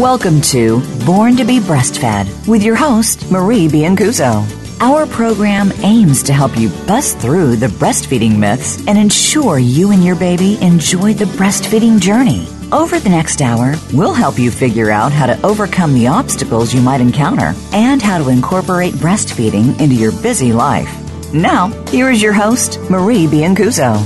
Welcome 0.00 0.40
to 0.42 0.80
Born 1.04 1.36
to 1.36 1.44
be 1.44 1.58
Breastfed 1.58 2.48
with 2.48 2.62
your 2.62 2.74
host, 2.74 3.30
Marie 3.30 3.68
Biancuzzo. 3.68 4.42
Our 4.80 5.06
program 5.06 5.70
aims 5.82 6.22
to 6.22 6.32
help 6.32 6.56
you 6.56 6.70
bust 6.86 7.18
through 7.18 7.56
the 7.56 7.66
breastfeeding 7.66 8.38
myths 8.38 8.78
and 8.88 8.96
ensure 8.96 9.58
you 9.58 9.92
and 9.92 10.02
your 10.02 10.16
baby 10.16 10.56
enjoy 10.62 11.12
the 11.12 11.26
breastfeeding 11.26 12.00
journey. 12.00 12.46
Over 12.72 12.98
the 12.98 13.10
next 13.10 13.42
hour, 13.42 13.74
we'll 13.92 14.14
help 14.14 14.38
you 14.38 14.50
figure 14.50 14.90
out 14.90 15.12
how 15.12 15.26
to 15.26 15.40
overcome 15.44 15.92
the 15.92 16.06
obstacles 16.06 16.72
you 16.72 16.80
might 16.80 17.02
encounter 17.02 17.52
and 17.74 18.00
how 18.00 18.16
to 18.16 18.30
incorporate 18.30 18.94
breastfeeding 18.94 19.78
into 19.78 19.94
your 19.94 20.12
busy 20.22 20.54
life. 20.54 20.90
Now, 21.34 21.68
here 21.88 22.10
is 22.10 22.22
your 22.22 22.32
host, 22.32 22.80
Marie 22.88 23.26
Biancuzzo. 23.26 23.98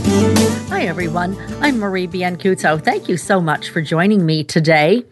Hi, 0.69 0.87
everyone. 0.87 1.39
I'm 1.61 1.79
Marie 1.79 2.09
Biancuzzo. 2.09 2.83
Thank 2.83 3.09
you 3.09 3.17
so 3.17 3.41
much 3.41 3.71
for 3.71 3.81
joining 3.81 4.27
me 4.27 4.43
today. 4.43 5.05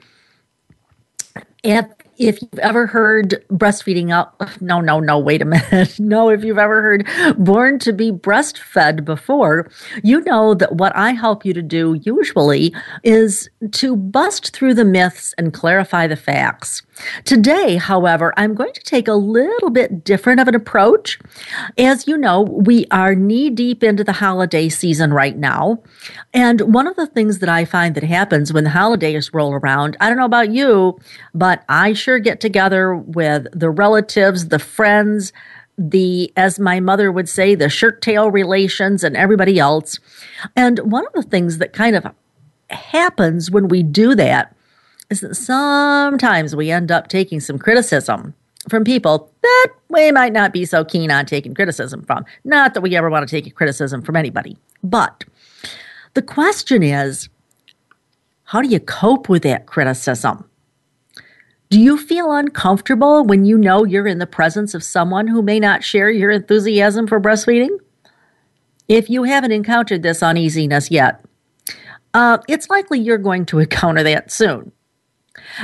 If 1.65 1.87
if 2.17 2.41
you've 2.41 2.61
ever 2.61 2.87
heard 2.87 3.45
breastfeeding 3.51 4.13
up, 4.13 4.41
no, 4.61 4.81
no, 4.81 5.01
no, 5.01 5.19
wait 5.19 5.43
a 5.43 5.45
minute. 5.45 5.99
No, 6.05 6.29
if 6.29 6.45
you've 6.45 6.59
ever 6.59 6.83
heard 6.83 7.09
born 7.39 7.79
to 7.81 7.93
be 7.93 8.13
breastfed 8.13 9.05
before, 9.05 9.69
you 10.03 10.21
know 10.21 10.55
that 10.55 10.77
what 10.77 10.95
I 10.95 11.13
help 11.13 11.45
you 11.45 11.53
to 11.55 11.63
do 11.63 11.95
usually 12.03 12.75
is 13.03 13.49
to 13.73 13.97
bust 13.97 14.55
through 14.55 14.75
the 14.75 14.85
myths 14.85 15.35
and 15.39 15.53
clarify 15.53 16.07
the 16.07 16.17
facts. 16.17 16.83
Today, 17.25 17.77
however, 17.77 18.33
I'm 18.37 18.55
going 18.55 18.73
to 18.73 18.83
take 18.83 19.09
a 19.09 19.15
little 19.15 19.71
bit 19.71 20.05
different 20.05 20.41
of 20.41 20.49
an 20.49 20.55
approach. 20.55 21.19
As 21.79 22.07
you 22.07 22.17
know, 22.17 22.43
we 22.43 22.87
are 22.91 23.15
knee 23.15 23.51
deep 23.51 23.83
into 23.83 24.05
the 24.05 24.13
holiday 24.13 24.69
season 24.69 25.13
right 25.13 25.37
now. 25.37 25.83
And 26.33 26.61
one 26.73 26.87
of 26.87 26.97
the 26.97 27.07
things 27.07 27.39
that 27.41 27.49
I 27.49 27.65
find 27.65 27.95
that 27.95 28.05
happens 28.05 28.53
when 28.53 28.65
the 28.65 28.71
holidays 28.71 29.33
roll 29.35 29.53
around, 29.53 29.97
I 30.01 30.09
don't 30.09 30.19
know 30.19 30.25
about 30.25 30.51
you, 30.51 30.99
but 31.35 31.65
I 31.69 31.93
sure 31.93 32.19
get 32.19 32.41
together 32.41 32.95
with 32.95 33.47
the 33.53 33.71
relatives, 33.71 34.49
the 34.49 34.59
friends, 34.59 35.33
the, 35.77 36.33
as 36.37 36.59
my 36.59 36.79
mother 36.81 37.11
would 37.11 37.29
say, 37.29 37.55
the 37.55 37.69
shirt 37.69 38.01
tail 38.01 38.31
relations 38.31 39.03
and 39.03 39.17
everybody 39.17 39.59
else. 39.59 39.99
And 40.55 40.79
one 40.79 41.07
of 41.07 41.13
the 41.15 41.23
things 41.23 41.59
that 41.59 41.73
kind 41.73 41.97
of 41.97 42.07
happens 42.71 43.51
when 43.51 43.69
we 43.69 43.83
do 43.83 44.15
that 44.15 44.54
is 45.11 45.21
that 45.21 45.35
sometimes 45.35 46.57
we 46.57 46.71
end 46.71 46.91
up 46.91 47.09
taking 47.09 47.41
some 47.41 47.59
criticism 47.59 48.35
from 48.69 48.85
people 48.85 49.31
that 49.43 49.69
we 49.89 50.11
might 50.11 50.33
not 50.33 50.53
be 50.53 50.65
so 50.65 50.85
keen 50.85 51.11
on 51.11 51.27
taking 51.27 51.55
criticism 51.55 52.03
from. 52.03 52.25
Not 52.45 52.75
that 52.75 52.81
we 52.81 52.97
ever 52.97 53.11
want 53.11 53.29
to 53.29 53.43
take 53.43 53.55
criticism 53.55 54.03
from 54.03 54.17
anybody, 54.17 54.57
but 54.83 55.25
the 56.15 56.23
question 56.23 56.83
is 56.83 57.29
how 58.45 58.63
do 58.63 58.69
you 58.69 58.81
cope 58.81 59.29
with 59.29 59.43
that 59.43 59.67
criticism? 59.67 60.49
Do 61.71 61.81
you 61.81 61.99
feel 61.99 62.31
uncomfortable 62.31 63.25
when 63.25 63.45
you 63.45 63.59
know 63.59 63.85
you're 63.85 64.07
in 64.07 64.19
the 64.19 64.27
presence 64.27 64.75
of 64.75 64.85
someone 64.85 65.27
who 65.27 65.43
may 65.43 65.59
not 65.59 65.83
share 65.83 66.11
your 66.11 66.31
enthusiasm 66.31 67.07
for 67.07 67.21
breastfeeding? 67.21 67.79
If 68.87 69.09
you 69.09 69.25
haven't 69.25 69.53
encountered 69.53 70.03
this 70.03 70.23
uneasiness 70.23 70.91
yet, 70.91 71.25
uh, 72.13 72.39
it's 72.49 72.71
likely 72.71 73.01
you're 73.01 73.19
going 73.19 73.47
to 73.47 73.59
encounter 73.59 74.03
that 74.05 74.31
soon. 74.31 74.71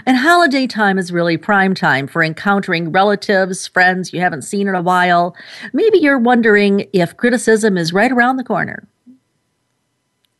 And 0.05 0.17
holiday 0.17 0.67
time 0.67 0.99
is 0.99 1.13
really 1.13 1.37
prime 1.37 1.75
time 1.75 2.07
for 2.07 2.23
encountering 2.23 2.93
relatives, 2.93 3.67
friends 3.67 4.13
you 4.13 4.21
haven't 4.21 4.43
seen 4.43 4.69
in 4.69 4.75
a 4.75 4.83
while. 4.83 5.37
Maybe 5.73 5.99
you're 5.99 6.19
wondering 6.19 6.89
if 6.93 7.17
criticism 7.17 7.77
is 7.79 7.93
right 7.93 8.11
around 8.11 8.37
the 8.37 8.45
corner. 8.45 8.89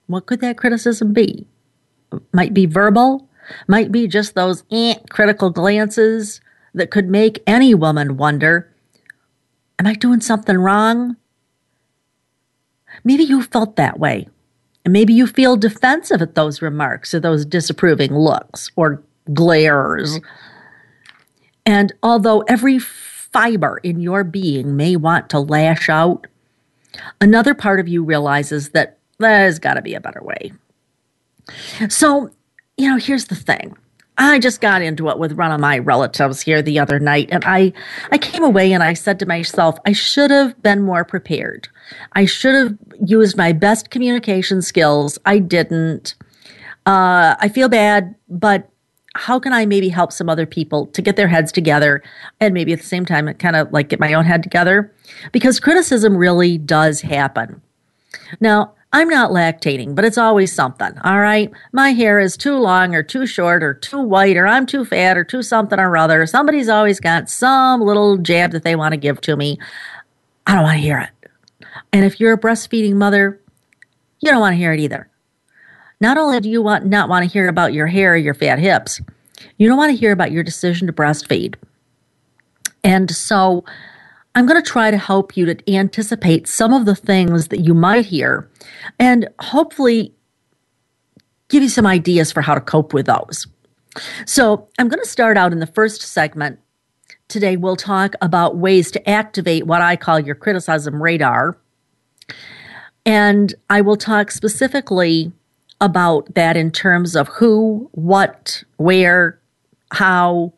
What 0.07 0.27
could 0.27 0.41
that 0.41 0.57
criticism 0.57 1.13
be? 1.13 1.47
Might 2.33 2.53
be 2.53 2.67
verbal, 2.67 3.29
might 3.69 3.93
be 3.93 4.09
just 4.09 4.35
those 4.35 4.65
eh, 4.71 4.97
critical 5.09 5.51
glances 5.51 6.41
that 6.75 6.91
could 6.91 7.09
make 7.09 7.43
any 7.47 7.75
woman 7.75 8.17
wonder 8.17 8.67
Am 9.79 9.87
I 9.87 9.95
doing 9.95 10.21
something 10.21 10.59
wrong? 10.59 11.17
Maybe 13.03 13.25
you 13.25 13.43
felt 13.43 13.77
that 13.77 13.99
way. 13.99 14.29
And 14.85 14.93
maybe 14.93 15.15
you 15.15 15.27
feel 15.27 15.57
defensive 15.57 16.21
at 16.21 16.35
those 16.35 16.61
remarks 16.61 17.15
or 17.15 17.21
those 17.21 17.47
disapproving 17.47 18.15
looks 18.15 18.71
or 18.77 19.03
glares. 19.33 20.19
And 21.67 21.93
although 22.03 22.41
every 22.43 22.79
fiber 22.79 23.79
in 23.83 24.01
your 24.01 24.25
being 24.25 24.77
may 24.77 24.97
want 24.97 25.31
to 25.31 25.39
lash 25.39 25.89
out, 25.89 26.27
another 27.21 27.55
part 27.55 27.81
of 27.81 27.89
you 27.89 28.03
realizes 28.03 28.71
that 28.71 28.99
there's 29.19 29.59
got 29.59 29.75
to 29.75 29.83
be 29.83 29.95
a 29.95 30.01
better 30.01 30.23
way. 30.23 30.53
So 31.89 32.31
you 32.81 32.89
know, 32.89 32.97
here's 32.97 33.27
the 33.27 33.35
thing. 33.35 33.77
I 34.17 34.39
just 34.39 34.63
got 34.63 34.81
into 34.81 35.11
it 35.11 35.19
with 35.19 35.33
one 35.33 35.53
of 35.53 35.61
my 35.61 35.79
relatives 35.79 36.41
here 36.41 36.63
the 36.63 36.79
other 36.79 36.99
night, 36.99 37.29
and 37.31 37.45
I, 37.45 37.75
I 38.11 38.17
came 38.17 38.43
away 38.43 38.73
and 38.73 38.83
I 38.83 38.95
said 38.95 39.19
to 39.19 39.27
myself, 39.27 39.79
I 39.85 39.93
should 39.93 40.31
have 40.31 40.61
been 40.63 40.83
more 40.83 41.05
prepared. 41.05 41.69
I 42.15 42.25
should 42.25 42.55
have 42.55 42.79
used 43.05 43.37
my 43.37 43.53
best 43.53 43.91
communication 43.91 44.63
skills. 44.63 45.19
I 45.27 45.39
didn't. 45.39 46.15
Uh, 46.87 47.37
I 47.39 47.51
feel 47.53 47.69
bad, 47.69 48.15
but 48.31 48.70
how 49.15 49.39
can 49.41 49.53
I 49.53 49.67
maybe 49.67 49.89
help 49.89 50.13
some 50.13 50.29
other 50.29 50.47
people 50.47 50.87
to 50.89 51.03
get 51.03 51.17
their 51.17 51.29
heads 51.29 51.51
together 51.51 52.03
and 52.39 52.55
maybe 52.55 52.73
at 52.73 52.79
the 52.79 52.87
same 52.87 53.05
time 53.05 53.33
kind 53.35 53.57
of 53.57 53.73
like 53.73 53.89
get 53.89 54.01
my 54.01 54.13
own 54.15 54.25
head 54.25 54.43
together? 54.43 54.93
Because 55.33 55.59
criticism 55.59 56.17
really 56.17 56.59
does 56.59 57.01
happen. 57.01 57.61
Now, 58.41 58.75
I'm 58.93 59.09
not 59.09 59.31
lactating, 59.31 59.95
but 59.95 60.05
it's 60.05 60.19
always 60.19 60.53
something. 60.53 60.97
All 61.05 61.21
right. 61.21 61.51
My 61.73 61.91
hair 61.91 62.19
is 62.19 62.37
too 62.37 62.57
long 62.57 62.95
or 62.95 63.03
too 63.05 63.27
short 63.27 63.63
or 63.63 63.75
too 63.75 64.01
white 64.01 64.37
or 64.37 64.47
I'm 64.47 64.67
too 64.67 64.85
fat 64.85 65.17
or 65.17 65.23
too 65.25 65.43
something 65.43 65.79
or 65.79 65.97
other. 65.97 66.27
Somebody's 66.27 66.69
always 66.69 66.99
got 66.99 67.31
some 67.31 67.81
little 67.83 68.17
jab 68.17 68.51
that 68.53 68.65
they 68.65 68.75
want 68.75 68.93
to 68.93 68.97
give 68.97 69.21
to 69.23 69.37
me. 69.37 69.59
I 70.47 70.55
don't 70.55 70.65
want 70.65 70.77
to 70.77 70.83
hear 70.83 70.99
it. 70.99 71.31
And 71.93 72.05
if 72.05 72.19
you're 72.19 72.33
a 72.33 72.41
breastfeeding 72.41 72.95
mother, 72.95 73.41
you 74.21 74.31
don't 74.31 74.41
want 74.41 74.55
to 74.55 74.59
hear 74.59 74.73
it 74.73 74.81
either. 74.81 75.10
Not 76.01 76.17
only 76.17 76.41
do 76.41 76.49
you 76.49 76.63
want 76.63 76.87
not 76.87 77.09
want 77.09 77.25
to 77.25 77.31
hear 77.31 77.49
about 77.49 77.73
your 77.73 77.87
hair 77.87 78.15
or 78.15 78.17
your 78.17 78.35
fat 78.35 78.59
hips, 78.59 79.01
you 79.59 79.69
don't 79.69 79.77
want 79.77 79.91
to 79.91 79.97
hear 79.97 80.13
about 80.13 80.33
your 80.33 80.43
decision 80.43 80.87
to 80.87 80.93
breastfeed. 80.93 81.57
And 82.83 83.11
so 83.11 83.65
I'm 84.35 84.47
going 84.47 84.63
to 84.63 84.69
try 84.69 84.91
to 84.91 84.97
help 84.97 85.37
you 85.37 85.47
to 85.47 85.75
anticipate 85.75 86.47
some 86.47 86.73
of 86.73 86.87
the 86.87 86.95
things 86.95 87.49
that 87.49 87.61
you 87.61 87.75
might 87.75 88.07
hear 88.07 88.49
and 88.99 89.29
hopefully 89.41 90.15
give 91.49 91.63
you 91.63 91.69
some 91.69 91.87
ideas 91.87 92.31
for 92.31 92.41
how 92.41 92.55
to 92.55 92.61
cope 92.61 92.95
with 92.95 93.07
those. 93.07 93.47
So, 94.25 94.69
I'm 94.79 94.89
going 94.89 95.03
to 95.03 95.09
start 95.09 95.37
out 95.37 95.53
in 95.53 95.59
the 95.59 95.67
first 95.67 96.01
segment. 96.03 96.61
Today, 97.27 97.57
we'll 97.57 97.75
talk 97.75 98.15
about 98.23 98.57
ways 98.57 98.93
to 98.93 99.11
activate 99.11 99.67
what 99.67 99.83
I 99.83 99.97
call 99.97 100.21
your 100.21 100.37
criticism 100.37 101.03
radar. 101.03 101.59
And 103.05 103.53
I 103.69 103.81
will 103.81 103.97
talk 103.97 104.31
specifically 104.31 105.33
about 105.81 106.35
that 106.35 106.57
in 106.57 106.71
terms 106.71 107.17
of 107.17 107.29
who, 107.29 107.89
what, 107.93 108.63
where, 108.77 109.41
how, 109.93 110.53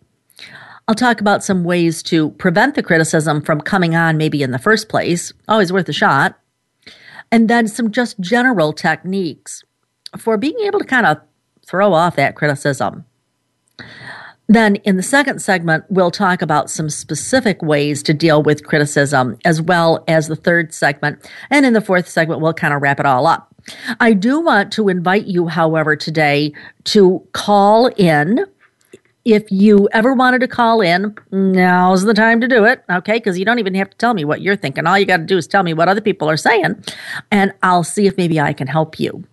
I'll 0.88 0.94
talk 0.94 1.20
about 1.20 1.44
some 1.44 1.64
ways 1.64 2.02
to 2.04 2.30
prevent 2.32 2.74
the 2.74 2.82
criticism 2.82 3.40
from 3.40 3.60
coming 3.60 3.94
on 3.94 4.16
maybe 4.16 4.42
in 4.42 4.50
the 4.50 4.58
first 4.58 4.88
place, 4.88 5.32
always 5.48 5.72
worth 5.72 5.88
a 5.88 5.92
shot. 5.92 6.38
And 7.30 7.48
then 7.48 7.69
some 7.69 7.90
just 7.90 8.20
general 8.20 8.72
techniques 8.72 9.64
for 10.19 10.36
being 10.36 10.58
able 10.60 10.80
to 10.80 10.84
kind 10.84 11.06
of 11.06 11.19
throw 11.66 11.94
off 11.94 12.16
that 12.16 12.34
criticism. 12.34 13.04
Then, 14.48 14.76
in 14.76 14.96
the 14.96 15.02
second 15.02 15.40
segment, 15.40 15.84
we'll 15.88 16.10
talk 16.10 16.42
about 16.42 16.69
some 16.69 16.90
specific 16.90 17.62
ways 17.62 18.02
to 18.02 18.12
deal 18.12 18.42
with 18.42 18.66
criticism, 18.66 19.38
as 19.46 19.62
well 19.62 20.04
as 20.08 20.28
the 20.28 20.36
third 20.36 20.74
segment. 20.74 21.26
And 21.48 21.64
in 21.64 21.72
the 21.72 21.80
fourth 21.80 22.08
segment, 22.08 22.40
we'll 22.42 22.52
kind 22.52 22.74
of 22.74 22.82
wrap 22.82 23.00
it 23.00 23.06
all 23.06 23.26
up. 23.26 23.51
I 24.00 24.12
do 24.12 24.40
want 24.40 24.72
to 24.72 24.88
invite 24.88 25.26
you, 25.26 25.48
however, 25.48 25.96
today 25.96 26.52
to 26.84 27.26
call 27.32 27.86
in 27.96 28.46
if 29.24 29.50
you 29.52 29.88
ever 29.92 30.14
wanted 30.14 30.40
to 30.40 30.48
call 30.48 30.80
in, 30.80 31.14
now's 31.30 32.02
the 32.02 32.14
time 32.14 32.40
to 32.40 32.48
do 32.48 32.64
it, 32.64 32.82
okay? 32.90 33.14
Because 33.14 33.38
you 33.38 33.44
don't 33.44 33.58
even 33.58 33.74
have 33.74 33.90
to 33.90 33.96
tell 33.96 34.14
me 34.14 34.24
what 34.24 34.40
you're 34.40 34.56
thinking. 34.56 34.86
All 34.86 34.98
you 34.98 35.06
got 35.06 35.18
to 35.18 35.24
do 35.24 35.36
is 35.36 35.46
tell 35.46 35.62
me 35.62 35.74
what 35.74 35.88
other 35.88 36.00
people 36.00 36.28
are 36.28 36.36
saying, 36.36 36.82
and 37.30 37.52
I'll 37.62 37.84
see 37.84 38.06
if 38.06 38.16
maybe 38.16 38.40
I 38.40 38.52
can 38.52 38.66
help 38.66 38.98
you. 38.98 39.24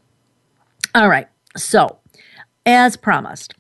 All 0.94 1.10
right. 1.10 1.28
So, 1.58 1.98
as 2.66 2.96
promised, 2.96 3.56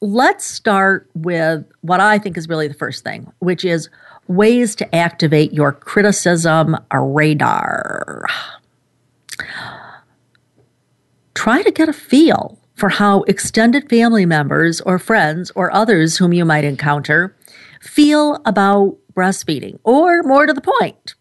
let's 0.00 0.44
start 0.44 1.10
with 1.14 1.64
what 1.80 2.00
I 2.00 2.18
think 2.18 2.36
is 2.36 2.48
really 2.48 2.68
the 2.68 2.74
first 2.74 3.02
thing, 3.02 3.30
which 3.40 3.64
is 3.64 3.88
ways 4.28 4.76
to 4.76 4.94
activate 4.94 5.52
your 5.52 5.72
criticism 5.72 6.76
radar. 6.92 8.24
Try 11.38 11.62
to 11.62 11.70
get 11.70 11.88
a 11.88 11.92
feel 11.92 12.58
for 12.74 12.88
how 12.88 13.22
extended 13.22 13.88
family 13.88 14.26
members 14.26 14.80
or 14.80 14.98
friends 14.98 15.52
or 15.54 15.72
others 15.72 16.16
whom 16.16 16.32
you 16.32 16.44
might 16.44 16.64
encounter 16.64 17.36
feel 17.80 18.42
about 18.44 18.98
breastfeeding, 19.14 19.78
or 19.84 20.24
more 20.24 20.46
to 20.46 20.52
the 20.52 20.60
point, 20.60 21.14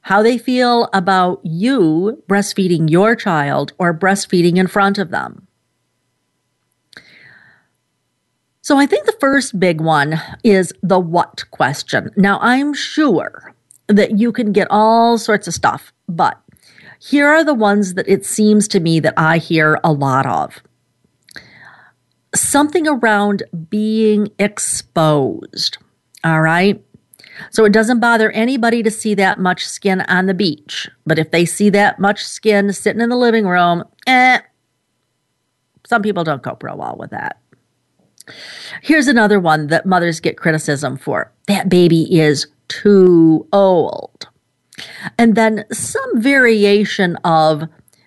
how 0.00 0.20
they 0.20 0.36
feel 0.36 0.88
about 0.92 1.40
you 1.44 2.24
breastfeeding 2.28 2.90
your 2.90 3.14
child 3.14 3.72
or 3.78 3.96
breastfeeding 3.96 4.56
in 4.56 4.66
front 4.66 4.98
of 4.98 5.12
them. 5.12 5.46
So 8.62 8.78
I 8.78 8.86
think 8.86 9.06
the 9.06 9.16
first 9.20 9.60
big 9.60 9.80
one 9.80 10.20
is 10.42 10.72
the 10.82 10.98
what 10.98 11.44
question. 11.52 12.10
Now, 12.16 12.40
I'm 12.40 12.74
sure 12.74 13.54
that 13.86 14.18
you 14.18 14.32
can 14.32 14.50
get 14.50 14.66
all 14.72 15.18
sorts 15.18 15.46
of 15.46 15.54
stuff, 15.54 15.92
but 16.08 16.36
here 16.98 17.28
are 17.28 17.44
the 17.44 17.54
ones 17.54 17.94
that 17.94 18.08
it 18.08 18.24
seems 18.24 18.68
to 18.68 18.80
me 18.80 19.00
that 19.00 19.14
I 19.16 19.38
hear 19.38 19.78
a 19.84 19.92
lot 19.92 20.26
of. 20.26 20.62
Something 22.34 22.86
around 22.86 23.42
being 23.70 24.28
exposed. 24.38 25.78
All 26.24 26.40
right. 26.40 26.82
So 27.50 27.64
it 27.64 27.72
doesn't 27.72 28.00
bother 28.00 28.30
anybody 28.32 28.82
to 28.82 28.90
see 28.90 29.14
that 29.14 29.38
much 29.38 29.64
skin 29.66 30.00
on 30.02 30.26
the 30.26 30.34
beach. 30.34 30.88
But 31.06 31.18
if 31.18 31.30
they 31.30 31.44
see 31.44 31.70
that 31.70 31.98
much 31.98 32.24
skin 32.24 32.72
sitting 32.72 33.00
in 33.00 33.08
the 33.08 33.16
living 33.16 33.46
room, 33.46 33.84
eh, 34.06 34.40
some 35.86 36.02
people 36.02 36.24
don't 36.24 36.42
cope 36.42 36.62
real 36.62 36.76
well 36.76 36.96
with 36.98 37.10
that. 37.10 37.40
Here's 38.82 39.08
another 39.08 39.40
one 39.40 39.68
that 39.68 39.86
mothers 39.86 40.20
get 40.20 40.36
criticism 40.36 40.98
for 40.98 41.32
that 41.46 41.68
baby 41.68 42.20
is 42.20 42.46
too 42.68 43.46
old. 43.52 44.28
And 45.16 45.34
then 45.34 45.64
some 45.72 46.20
variation 46.20 47.16
of 47.24 47.64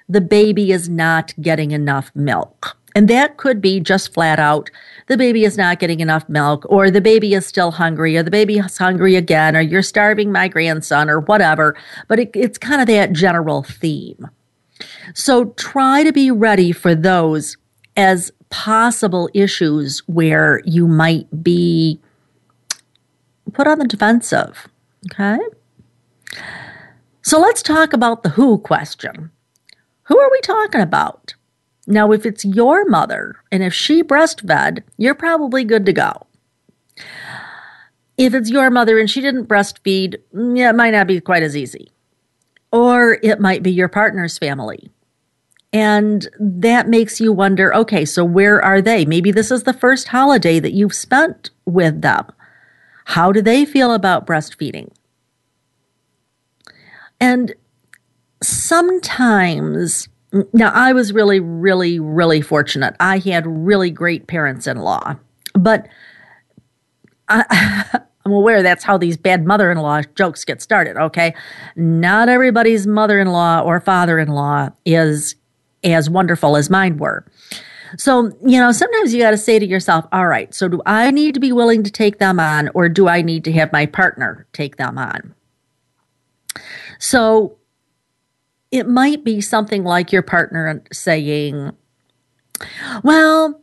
the 0.08 0.22
baby 0.22 0.72
is 0.72 0.90
not 0.90 1.34
getting 1.42 1.72
enough 1.72 2.12
milk. 2.16 2.78
And 2.94 3.08
that 3.08 3.38
could 3.38 3.62
be 3.62 3.80
just 3.80 4.14
flat 4.14 4.40
out 4.40 4.70
the 5.12 5.18
baby 5.18 5.44
is 5.44 5.58
not 5.58 5.80
getting 5.80 6.00
enough 6.00 6.28
milk, 6.30 6.66
or 6.70 6.90
the 6.90 7.02
baby 7.02 7.34
is 7.34 7.46
still 7.46 7.72
hungry, 7.72 8.16
or 8.16 8.24
the 8.24 8.32
baby 8.32 8.60
is 8.60 8.78
hungry 8.78 9.18
again, 9.18 9.58
or 9.58 9.60
you're 9.60 9.82
starving 9.82 10.32
my 10.32 10.48
grandson, 10.48 11.10
or 11.10 11.20
whatever. 11.20 11.76
But 12.08 12.20
it, 12.20 12.32
it's 12.34 12.58
kind 12.58 12.80
of 12.80 12.88
that 12.88 13.12
general 13.12 13.64
theme. 13.64 14.30
So 15.14 15.48
try 15.58 16.04
to 16.04 16.14
be 16.14 16.32
ready 16.32 16.72
for 16.72 16.96
those 16.96 17.58
as 17.98 18.32
possible 18.50 19.30
issues 19.34 20.00
where 20.08 20.62
you 20.66 20.88
might 20.88 21.44
be 21.44 22.00
put 23.52 23.68
on 23.68 23.80
the 23.80 23.88
defensive. 23.88 24.70
Okay? 25.12 25.40
So 27.22 27.40
let's 27.40 27.62
talk 27.62 27.94
about 27.94 28.24
the 28.24 28.30
who 28.30 28.58
question. 28.58 29.32
Who 30.04 30.20
are 30.20 30.32
we 30.32 30.42
talking 30.42 30.82
about? 30.82 31.36
Now, 31.88 32.12
if 32.12 32.26
it's 32.26 32.46
your 32.46 32.86
mother 32.86 33.36
and 33.52 33.64
if 33.64 33.74
she 33.74 34.04
breastfed, 34.04 34.84
you're 34.98 35.16
probably 35.16 35.64
good 35.64 35.86
to 35.86 35.94
go. 35.94 36.26
If 38.18 38.34
it's 38.34 38.50
your 38.50 38.70
mother 38.70 39.00
and 39.00 39.10
she 39.10 39.22
didn't 39.22 39.48
breastfeed, 39.48 40.16
it 40.34 40.76
might 40.76 40.92
not 40.92 41.08
be 41.08 41.20
quite 41.22 41.44
as 41.44 41.58
easy. 41.58 41.92
Or 42.72 43.20
it 43.24 43.40
might 43.40 43.64
be 43.64 43.72
your 43.72 43.90
partner's 43.90 44.38
family. 44.38 44.92
And 45.74 46.28
that 46.40 46.90
makes 46.90 47.22
you 47.22 47.32
wonder 47.32 47.74
okay, 47.74 48.04
so 48.06 48.26
where 48.26 48.64
are 48.64 48.82
they? 48.82 49.06
Maybe 49.06 49.32
this 49.32 49.52
is 49.52 49.64
the 49.64 49.74
first 49.74 50.10
holiday 50.10 50.60
that 50.60 50.74
you've 50.74 50.94
spent 50.94 51.50
with 51.66 52.02
them. 52.02 52.26
How 53.06 53.32
do 53.32 53.42
they 53.42 53.66
feel 53.66 53.94
about 53.94 54.28
breastfeeding? 54.28 54.92
And 57.22 57.56
sometimes 58.44 60.10
now, 60.54 60.72
I 60.74 60.94
was 60.94 61.12
really, 61.12 61.42
really, 61.42 62.00
really 62.00 62.42
fortunate. 62.42 62.96
I 63.02 63.18
had 63.18 63.46
really 63.46 63.92
great 63.92 64.28
parents 64.28 64.66
in 64.66 64.78
law, 64.78 65.16
but 65.54 65.90
I, 67.28 68.00
I'm 68.26 68.32
aware 68.32 68.64
that's 68.64 68.84
how 68.84 68.98
these 68.98 69.18
bad 69.18 69.46
mother 69.46 69.72
in 69.72 69.80
law 69.80 70.02
jokes 70.16 70.46
get 70.46 70.62
started, 70.62 70.96
okay? 70.96 71.34
Not 71.76 72.30
everybody's 72.30 72.88
mother 72.88 73.20
in 73.20 73.28
law 73.28 73.62
or 73.62 73.82
father 73.82 74.20
in 74.20 74.30
law 74.30 74.70
is 74.86 75.36
as 75.84 76.10
wonderful 76.10 76.56
as 76.56 76.70
mine 76.70 76.98
were. 76.98 77.26
So, 77.98 78.32
you 78.46 78.58
know, 78.58 78.72
sometimes 78.72 79.14
you 79.14 79.20
got 79.20 79.32
to 79.32 79.38
say 79.38 79.60
to 79.60 79.66
yourself, 79.66 80.06
all 80.14 80.28
right, 80.28 80.54
so 80.54 80.70
do 80.70 80.82
I 80.86 81.12
need 81.12 81.34
to 81.34 81.42
be 81.42 81.52
willing 81.52 81.84
to 81.84 81.92
take 81.92 82.20
them 82.20 82.40
on 82.40 82.70
or 82.74 82.88
do 82.88 83.10
I 83.10 83.22
need 83.22 83.44
to 83.46 83.52
have 83.52 83.74
my 83.74 83.86
partner 83.86 84.48
take 84.54 84.78
them 84.78 84.98
on? 84.98 85.36
So, 87.02 87.58
it 88.70 88.88
might 88.88 89.24
be 89.24 89.42
something 89.42 89.84
like 89.84 90.12
your 90.12 90.22
partner 90.22 90.84
saying, 90.94 91.72
Well, 93.04 93.60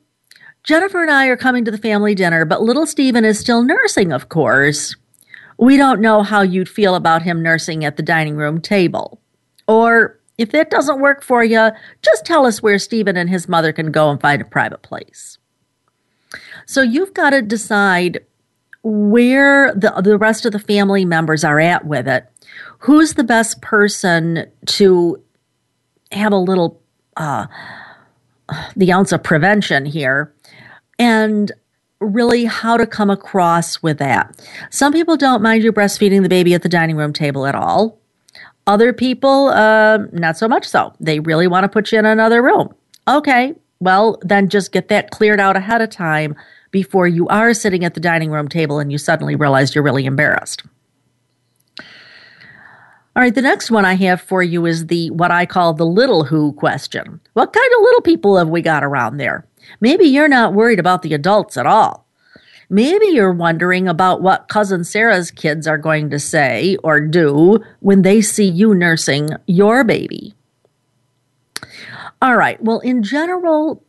Jennifer 0.65 1.01
and 1.01 1.11
I 1.11 1.29
are 1.29 1.37
coming 1.37 1.65
to 1.65 1.71
the 1.71 1.79
family 1.79 2.17
dinner, 2.17 2.45
but 2.45 2.63
little 2.63 2.85
Stephen 2.85 3.25
is 3.25 3.39
still 3.39 3.63
nursing, 3.63 4.13
of 4.13 4.29
course. 4.29 4.97
We 5.57 5.77
don't 5.77 6.01
know 6.01 6.23
how 6.23 6.43
you'd 6.43 6.69
feel 6.69 6.97
about 6.97 7.23
him 7.23 7.41
nursing 7.41 7.85
at 7.85 7.97
the 7.97 8.03
dining 8.03 8.37
room 8.37 8.61
table. 8.61 9.21
Or 9.69 10.19
if 10.37 10.51
that 10.51 10.71
doesn't 10.71 11.01
work 11.01 11.23
for 11.23 11.45
you, 11.45 11.71
just 12.03 12.27
tell 12.27 12.45
us 12.45 12.61
where 12.61 12.79
Stephen 12.81 13.17
and 13.17 13.31
his 13.31 13.49
mother 13.49 13.73
can 13.73 13.93
go 13.93 14.11
and 14.11 14.21
find 14.21 14.43
a 14.43 14.45
private 14.45 14.83
place. 14.83 15.39
So 16.67 16.83
you've 16.83 17.15
got 17.15 17.31
to 17.31 17.41
decide 17.41 18.25
where 18.83 19.73
the, 19.75 19.91
the 20.03 20.19
rest 20.19 20.45
of 20.45 20.53
the 20.53 20.59
family 20.59 21.05
members 21.05 21.45
are 21.45 21.61
at 21.61 21.87
with 21.87 22.09
it 22.09 22.27
who's 22.79 23.15
the 23.15 23.25
best 23.25 23.61
person 23.61 24.47
to 24.67 25.23
have 26.13 26.33
a 26.33 26.37
little 26.37 26.81
uh, 27.17 27.47
the 28.77 28.93
ounce 28.93 29.13
of 29.13 29.23
prevention 29.23 29.85
here 29.85 30.33
and 30.99 31.53
really 32.01 32.45
how 32.45 32.77
to 32.77 32.87
come 32.87 33.11
across 33.11 33.83
with 33.83 33.99
that. 33.99 34.41
Some 34.71 34.93
people 34.93 35.17
don't 35.17 35.43
mind 35.43 35.65
you 35.65 35.73
breastfeeding 35.73 36.23
the 36.23 36.29
baby 36.29 36.55
at 36.55 36.63
the 36.63 36.69
dining 36.69 36.97
room 36.97 37.13
table 37.13 37.47
at 37.47 37.55
all. 37.55 37.99
Other 38.67 38.93
people, 38.93 39.49
uh, 39.49 39.99
not 40.13 40.37
so 40.37 40.47
much 40.47 40.67
so. 40.67 40.93
They 41.01 41.21
really 41.21 41.47
want 41.47 41.65
to 41.65 41.69
put 41.69 41.91
you 41.91 41.99
in 41.99 42.05
another 42.05 42.43
room. 42.43 42.73
Okay, 43.09 43.55
well, 43.81 44.19
then 44.23 44.49
just 44.49 44.73
get 44.73 44.89
that 44.89 45.11
cleared 45.11 45.41
out 45.41 45.57
ahead 45.57 45.81
of 45.81 45.91
time 45.91 46.37
before 46.71 47.09
you 47.09 47.27
are 47.29 47.55
sitting 47.55 47.85
at 47.85 47.95
the 47.95 48.01
dining 48.01 48.31
room 48.31 48.49
table 48.49 48.79
and 48.79 48.93
you 48.93 48.99
suddenly 48.99 49.35
realize 49.35 49.75
you're 49.75 49.85
really 49.85 50.05
embarrassed. 50.05 50.63
All 53.17 53.23
right, 53.23 53.35
the 53.35 53.43
next 53.43 53.71
one 53.71 53.85
I 53.85 53.95
have 53.95 54.21
for 54.21 54.43
you 54.43 54.65
is 54.65 54.87
the 54.87 55.11
what 55.11 55.31
I 55.31 55.45
call 55.45 55.75
the 55.75 55.87
little 55.87 56.25
who 56.25 56.53
question. 56.53 57.21
What 57.33 57.53
kind 57.53 57.73
of 57.75 57.83
little 57.83 58.03
people 58.03 58.37
have 58.37 58.49
we 58.49 58.63
got 58.63 58.85
around 58.85 59.17
there? 59.17 59.45
Maybe 59.81 60.05
you're 60.05 60.29
not 60.29 60.55
worried 60.55 60.79
about 60.79 61.03
the 61.03 61.15
adults 61.15 61.57
at 61.57 61.67
all. 61.67 62.07
Maybe 62.71 63.07
you're 63.07 63.33
wondering 63.33 63.89
about 63.89 64.21
what 64.21 64.49
cousin 64.49 64.85
Sarah's 64.85 65.31
kids 65.31 65.67
are 65.67 65.79
going 65.79 66.11
to 66.11 66.19
say 66.19 66.77
or 66.85 67.01
do 67.01 67.65
when 67.81 68.03
they 68.03 68.21
see 68.21 68.45
you 68.45 68.75
nursing 68.75 69.31
your 69.47 69.85
baby. 69.85 70.35
All 72.21 72.37
right, 72.37 72.63
well, 72.63 72.81
in 72.81 73.03
general, 73.03 73.83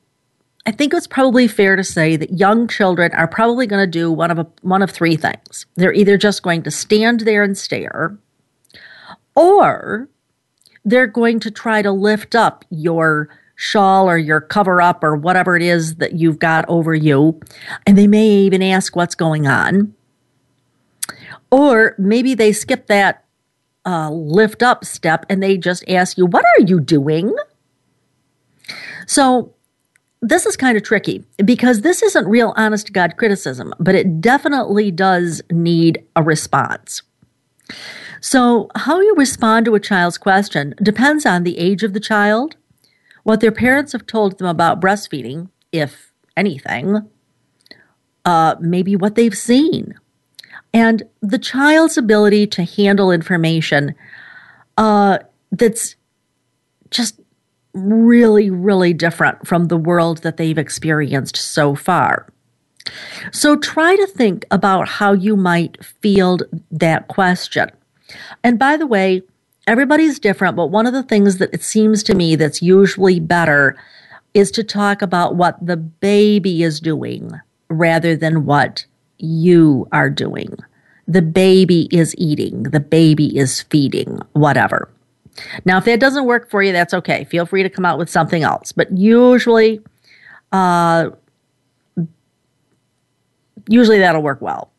I 0.65 0.71
think 0.71 0.93
it's 0.93 1.07
probably 1.07 1.47
fair 1.47 1.75
to 1.75 1.83
say 1.83 2.15
that 2.15 2.37
young 2.37 2.67
children 2.67 3.11
are 3.13 3.27
probably 3.27 3.67
going 3.67 3.83
to 3.83 3.91
do 3.91 4.11
one 4.11 4.31
of 4.31 4.39
a, 4.39 4.47
one 4.61 4.81
of 4.81 4.91
three 4.91 5.17
things. 5.17 5.65
They're 5.75 5.93
either 5.93 6.17
just 6.17 6.43
going 6.43 6.63
to 6.63 6.71
stand 6.71 7.21
there 7.21 7.43
and 7.43 7.57
stare, 7.57 8.17
or 9.39 10.09
they're 10.83 11.07
going 11.07 11.39
to 11.39 11.49
try 11.49 11.81
to 11.81 11.93
lift 11.93 12.35
up 12.35 12.65
your 12.69 13.29
shawl 13.55 14.09
or 14.09 14.17
your 14.17 14.41
cover 14.41 14.81
up 14.81 15.01
or 15.01 15.15
whatever 15.15 15.55
it 15.55 15.61
is 15.61 15.95
that 15.95 16.13
you've 16.13 16.39
got 16.39 16.65
over 16.67 16.93
you. 16.93 17.39
And 17.87 17.97
they 17.97 18.05
may 18.05 18.27
even 18.27 18.61
ask 18.61 18.97
what's 18.97 19.15
going 19.15 19.47
on. 19.47 19.93
Or 21.51 21.95
maybe 21.97 22.35
they 22.35 22.51
skip 22.51 22.87
that 22.87 23.23
uh, 23.85 24.11
lift 24.11 24.61
up 24.61 24.83
step 24.83 25.25
and 25.29 25.41
they 25.41 25.57
just 25.57 25.87
ask 25.87 26.17
you, 26.17 26.25
What 26.25 26.43
are 26.43 26.63
you 26.65 26.81
doing? 26.81 27.33
So, 29.07 29.53
this 30.21 30.45
is 30.45 30.57
kind 30.57 30.75
of 30.75 30.83
tricky 30.83 31.23
because 31.45 31.79
this 31.79 32.03
isn't 32.03 32.27
real 32.27 32.53
honest 32.57 32.87
to 32.87 32.91
God 32.91 33.15
criticism, 33.15 33.73
but 33.79 33.95
it 33.95 34.19
definitely 34.19 34.91
does 34.91 35.41
need 35.49 36.03
a 36.17 36.21
response. 36.21 37.03
So, 38.21 38.69
how 38.75 38.99
you 38.99 39.15
respond 39.15 39.65
to 39.65 39.75
a 39.75 39.79
child's 39.79 40.17
question 40.17 40.75
depends 40.81 41.25
on 41.25 41.43
the 41.43 41.57
age 41.57 41.83
of 41.83 41.93
the 41.93 41.99
child, 41.99 42.55
what 43.23 43.39
their 43.39 43.51
parents 43.51 43.93
have 43.93 44.05
told 44.05 44.37
them 44.37 44.47
about 44.47 44.81
breastfeeding, 44.81 45.49
if 45.71 46.11
anything, 46.35 47.07
uh, 48.25 48.55
maybe 48.59 48.95
what 48.95 49.15
they've 49.15 49.37
seen. 49.37 49.95
And 50.73 51.03
the 51.21 51.39
child's 51.39 51.97
ability 51.97 52.47
to 52.47 52.63
handle 52.63 53.11
information 53.11 53.95
uh, 54.77 55.19
that's 55.51 55.95
just 56.91 57.19
really, 57.73 58.49
really 58.49 58.93
different 58.93 59.47
from 59.47 59.65
the 59.65 59.77
world 59.77 60.19
that 60.19 60.37
they've 60.37 60.57
experienced 60.57 61.37
so 61.37 61.75
far. 61.75 62.27
So 63.31 63.55
try 63.55 63.95
to 63.95 64.07
think 64.07 64.45
about 64.51 64.87
how 64.87 65.13
you 65.13 65.35
might 65.35 65.83
field 65.83 66.43
that 66.71 67.07
question. 67.07 67.69
And 68.43 68.57
by 68.57 68.77
the 68.77 68.87
way, 68.87 69.21
everybody's 69.67 70.19
different, 70.19 70.55
but 70.55 70.67
one 70.67 70.87
of 70.87 70.93
the 70.93 71.03
things 71.03 71.37
that 71.37 71.53
it 71.53 71.63
seems 71.63 72.03
to 72.03 72.15
me 72.15 72.35
that's 72.35 72.61
usually 72.61 73.19
better 73.19 73.77
is 74.33 74.51
to 74.51 74.63
talk 74.63 75.01
about 75.01 75.35
what 75.35 75.63
the 75.65 75.77
baby 75.77 76.63
is 76.63 76.79
doing 76.79 77.31
rather 77.69 78.15
than 78.15 78.45
what 78.45 78.85
you 79.17 79.87
are 79.91 80.09
doing. 80.09 80.55
The 81.07 81.21
baby 81.21 81.87
is 81.91 82.15
eating, 82.17 82.63
the 82.63 82.79
baby 82.79 83.37
is 83.37 83.63
feeding, 83.63 84.19
whatever. 84.33 84.89
Now, 85.65 85.77
if 85.77 85.85
that 85.85 85.99
doesn't 85.99 86.25
work 86.25 86.49
for 86.49 86.61
you, 86.61 86.71
that's 86.71 86.93
okay. 86.93 87.23
Feel 87.25 87.45
free 87.45 87.63
to 87.63 87.69
come 87.69 87.85
out 87.85 87.97
with 87.97 88.09
something 88.09 88.43
else. 88.43 88.71
But 88.71 88.95
usually, 88.95 89.81
uh, 90.51 91.09
usually 93.67 93.99
that'll 93.99 94.21
work 94.21 94.41
well. 94.41 94.71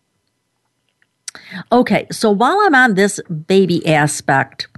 Okay, 1.70 2.06
so 2.10 2.30
while 2.30 2.58
I'm 2.60 2.74
on 2.74 2.94
this 2.94 3.20
baby 3.46 3.86
aspect, 3.86 4.68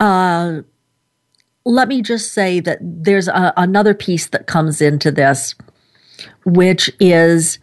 uh, 0.00 0.60
let 1.64 1.88
me 1.88 2.02
just 2.02 2.32
say 2.32 2.60
that 2.60 2.78
there's 2.80 3.28
a, 3.28 3.52
another 3.56 3.94
piece 3.94 4.26
that 4.28 4.46
comes 4.46 4.80
into 4.80 5.10
this, 5.10 5.54
which 6.44 6.90
is 7.00 7.58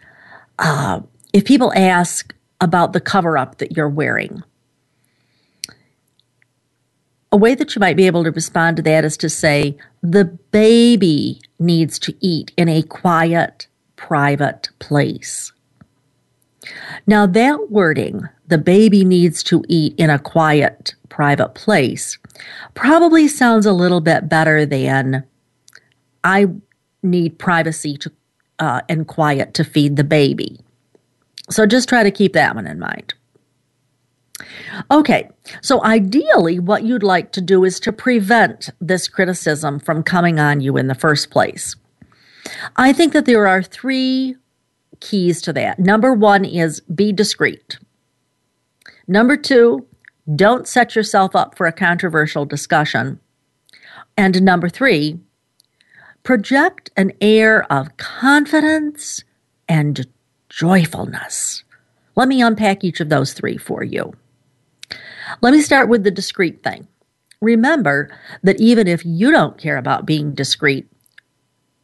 uh, 0.59 1.01
if 1.33 1.45
people 1.45 1.71
ask 1.75 2.33
about 2.59 2.93
the 2.93 3.01
cover 3.01 3.37
up 3.37 3.57
that 3.59 3.75
you're 3.75 3.89
wearing, 3.89 4.43
a 7.31 7.37
way 7.37 7.55
that 7.55 7.75
you 7.75 7.79
might 7.79 7.95
be 7.95 8.07
able 8.07 8.23
to 8.23 8.31
respond 8.31 8.77
to 8.77 8.83
that 8.83 9.05
is 9.05 9.15
to 9.17 9.29
say, 9.29 9.77
the 10.03 10.25
baby 10.25 11.39
needs 11.59 11.97
to 11.99 12.13
eat 12.19 12.51
in 12.57 12.67
a 12.67 12.81
quiet, 12.83 13.67
private 13.95 14.69
place. 14.79 15.53
Now, 17.07 17.25
that 17.25 17.71
wording, 17.71 18.21
the 18.47 18.57
baby 18.57 19.03
needs 19.03 19.43
to 19.43 19.63
eat 19.67 19.95
in 19.97 20.09
a 20.09 20.19
quiet, 20.19 20.95
private 21.09 21.55
place, 21.55 22.17
probably 22.73 23.27
sounds 23.27 23.65
a 23.65 23.73
little 23.73 24.01
bit 24.01 24.29
better 24.29 24.65
than 24.65 25.23
I 26.23 26.47
need 27.01 27.39
privacy 27.39 27.97
to, 27.97 28.11
uh, 28.59 28.81
and 28.87 29.07
quiet 29.07 29.53
to 29.55 29.63
feed 29.63 29.95
the 29.95 30.03
baby. 30.03 30.59
So 31.49 31.65
just 31.65 31.89
try 31.89 32.03
to 32.03 32.11
keep 32.11 32.33
that 32.33 32.55
one 32.55 32.67
in 32.67 32.79
mind. 32.79 33.13
Okay, 34.89 35.29
so 35.61 35.83
ideally, 35.83 36.59
what 36.59 36.83
you'd 36.83 37.03
like 37.03 37.31
to 37.33 37.41
do 37.41 37.63
is 37.63 37.79
to 37.81 37.91
prevent 37.91 38.69
this 38.79 39.07
criticism 39.07 39.79
from 39.79 40.03
coming 40.03 40.39
on 40.39 40.61
you 40.61 40.77
in 40.77 40.87
the 40.87 40.95
first 40.95 41.29
place. 41.29 41.75
I 42.75 42.93
think 42.93 43.13
that 43.13 43.25
there 43.25 43.47
are 43.47 43.61
three 43.61 44.35
keys 45.01 45.41
to 45.41 45.53
that. 45.53 45.79
Number 45.79 46.13
one 46.13 46.45
is 46.45 46.79
be 46.81 47.11
discreet. 47.11 47.77
Number 49.07 49.35
two, 49.35 49.85
don't 50.35 50.67
set 50.67 50.95
yourself 50.95 51.35
up 51.35 51.57
for 51.57 51.67
a 51.67 51.73
controversial 51.73 52.45
discussion. 52.45 53.19
And 54.15 54.41
number 54.41 54.69
three, 54.69 55.19
project 56.23 56.91
an 56.95 57.11
air 57.19 57.69
of 57.71 57.97
confidence 57.97 59.23
and 59.67 60.05
joyfulness. 60.49 61.63
Let 62.15 62.27
me 62.27 62.41
unpack 62.41 62.83
each 62.83 62.99
of 62.99 63.09
those 63.09 63.33
three 63.33 63.57
for 63.57 63.83
you. 63.83 64.13
Let 65.41 65.53
me 65.53 65.61
start 65.61 65.89
with 65.89 66.03
the 66.03 66.11
discreet 66.11 66.63
thing. 66.63 66.87
Remember 67.41 68.15
that 68.43 68.59
even 68.59 68.87
if 68.87 69.05
you 69.05 69.31
don't 69.31 69.57
care 69.57 69.77
about 69.77 70.05
being 70.05 70.33
discreet, 70.33 70.87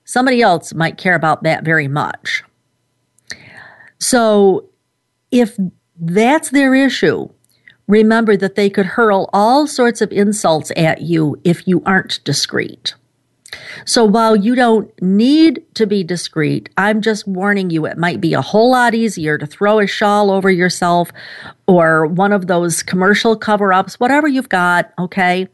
somebody 0.05 0.41
else 0.41 0.73
might 0.73 0.97
care 0.97 1.15
about 1.15 1.43
that 1.43 1.63
very 1.63 1.87
much. 1.87 2.43
So 3.99 4.69
if 5.31 5.57
that's 5.99 6.49
their 6.49 6.75
issue, 6.75 7.29
remember 7.87 8.37
that 8.37 8.55
they 8.55 8.69
could 8.69 8.85
hurl 8.85 9.29
all 9.33 9.67
sorts 9.67 10.01
of 10.01 10.11
insults 10.11 10.71
at 10.75 11.01
you 11.01 11.39
if 11.43 11.67
you 11.67 11.81
aren't 11.85 12.23
discreet. 12.23 12.95
So 13.85 14.03
while 14.03 14.35
you 14.35 14.55
don't 14.55 14.91
need 15.01 15.63
to 15.75 15.87
be 15.87 16.03
discreet, 16.03 16.69
I'm 16.77 17.01
just 17.01 17.27
warning 17.27 17.69
you 17.69 17.85
it 17.85 17.97
might 17.97 18.19
be 18.19 18.33
a 18.33 18.41
whole 18.41 18.71
lot 18.71 18.93
easier 18.93 19.37
to 19.37 19.47
throw 19.47 19.79
a 19.79 19.87
shawl 19.87 20.29
over 20.31 20.51
yourself 20.51 21.11
or 21.67 22.05
one 22.05 22.33
of 22.33 22.47
those 22.47 22.83
commercial 22.83 23.35
cover 23.37 23.71
ups, 23.71 23.99
whatever 23.99 24.27
you've 24.27 24.49
got, 24.49 24.91
okay? 24.99 25.47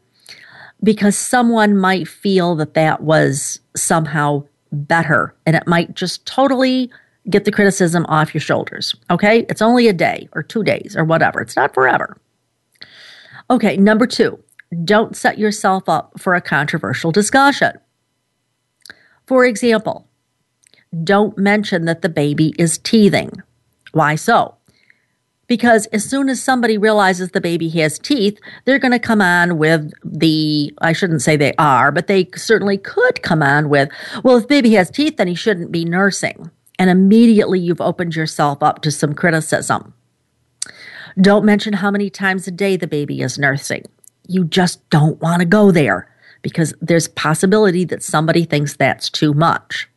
Because 0.82 1.16
someone 1.16 1.76
might 1.76 2.08
feel 2.08 2.56
that 2.56 2.74
that 2.74 3.02
was 3.02 3.60
somehow 3.76 4.44
better 4.72 5.34
and 5.46 5.54
it 5.54 5.66
might 5.66 5.94
just 5.94 6.26
totally 6.26 6.90
get 7.30 7.44
the 7.44 7.52
criticism 7.52 8.04
off 8.08 8.34
your 8.34 8.40
shoulders, 8.40 8.94
okay? 9.10 9.46
It's 9.48 9.62
only 9.62 9.88
a 9.88 9.92
day 9.92 10.28
or 10.32 10.42
two 10.42 10.62
days 10.62 10.96
or 10.96 11.04
whatever, 11.04 11.40
it's 11.40 11.56
not 11.56 11.74
forever. 11.74 12.18
Okay, 13.50 13.76
number 13.76 14.06
two, 14.06 14.38
don't 14.84 15.16
set 15.16 15.38
yourself 15.38 15.88
up 15.88 16.18
for 16.18 16.34
a 16.34 16.40
controversial 16.40 17.12
discussion. 17.12 17.72
For 19.26 19.44
example, 19.44 20.08
don't 21.02 21.36
mention 21.38 21.86
that 21.86 22.02
the 22.02 22.08
baby 22.08 22.54
is 22.58 22.78
teething. 22.78 23.30
Why 23.92 24.14
so? 24.14 24.56
Because 25.46 25.86
as 25.86 26.08
soon 26.08 26.28
as 26.28 26.42
somebody 26.42 26.78
realizes 26.78 27.30
the 27.30 27.40
baby 27.40 27.68
has 27.70 27.98
teeth, 27.98 28.38
they're 28.64 28.78
going 28.78 28.92
to 28.92 28.98
come 28.98 29.20
on 29.20 29.58
with 29.58 29.92
the, 30.02 30.72
I 30.80 30.92
shouldn't 30.94 31.22
say 31.22 31.36
they 31.36 31.54
are, 31.58 31.92
but 31.92 32.06
they 32.06 32.30
certainly 32.34 32.78
could 32.78 33.22
come 33.22 33.42
on 33.42 33.68
with, 33.68 33.90
well, 34.22 34.36
if 34.36 34.48
baby 34.48 34.72
has 34.72 34.90
teeth, 34.90 35.18
then 35.18 35.28
he 35.28 35.34
shouldn't 35.34 35.70
be 35.70 35.84
nursing. 35.84 36.50
And 36.78 36.90
immediately 36.90 37.60
you've 37.60 37.80
opened 37.80 38.16
yourself 38.16 38.62
up 38.62 38.82
to 38.82 38.90
some 38.90 39.14
criticism. 39.14 39.94
Don't 41.20 41.44
mention 41.44 41.74
how 41.74 41.90
many 41.90 42.10
times 42.10 42.48
a 42.48 42.50
day 42.50 42.76
the 42.76 42.86
baby 42.86 43.20
is 43.20 43.38
nursing. 43.38 43.84
You 44.26 44.44
just 44.44 44.88
don't 44.90 45.20
want 45.20 45.40
to 45.40 45.46
go 45.46 45.70
there 45.70 46.08
because 46.42 46.74
there's 46.80 47.08
possibility 47.08 47.84
that 47.84 48.02
somebody 48.02 48.44
thinks 48.44 48.76
that's 48.76 49.08
too 49.08 49.32
much. 49.32 49.88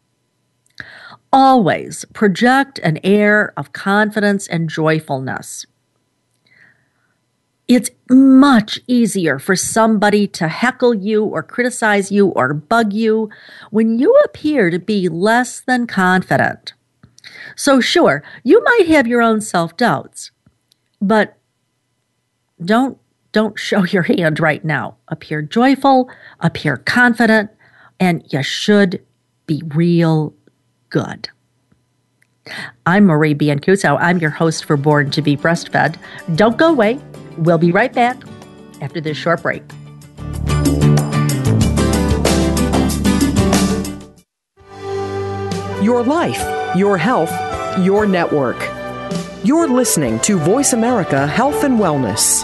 Always 1.34 2.06
project 2.14 2.80
an 2.80 3.00
air 3.04 3.54
of 3.58 3.74
confidence 3.74 4.48
and 4.48 4.70
joyfulness. 4.70 5.66
It's 7.68 7.90
much 8.10 8.80
easier 8.88 9.40
for 9.40 9.56
somebody 9.56 10.26
to 10.28 10.48
heckle 10.48 10.94
you 10.94 11.26
or 11.26 11.44
criticize 11.44 12.12
you 12.12 12.28
or 12.30 12.54
bug 12.54 12.94
you 12.94 13.30
when 13.72 14.00
you 14.00 14.16
appear 14.24 14.70
to 14.70 14.80
be 14.80 15.10
less 15.10 15.60
than 15.60 15.86
confident. 15.86 16.74
So, 17.56 17.82
sure, 17.82 18.24
you 18.44 18.64
might 18.64 18.88
have 18.88 19.06
your 19.06 19.22
own 19.22 19.42
self 19.42 19.76
doubts, 19.76 20.32
but 21.02 21.38
don't 22.64 22.98
don't 23.34 23.60
show 23.60 23.84
your 23.84 24.04
hand 24.04 24.40
right 24.40 24.64
now. 24.64 24.96
Appear 25.10 25.42
joyful, 25.42 26.10
appear 26.40 26.78
confident, 26.78 27.52
and 28.00 28.24
you 28.32 28.44
should 28.44 29.04
be 29.46 29.62
real 29.76 30.34
good. 30.90 31.30
I'm 32.86 33.06
Marie 33.06 33.36
Biancuzzo. 33.36 33.98
I'm 34.00 34.20
your 34.20 34.30
host 34.30 34.64
for 34.64 34.78
Born 34.78 35.12
to 35.12 35.22
Be 35.22 35.36
Breastfed. 35.36 35.98
Don't 36.36 36.58
go 36.58 36.70
away. 36.70 36.98
We'll 37.38 37.58
be 37.58 37.72
right 37.72 37.94
back 37.94 38.18
after 38.82 39.00
this 39.00 39.18
short 39.18 39.42
break. 39.42 39.64
Your 45.82 46.04
life, 46.04 46.76
your 46.76 46.98
health, 46.98 47.32
your 47.80 48.06
network. 48.06 48.58
You're 49.44 49.68
listening 49.68 50.20
to 50.22 50.38
Voice 50.38 50.74
America 50.74 51.26
Health 51.28 51.64
and 51.64 51.80
Wellness. 51.80 52.44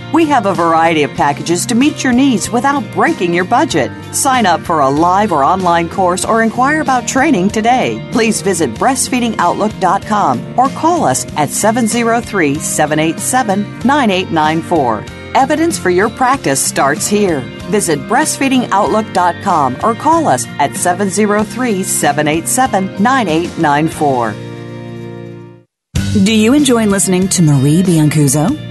We 0.13 0.25
have 0.25 0.45
a 0.45 0.53
variety 0.53 1.03
of 1.03 1.11
packages 1.11 1.65
to 1.67 1.75
meet 1.75 2.03
your 2.03 2.11
needs 2.11 2.49
without 2.49 2.83
breaking 2.93 3.33
your 3.33 3.45
budget. 3.45 3.91
Sign 4.13 4.45
up 4.45 4.59
for 4.61 4.81
a 4.81 4.89
live 4.89 5.31
or 5.31 5.43
online 5.43 5.87
course 5.89 6.25
or 6.25 6.43
inquire 6.43 6.81
about 6.81 7.07
training 7.07 7.49
today. 7.49 8.05
Please 8.11 8.41
visit 8.41 8.73
breastfeedingoutlook.com 8.73 10.59
or 10.59 10.67
call 10.69 11.05
us 11.05 11.25
at 11.37 11.49
703 11.49 12.55
787 12.55 13.61
9894. 13.85 15.05
Evidence 15.33 15.77
for 15.77 15.89
your 15.89 16.09
practice 16.09 16.61
starts 16.61 17.07
here. 17.07 17.39
Visit 17.69 17.99
breastfeedingoutlook.com 17.99 19.77
or 19.81 19.95
call 19.95 20.27
us 20.27 20.45
at 20.59 20.75
703 20.75 21.83
787 21.83 23.01
9894. 23.01 24.33
Do 26.25 26.35
you 26.35 26.53
enjoy 26.53 26.85
listening 26.87 27.29
to 27.29 27.41
Marie 27.41 27.81
Biancuzzo? 27.81 28.70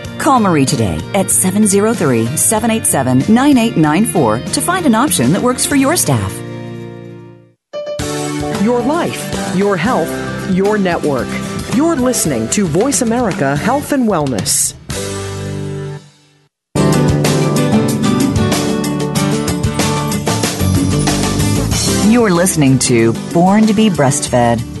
Call 0.21 0.39
Marie 0.39 0.65
today 0.67 0.99
at 1.15 1.31
703 1.31 2.37
787 2.37 3.33
9894 3.33 4.39
to 4.53 4.61
find 4.61 4.85
an 4.85 4.93
option 4.93 5.31
that 5.31 5.41
works 5.41 5.65
for 5.65 5.75
your 5.75 5.95
staff. 5.95 6.31
Your 8.63 8.81
life, 8.81 9.55
your 9.55 9.75
health, 9.75 10.11
your 10.51 10.77
network. 10.77 11.27
You're 11.75 11.95
listening 11.95 12.47
to 12.49 12.67
Voice 12.67 13.01
America 13.01 13.55
Health 13.55 13.93
and 13.93 14.07
Wellness. 14.07 14.75
You're 22.11 22.29
listening 22.29 22.77
to 22.79 23.13
Born 23.33 23.65
to 23.65 23.73
be 23.73 23.89
Breastfed. 23.89 24.80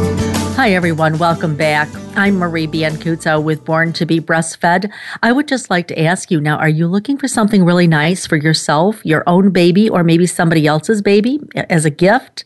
Hi, 0.61 0.73
everyone. 0.73 1.17
Welcome 1.17 1.55
back. 1.55 1.89
I'm 2.15 2.35
Marie 2.35 2.67
Biancuzzo 2.67 3.41
with 3.41 3.65
Born 3.65 3.93
to 3.93 4.05
be 4.05 4.19
Breastfed. 4.19 4.91
I 5.23 5.31
would 5.31 5.47
just 5.47 5.71
like 5.71 5.87
to 5.87 5.99
ask 5.99 6.29
you 6.29 6.39
now, 6.39 6.57
are 6.57 6.69
you 6.69 6.87
looking 6.87 7.17
for 7.17 7.27
something 7.27 7.65
really 7.65 7.87
nice 7.87 8.27
for 8.27 8.35
yourself, 8.35 9.03
your 9.03 9.23
own 9.25 9.49
baby, 9.49 9.89
or 9.89 10.03
maybe 10.03 10.27
somebody 10.27 10.67
else's 10.67 11.01
baby 11.01 11.39
as 11.55 11.83
a 11.83 11.89
gift? 11.89 12.43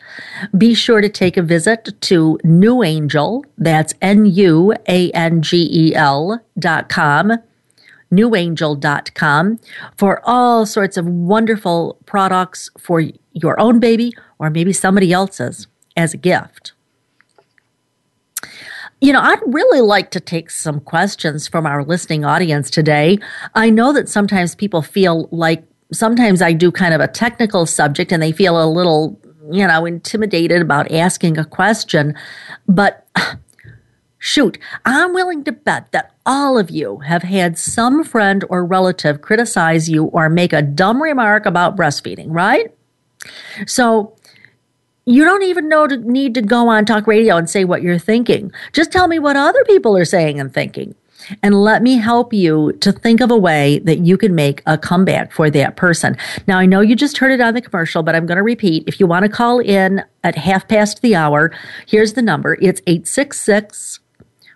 Be 0.58 0.74
sure 0.74 1.02
to 1.02 1.10
take 1.10 1.36
a 1.36 1.42
visit 1.42 1.90
to 2.04 2.40
NuAngel. 2.46 3.44
That's 3.58 3.94
N 4.02 4.26
U 4.28 4.74
A 4.88 5.12
N 5.12 5.42
G 5.42 5.70
E 5.70 5.94
L 5.94 6.40
dot 6.58 6.88
com 6.88 7.34
nuangel.com 8.14 9.60
for 9.98 10.22
all 10.24 10.66
sorts 10.66 10.96
of 10.96 11.06
wonderful 11.06 11.98
products 12.06 12.70
for 12.80 13.04
your 13.34 13.60
own 13.60 13.82
baby 13.82 14.14
or 14.40 14.50
maybe 14.50 14.72
somebody 14.72 15.12
else's 15.12 15.68
as 15.98 16.14
a 16.14 16.18
gift. 16.18 16.72
You 19.02 19.14
know, 19.14 19.22
I'd 19.22 19.42
really 19.46 19.82
like 19.82 20.12
to 20.12 20.20
take 20.20 20.50
some 20.50 20.80
questions 20.80 21.48
from 21.48 21.66
our 21.66 21.84
listening 21.84 22.24
audience 22.24 22.70
today. 22.70 23.20
I 23.54 23.70
know 23.70 23.92
that 23.94 24.08
sometimes 24.08 24.56
people 24.56 24.82
feel 24.82 25.28
like 25.32 25.64
sometimes 25.92 26.42
I 26.42 26.54
do 26.54 26.72
kind 26.72 26.94
of 26.94 27.02
a 27.02 27.08
technical 27.08 27.66
subject 27.66 28.12
and 28.12 28.24
they 28.24 28.32
feel 28.32 28.62
a 28.62 28.66
little, 28.66 29.20
you 29.52 29.68
know, 29.68 29.86
intimidated 29.86 30.62
about 30.62 30.92
asking 30.92 31.38
a 31.38 31.46
question. 31.46 32.16
But 32.68 33.06
shoot, 34.18 34.58
I'm 34.86 35.14
willing 35.14 35.44
to 35.44 35.52
bet 35.52 35.92
that 35.92 36.14
all 36.26 36.58
of 36.58 36.70
you 36.70 37.00
have 37.00 37.24
had 37.24 37.58
some 37.58 38.04
friend 38.04 38.44
or 38.50 38.66
relative 38.66 39.22
criticize 39.22 39.90
you 39.90 40.06
or 40.06 40.30
make 40.30 40.54
a 40.54 40.62
dumb 40.62 41.02
remark 41.02 41.46
about 41.46 41.76
breastfeeding, 41.76 42.28
right? 42.30 42.74
So, 43.68 44.16
you 45.06 45.24
don't 45.24 45.44
even 45.44 45.70
know 45.70 45.88
to 45.88 45.98
need 45.98 46.34
to 46.34 46.42
go 46.42 46.68
on 46.68 46.86
talk 46.86 47.08
radio 47.08 47.38
and 47.38 47.50
say 47.50 47.64
what 47.64 47.82
you're 47.82 48.00
thinking. 48.00 48.52
Just 48.74 48.92
tell 48.92 49.08
me 49.08 49.20
what 49.20 49.36
other 49.36 49.64
people 49.66 49.96
are 49.96 50.06
saying 50.06 50.40
and 50.40 50.54
thinking. 50.54 50.96
And 51.42 51.56
let 51.64 51.82
me 51.82 51.98
help 51.98 52.34
you 52.34 52.74
to 52.82 52.92
think 52.92 53.22
of 53.22 53.32
a 53.32 53.38
way 53.38 53.80
that 53.80 54.00
you 54.00 54.18
can 54.18 54.36
make 54.36 54.62
a 54.66 54.78
comeback 54.78 55.32
for 55.32 55.50
that 55.50 55.76
person. 55.76 56.18
Now, 56.48 56.60
I 56.60 56.66
know 56.66 56.82
you 56.82 56.96
just 56.96 57.18
heard 57.18 57.32
it 57.32 57.42
on 57.42 57.54
the 57.54 57.62
commercial, 57.62 58.04
but 58.04 58.16
I'm 58.16 58.26
going 58.26 58.38
to 58.38 58.44
repeat. 58.44 58.84
If 58.88 59.00
you 59.00 59.08
want 59.08 59.24
to 59.24 59.30
call 59.30 59.60
in 59.60 60.04
at 60.24 60.36
half 60.36 60.68
past 60.68 61.02
the 61.02 61.16
hour, 61.16 61.52
here's 61.88 62.14
the 62.14 62.22
number 62.22 62.58
it's 62.62 62.82
866 62.86 64.00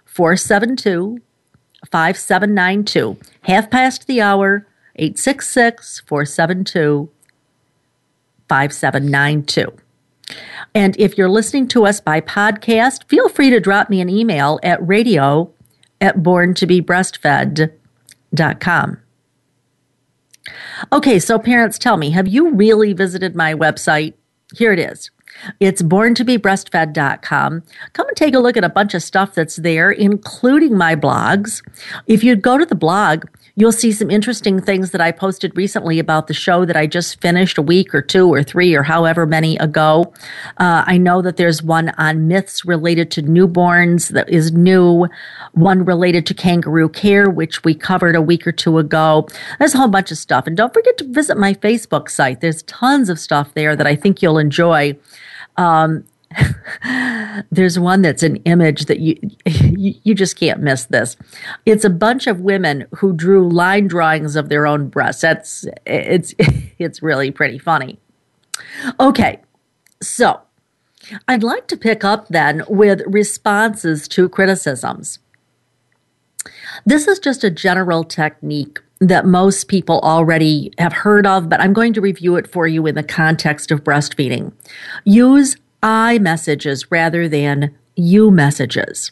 472 0.06 1.22
5792. 1.92 3.18
Half 3.44 3.70
past 3.72 4.06
the 4.08 4.22
hour, 4.22 4.68
866 4.96 6.02
472 6.06 7.10
5792. 8.48 9.89
And 10.74 11.00
if 11.00 11.18
you're 11.18 11.30
listening 11.30 11.68
to 11.70 11.86
us 11.86 12.00
by 12.00 12.22
podcast, 12.22 13.04
feel 13.06 13.30
free 13.30 13.50
to 13.50 13.60
drop 13.60 13.90
me 13.90 14.02
an 14.02 14.10
email 14.10 14.60
at 14.64 14.86
radio 14.86 15.52
at 16.00 16.18
borntobebreastfed.com. 16.18 18.98
Okay, 20.92 21.20
so 21.20 21.38
parents, 21.38 21.78
tell 21.78 21.98
me, 21.98 22.12
have 22.12 22.28
you 22.28 22.52
really 22.52 22.94
visited 22.94 23.36
my 23.36 23.54
website? 23.54 24.14
Here 24.56 24.72
it 24.72 24.80
is. 24.80 25.12
It's 25.60 25.82
borntobebreastfed.com. 25.82 27.64
Come 27.94 28.08
and 28.08 28.18
take 28.18 28.34
a 28.34 28.40
look 28.40 28.58
at 28.58 28.64
a 28.64 28.70
bunch 28.70 28.94
of 28.94 29.04
stuff 29.04 29.36
that's 29.36 29.58
there, 29.58 29.92
including 29.92 30.78
my 30.78 30.96
blogs. 30.96 31.62
If 32.08 32.24
you 32.24 32.36
go 32.36 32.58
to 32.58 32.66
the 32.66 32.76
blog, 32.76 33.26
you'll 33.56 33.72
see 33.72 33.92
some 33.92 34.10
interesting 34.10 34.62
things 34.62 34.92
that 34.92 35.02
I 35.02 35.12
posted 35.12 35.56
recently 35.56 36.00
about 36.00 36.28
the 36.28 36.34
show 36.34 36.66
that 36.66 36.76
I 36.76 36.88
just 36.88 37.22
finished 37.22 37.58
a 37.58 37.62
week 37.62 37.94
or 37.94 38.02
two 38.02 38.32
or 38.32 38.44
three 38.44 38.74
or 38.76 38.84
however 38.84 39.26
many 39.26 39.58
ago. 39.58 40.14
Uh, 40.58 40.84
I 40.86 40.98
know 40.98 41.22
that 41.22 41.38
there's 41.38 41.62
one 41.62 41.90
on 41.98 42.28
myths 42.28 42.66
related 42.66 43.12
to 43.12 43.24
newborns 43.24 44.10
that 44.10 44.30
is 44.30 44.52
new, 44.52 45.08
one 45.54 45.86
related 45.86 46.26
to 46.28 46.34
kangaroo 46.34 46.90
care, 46.90 47.30
which 47.30 47.64
we 47.64 47.74
covered 47.74 48.16
a 48.16 48.22
week 48.22 48.48
or 48.48 48.52
two 48.52 48.78
ago. 48.78 49.28
There's 49.58 49.76
a 49.76 49.78
whole 49.78 49.88
bunch 49.88 50.12
of 50.12 50.18
stuff. 50.18 50.48
And 50.48 50.56
don't 50.56 50.74
forget 50.74 50.98
to 50.98 51.06
visit 51.06 51.38
my 51.38 51.54
Facebook 51.54 52.10
site. 52.10 52.42
There's 52.42 52.64
tons 52.64 53.10
of 53.10 53.20
stuff 53.20 53.54
there 53.54 53.76
that 53.76 53.88
I 53.88 53.96
think 53.96 54.22
you'll 54.22 54.38
enjoy. 54.38 54.98
Um, 55.58 56.06
there's 57.52 57.80
one 57.80 58.02
that's 58.02 58.24
an 58.24 58.38
image 58.38 58.86
that 58.86 59.00
you, 59.00 59.18
you 59.46 60.14
just 60.14 60.38
can't 60.38 60.62
miss 60.62 60.86
this. 60.86 61.18
It's 61.66 61.86
a 61.86 61.90
bunch 61.90 62.28
of 62.28 62.42
women 62.42 62.86
who 62.96 63.14
drew 63.14 63.48
line 63.50 63.88
drawings 63.88 64.36
of 64.36 64.50
their 64.50 64.68
own 64.68 64.88
breasts. 64.88 65.22
That's 65.22 65.66
it's 65.86 66.34
it's 66.78 67.02
really 67.02 67.32
pretty 67.32 67.58
funny. 67.58 68.00
Okay. 69.00 69.40
So, 70.02 70.42
I'd 71.28 71.44
like 71.44 71.68
to 71.68 71.78
pick 71.78 72.04
up 72.04 72.28
then 72.30 72.64
with 72.70 73.02
responses 73.06 74.08
to 74.10 74.30
criticisms. 74.30 75.20
This 76.86 77.08
is 77.08 77.20
just 77.20 77.44
a 77.44 77.50
general 77.50 78.04
technique 78.04 78.80
that 79.02 79.26
most 79.26 79.68
people 79.68 80.00
already 80.02 80.74
have 80.78 80.94
heard 80.94 81.26
of, 81.26 81.50
but 81.50 81.62
I'm 81.62 81.74
going 81.74 81.94
to 81.94 82.02
review 82.02 82.36
it 82.36 82.48
for 82.48 82.68
you 82.68 82.86
in 82.86 82.96
the 82.96 83.04
context 83.04 83.72
of 83.72 83.84
breastfeeding. 83.84 84.54
Use 85.06 85.56
I 85.82 86.20
messages 86.20 86.92
rather 86.92 87.28
than 87.28 87.76
you 87.96 88.32
messages. 88.32 89.12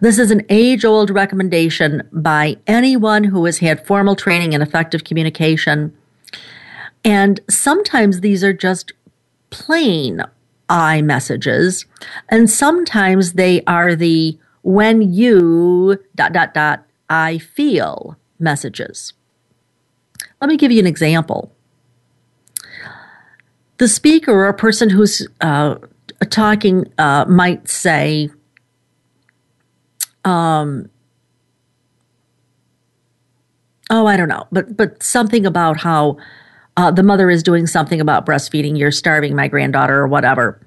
This 0.00 0.18
is 0.18 0.30
an 0.30 0.42
age 0.48 0.84
old 0.84 1.10
recommendation 1.10 2.02
by 2.12 2.58
anyone 2.66 3.24
who 3.24 3.44
has 3.46 3.58
had 3.58 3.86
formal 3.86 4.14
training 4.14 4.52
in 4.52 4.62
effective 4.62 5.04
communication. 5.04 5.96
And 7.04 7.40
sometimes 7.48 8.20
these 8.20 8.44
are 8.44 8.52
just 8.52 8.92
plain 9.50 10.22
I 10.68 11.02
messages, 11.02 11.84
and 12.28 12.48
sometimes 12.48 13.34
they 13.34 13.62
are 13.66 13.94
the 13.94 14.38
when 14.62 15.12
you 15.12 15.98
dot 16.14 16.32
dot 16.32 16.54
dot 16.54 16.86
I 17.08 17.38
feel 17.38 18.16
messages. 18.38 19.12
Let 20.40 20.48
me 20.48 20.56
give 20.56 20.72
you 20.72 20.80
an 20.80 20.86
example. 20.86 21.53
The 23.78 23.88
speaker 23.88 24.32
or 24.32 24.46
a 24.46 24.54
person 24.54 24.88
who's 24.88 25.26
uh, 25.40 25.76
talking 26.30 26.92
uh, 26.98 27.24
might 27.26 27.68
say, 27.68 28.30
um, 30.24 30.88
oh, 33.90 34.06
I 34.06 34.16
don't 34.16 34.28
know, 34.28 34.46
but 34.52 34.76
but 34.76 35.02
something 35.02 35.44
about 35.44 35.80
how 35.80 36.16
uh, 36.76 36.90
the 36.90 37.02
mother 37.02 37.30
is 37.30 37.42
doing 37.42 37.66
something 37.66 38.00
about 38.00 38.24
breastfeeding, 38.24 38.78
you're 38.78 38.92
starving 38.92 39.34
my 39.34 39.48
granddaughter 39.48 39.98
or 39.98 40.06
whatever, 40.06 40.64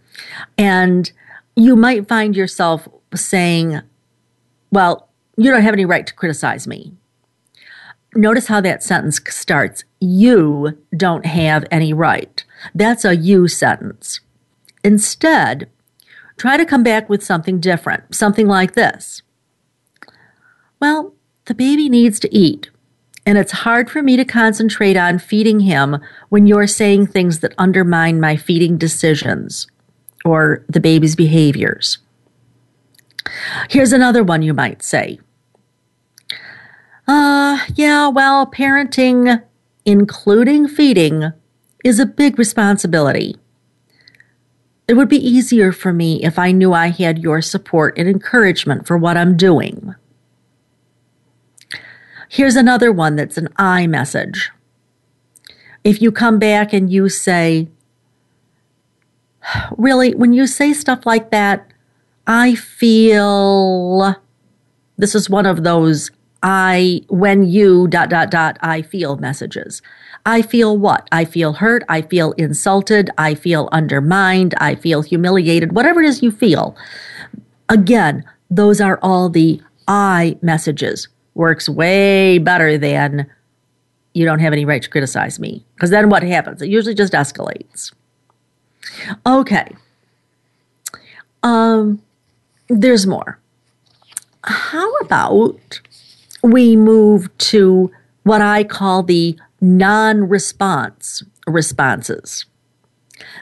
and 0.58 1.12
you 1.56 1.76
might 1.76 2.08
find 2.08 2.36
yourself 2.36 2.88
saying, 3.15 3.82
well, 4.72 5.10
you 5.38 5.50
don't 5.50 5.63
have 5.63 5.74
any 5.74 5.86
right 5.86 6.06
to 6.06 6.13
criticize 6.13 6.67
me. 6.67 6.93
Notice 8.15 8.48
how 8.48 8.62
that 8.62 8.84
sentence 8.84 9.20
starts. 9.30 9.84
You 10.00 10.78
don't 10.96 11.26
have 11.26 11.65
any 11.72 11.93
right. 11.93 12.37
That's 12.74 13.06
a 13.06 13.15
you 13.15 13.48
sentence. 13.48 14.20
Instead, 14.84 15.70
try 16.38 16.58
to 16.58 16.65
come 16.65 16.84
back 16.84 17.10
with 17.10 17.24
something 17.24 17.60
different, 17.60 18.15
something 18.15 18.48
like 18.48 18.74
this. 18.74 19.22
Well, 20.80 21.13
the 21.46 21.56
baby 21.56 21.89
needs 21.89 22.20
to 22.20 22.36
eat, 22.36 22.70
and 23.26 23.38
it's 23.38 23.52
hard 23.52 23.89
for 23.89 24.02
me 24.02 24.15
to 24.17 24.26
concentrate 24.26 24.98
on 24.98 25.20
feeding 25.20 25.62
him 25.62 25.98
when 26.30 26.46
you're 26.46 26.67
saying 26.67 27.08
things 27.08 27.39
that 27.39 27.54
undermine 27.58 28.20
my 28.20 28.36
feeding 28.36 28.78
decisions 28.78 29.67
or 30.24 30.63
the 30.70 30.80
baby's 30.80 31.15
behaviors. 31.15 31.98
Here's 33.70 33.93
another 33.93 34.24
one 34.24 34.41
you 34.41 34.54
might 34.54 34.84
say. 34.84 35.20
Uh, 37.08 37.60
yeah, 37.76 38.10
well, 38.10 38.46
parenting, 38.46 39.41
including 39.86 40.67
feeding, 40.67 41.32
is 41.88 42.00
a 42.00 42.06
big 42.06 42.38
responsibility. 42.38 43.38
It 44.88 44.95
would 44.95 45.10
be 45.10 45.26
easier 45.26 45.71
for 45.71 45.93
me 45.93 46.23
if 46.23 46.38
I 46.38 46.52
knew 46.52 46.73
I 46.73 46.88
had 46.88 47.19
your 47.19 47.41
support 47.41 47.97
and 47.97 48.08
encouragement 48.08 48.86
for 48.86 48.97
what 48.97 49.17
I'm 49.17 49.38
doing. 49.38 49.95
Here's 52.30 52.56
another 52.56 52.91
one 52.91 53.15
that's 53.15 53.38
an 53.38 53.50
I 53.58 53.88
message. 53.88 54.52
If 55.84 56.02
you 56.02 56.12
come 56.12 56.39
back 56.39 56.73
and 56.73 56.91
you 56.91 57.10
say, 57.10 57.69
Really, 59.78 60.13
when 60.13 60.34
you 60.34 60.45
say 60.45 60.73
stuff 60.73 61.06
like 61.06 61.32
that, 61.32 61.71
I 62.26 62.56
feel 62.56 64.15
this 64.97 65.15
is 65.15 65.30
one 65.30 65.45
of 65.45 65.63
those 65.63 66.12
I, 66.43 67.02
when 67.08 67.43
you, 67.43 67.88
dot, 67.88 68.10
dot, 68.10 68.30
dot, 68.30 68.58
I 68.62 68.82
feel 68.82 69.15
messages. 69.15 69.82
I 70.28 70.42
feel 70.42 70.78
what? 70.78 71.08
I 71.10 71.24
feel 71.24 71.54
hurt. 71.54 71.84
I 71.88 72.02
feel 72.02 72.34
insulted. 72.34 73.10
I 73.18 73.34
feel 73.34 73.70
undermined. 73.72 74.54
I 74.58 74.76
feel 74.76 75.02
humiliated. 75.02 75.72
Whatever 75.72 76.02
it 76.02 76.06
is 76.06 76.22
you 76.22 76.32
feel. 76.32 76.76
Again, 77.70 78.26
those 78.52 78.82
are 78.82 79.00
all 79.02 79.30
the 79.30 79.62
I 79.88 80.38
messages 80.42 81.08
works 81.34 81.70
way 81.70 82.40
better 82.40 82.78
than 82.78 83.26
you 84.13 84.26
don't 84.26 84.40
have 84.40 84.52
any 84.52 84.66
right 84.66 84.82
to 84.82 84.90
criticize 84.90 85.40
me. 85.40 85.66
Because 85.76 85.92
then 85.92 86.10
what 86.10 86.24
happens? 86.24 86.62
It 86.62 86.68
usually 86.68 86.96
just 86.96 87.13
escalates. 87.13 87.94
Okay. 89.26 89.74
Um, 91.42 92.02
there's 92.68 93.08
more. 93.08 93.40
How 94.44 94.94
about 94.98 95.80
we 96.44 96.76
move 96.76 97.30
to 97.38 97.90
what 98.24 98.42
I 98.42 98.66
call 98.66 99.04
the 99.04 99.38
non 99.62 100.28
response 100.28 101.24
responses? 101.46 102.46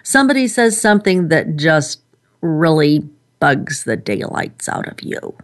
Somebody 0.03 0.47
says 0.47 0.79
something 0.79 1.27
that 1.29 1.55
just 1.55 2.01
really 2.41 3.07
bugs 3.39 3.83
the 3.83 3.97
daylights 3.97 4.69
out 4.69 4.87
of 4.87 5.01
you. 5.01 5.35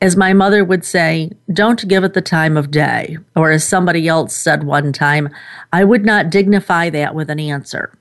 As 0.00 0.16
my 0.16 0.32
mother 0.32 0.64
would 0.64 0.84
say, 0.84 1.30
don't 1.52 1.88
give 1.88 2.04
it 2.04 2.12
the 2.12 2.20
time 2.20 2.56
of 2.56 2.70
day. 2.70 3.16
Or 3.34 3.50
as 3.50 3.64
somebody 3.64 4.06
else 4.08 4.36
said 4.36 4.64
one 4.64 4.92
time, 4.92 5.30
I 5.72 5.84
would 5.84 6.04
not 6.04 6.28
dignify 6.28 6.90
that 6.90 7.14
with 7.14 7.30
an 7.30 7.40
answer. 7.40 7.96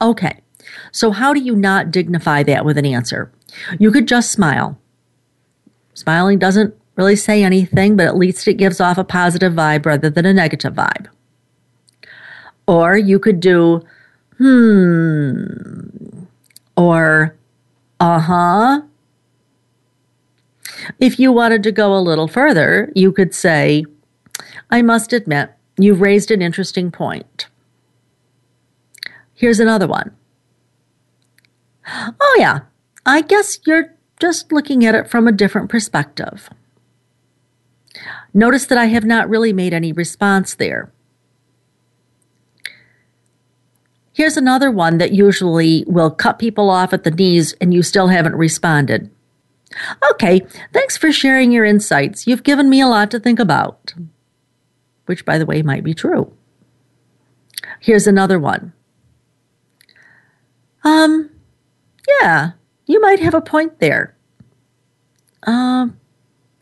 Okay, 0.00 0.40
so 0.92 1.10
how 1.10 1.34
do 1.34 1.40
you 1.40 1.56
not 1.56 1.90
dignify 1.90 2.42
that 2.44 2.64
with 2.64 2.78
an 2.78 2.86
answer? 2.86 3.32
You 3.78 3.90
could 3.90 4.06
just 4.06 4.30
smile. 4.30 4.78
Smiling 5.94 6.38
doesn't 6.38 6.74
really 7.00 7.16
say 7.16 7.42
anything, 7.42 7.96
but 7.96 8.06
at 8.06 8.16
least 8.16 8.46
it 8.46 8.54
gives 8.54 8.78
off 8.78 8.98
a 8.98 9.04
positive 9.04 9.54
vibe 9.54 9.86
rather 9.86 10.10
than 10.10 10.26
a 10.26 10.34
negative 10.34 10.74
vibe. 10.74 11.06
Or 12.66 12.96
you 12.96 13.18
could 13.18 13.40
do, 13.40 13.82
hmm, 14.36 16.24
or 16.76 17.34
uh 17.98 18.18
huh, 18.20 18.82
if 20.98 21.18
you 21.18 21.32
wanted 21.32 21.62
to 21.62 21.72
go 21.72 21.96
a 21.96 22.00
little 22.00 22.28
further, 22.28 22.92
you 22.94 23.12
could 23.12 23.34
say, 23.34 23.86
I 24.70 24.82
must 24.82 25.14
admit, 25.14 25.50
you've 25.78 26.02
raised 26.02 26.30
an 26.30 26.42
interesting 26.42 26.90
point. 26.90 27.48
Here's 29.34 29.60
another 29.60 29.86
one. 29.86 30.14
Oh, 32.20 32.36
yeah, 32.38 32.60
I 33.06 33.22
guess 33.22 33.58
you're 33.66 33.94
just 34.20 34.52
looking 34.52 34.84
at 34.84 34.94
it 34.94 35.10
from 35.10 35.26
a 35.26 35.32
different 35.32 35.70
perspective. 35.70 36.50
Notice 38.32 38.66
that 38.66 38.78
I 38.78 38.86
have 38.86 39.04
not 39.04 39.28
really 39.28 39.52
made 39.52 39.74
any 39.74 39.92
response 39.92 40.54
there. 40.54 40.92
Here's 44.12 44.36
another 44.36 44.70
one 44.70 44.98
that 44.98 45.12
usually 45.12 45.84
will 45.86 46.10
cut 46.10 46.38
people 46.38 46.68
off 46.68 46.92
at 46.92 47.04
the 47.04 47.10
knees 47.10 47.54
and 47.60 47.72
you 47.72 47.82
still 47.82 48.08
haven't 48.08 48.34
responded. 48.34 49.10
Okay, 50.10 50.44
thanks 50.72 50.96
for 50.96 51.12
sharing 51.12 51.52
your 51.52 51.64
insights. 51.64 52.26
You've 52.26 52.42
given 52.42 52.68
me 52.68 52.80
a 52.80 52.88
lot 52.88 53.10
to 53.12 53.20
think 53.20 53.38
about. 53.38 53.94
Which, 55.06 55.24
by 55.24 55.38
the 55.38 55.46
way, 55.46 55.62
might 55.62 55.84
be 55.84 55.94
true. 55.94 56.32
Here's 57.78 58.06
another 58.06 58.38
one. 58.38 58.72
Um, 60.82 61.30
yeah, 62.20 62.52
you 62.86 63.00
might 63.00 63.20
have 63.20 63.34
a 63.34 63.40
point 63.40 63.78
there. 63.78 64.16
Um, 65.44 65.99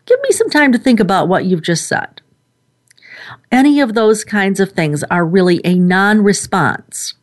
give 0.09 0.21
me 0.23 0.31
some 0.33 0.49
time 0.49 0.73
to 0.73 0.79
think 0.79 0.99
about 0.99 1.29
what 1.29 1.45
you've 1.45 1.63
just 1.63 1.87
said. 1.87 2.23
Any 3.53 3.81
of 3.81 3.95
those 3.95 4.25
kinds 4.25 4.59
of 4.59 4.73
things 4.73 5.05
are 5.05 5.25
really 5.25 5.61
a 5.65 5.75
non 5.75 6.23
response, 6.23 7.15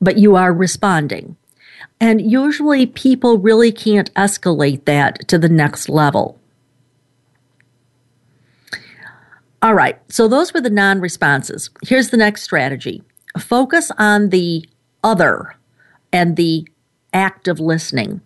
but 0.00 0.18
you 0.18 0.36
are 0.36 0.52
responding. 0.52 1.36
And 2.00 2.20
usually 2.20 2.86
people 2.86 3.38
really 3.38 3.72
can't 3.72 4.12
escalate 4.14 4.84
that 4.84 5.26
to 5.28 5.38
the 5.38 5.48
next 5.48 5.88
level. 5.88 6.38
All 9.60 9.74
right, 9.74 9.98
so 10.08 10.28
those 10.28 10.54
were 10.54 10.60
the 10.60 10.70
non 10.70 11.00
responses. 11.00 11.70
Here's 11.82 12.10
the 12.10 12.16
next 12.16 12.42
strategy 12.42 13.02
focus 13.38 13.90
on 13.98 14.30
the 14.30 14.68
other 15.02 15.54
and 16.12 16.36
the 16.36 16.66
active 17.12 17.58
listening. 17.58 18.20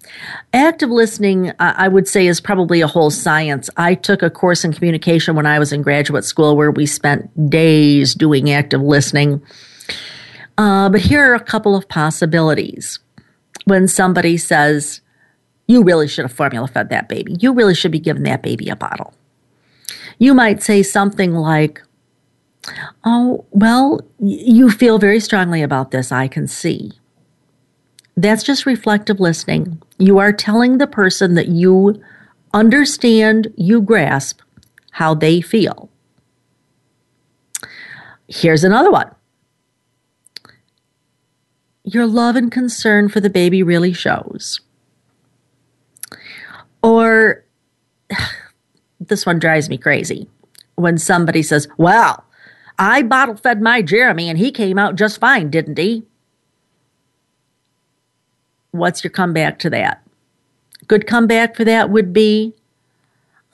Active 0.52 0.90
listening, 0.90 1.52
I 1.58 1.88
would 1.88 2.08
say, 2.08 2.26
is 2.26 2.40
probably 2.40 2.80
a 2.80 2.86
whole 2.86 3.10
science. 3.10 3.70
I 3.76 3.94
took 3.94 4.22
a 4.22 4.30
course 4.30 4.64
in 4.64 4.72
communication 4.72 5.36
when 5.36 5.46
I 5.46 5.58
was 5.58 5.72
in 5.72 5.82
graduate 5.82 6.24
school 6.24 6.56
where 6.56 6.70
we 6.70 6.86
spent 6.86 7.50
days 7.50 8.14
doing 8.14 8.50
active 8.50 8.82
listening. 8.82 9.42
Uh, 10.58 10.88
but 10.90 11.00
here 11.00 11.30
are 11.30 11.34
a 11.34 11.40
couple 11.40 11.76
of 11.76 11.88
possibilities 11.88 12.98
when 13.64 13.86
somebody 13.88 14.36
says, 14.36 15.00
You 15.66 15.82
really 15.82 16.08
should 16.08 16.24
have 16.24 16.32
formula 16.32 16.66
fed 16.66 16.90
that 16.90 17.08
baby. 17.08 17.36
You 17.40 17.52
really 17.52 17.74
should 17.74 17.92
be 17.92 18.00
giving 18.00 18.24
that 18.24 18.42
baby 18.42 18.68
a 18.68 18.76
bottle. 18.76 19.14
You 20.18 20.34
might 20.34 20.62
say 20.62 20.82
something 20.82 21.34
like, 21.34 21.82
Oh, 23.04 23.44
well, 23.50 24.00
you 24.18 24.70
feel 24.70 24.98
very 24.98 25.20
strongly 25.20 25.62
about 25.62 25.90
this, 25.90 26.12
I 26.12 26.28
can 26.28 26.46
see. 26.46 26.92
That's 28.16 28.42
just 28.42 28.66
reflective 28.66 29.20
listening. 29.20 29.80
You 29.98 30.18
are 30.18 30.32
telling 30.32 30.78
the 30.78 30.86
person 30.86 31.34
that 31.34 31.48
you 31.48 32.02
understand, 32.52 33.52
you 33.56 33.80
grasp 33.80 34.40
how 34.90 35.14
they 35.14 35.40
feel. 35.40 35.88
Here's 38.28 38.64
another 38.64 38.90
one. 38.90 39.10
Your 41.84 42.06
love 42.06 42.36
and 42.36 42.52
concern 42.52 43.08
for 43.08 43.20
the 43.20 43.30
baby 43.30 43.62
really 43.62 43.92
shows. 43.92 44.60
Or 46.82 47.44
this 49.00 49.26
one 49.26 49.38
drives 49.38 49.68
me 49.68 49.78
crazy 49.78 50.28
when 50.76 50.98
somebody 50.98 51.42
says, 51.42 51.68
Well, 51.76 52.24
I 52.78 53.02
bottle 53.02 53.36
fed 53.36 53.60
my 53.60 53.82
Jeremy 53.82 54.28
and 54.28 54.38
he 54.38 54.50
came 54.50 54.78
out 54.78 54.96
just 54.96 55.18
fine, 55.18 55.50
didn't 55.50 55.78
he? 55.78 56.04
What's 58.72 59.04
your 59.04 59.10
comeback 59.10 59.58
to 59.60 59.70
that? 59.70 60.02
Good 60.88 61.06
comeback 61.06 61.56
for 61.56 61.64
that 61.64 61.90
would 61.90 62.12
be, 62.12 62.54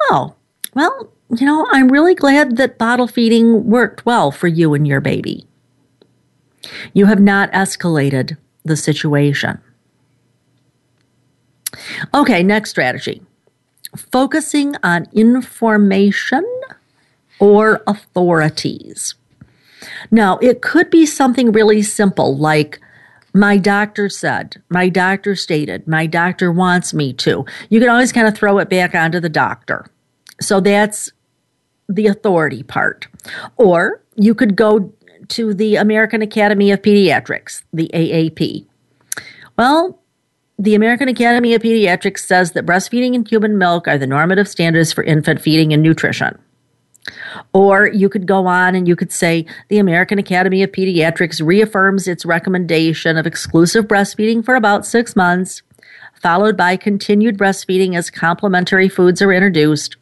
Oh, 0.02 0.34
well, 0.74 1.12
you 1.36 1.44
know, 1.44 1.66
I'm 1.70 1.90
really 1.90 2.14
glad 2.14 2.56
that 2.56 2.78
bottle 2.78 3.08
feeding 3.08 3.68
worked 3.68 4.06
well 4.06 4.30
for 4.30 4.48
you 4.48 4.74
and 4.74 4.86
your 4.86 5.00
baby. 5.00 5.44
You 6.92 7.06
have 7.06 7.20
not 7.20 7.52
escalated 7.52 8.36
the 8.64 8.76
situation. 8.76 9.60
Okay, 12.14 12.42
next 12.42 12.70
strategy 12.70 13.22
focusing 13.96 14.74
on 14.82 15.06
information 15.12 16.44
or 17.38 17.82
authorities. 17.86 19.14
Now, 20.10 20.38
it 20.38 20.60
could 20.60 20.90
be 20.90 21.06
something 21.06 21.52
really 21.52 21.82
simple 21.82 22.36
like, 22.36 22.80
my 23.38 23.56
doctor 23.56 24.08
said, 24.08 24.60
my 24.68 24.88
doctor 24.88 25.36
stated, 25.36 25.86
my 25.86 26.06
doctor 26.06 26.50
wants 26.50 26.92
me 26.92 27.12
to. 27.14 27.44
You 27.70 27.80
can 27.80 27.88
always 27.88 28.12
kind 28.12 28.26
of 28.26 28.34
throw 28.36 28.58
it 28.58 28.68
back 28.68 28.94
onto 28.94 29.20
the 29.20 29.28
doctor. 29.28 29.86
So 30.40 30.60
that's 30.60 31.12
the 31.88 32.06
authority 32.06 32.62
part. 32.62 33.06
Or 33.56 34.02
you 34.16 34.34
could 34.34 34.56
go 34.56 34.92
to 35.28 35.54
the 35.54 35.76
American 35.76 36.22
Academy 36.22 36.70
of 36.70 36.82
Pediatrics, 36.82 37.62
the 37.72 37.90
AAP. 37.94 38.66
Well, 39.56 40.00
the 40.58 40.74
American 40.74 41.08
Academy 41.08 41.54
of 41.54 41.62
Pediatrics 41.62 42.18
says 42.18 42.52
that 42.52 42.66
breastfeeding 42.66 43.14
and 43.14 43.28
human 43.28 43.58
milk 43.58 43.86
are 43.86 43.98
the 43.98 44.06
normative 44.06 44.48
standards 44.48 44.92
for 44.92 45.04
infant 45.04 45.40
feeding 45.40 45.72
and 45.72 45.82
nutrition. 45.82 46.38
Or 47.52 47.88
you 47.88 48.08
could 48.08 48.26
go 48.26 48.46
on 48.46 48.74
and 48.74 48.86
you 48.86 48.96
could 48.96 49.12
say 49.12 49.46
the 49.68 49.78
American 49.78 50.18
Academy 50.18 50.62
of 50.62 50.72
Pediatrics 50.72 51.44
reaffirms 51.44 52.08
its 52.08 52.24
recommendation 52.24 53.16
of 53.16 53.26
exclusive 53.26 53.86
breastfeeding 53.86 54.44
for 54.44 54.54
about 54.54 54.86
six 54.86 55.16
months, 55.16 55.62
followed 56.20 56.56
by 56.56 56.76
continued 56.76 57.38
breastfeeding 57.38 57.96
as 57.96 58.10
complementary 58.10 58.88
foods 58.88 59.22
are 59.22 59.32
introduced, 59.32 59.96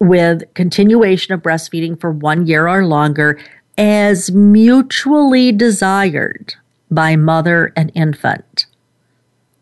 with 0.00 0.42
continuation 0.54 1.34
of 1.34 1.42
breastfeeding 1.42 2.00
for 2.00 2.10
one 2.10 2.46
year 2.46 2.68
or 2.68 2.86
longer 2.86 3.38
as 3.76 4.30
mutually 4.32 5.52
desired 5.52 6.54
by 6.90 7.16
mother 7.16 7.72
and 7.76 7.92
infant. 7.94 8.66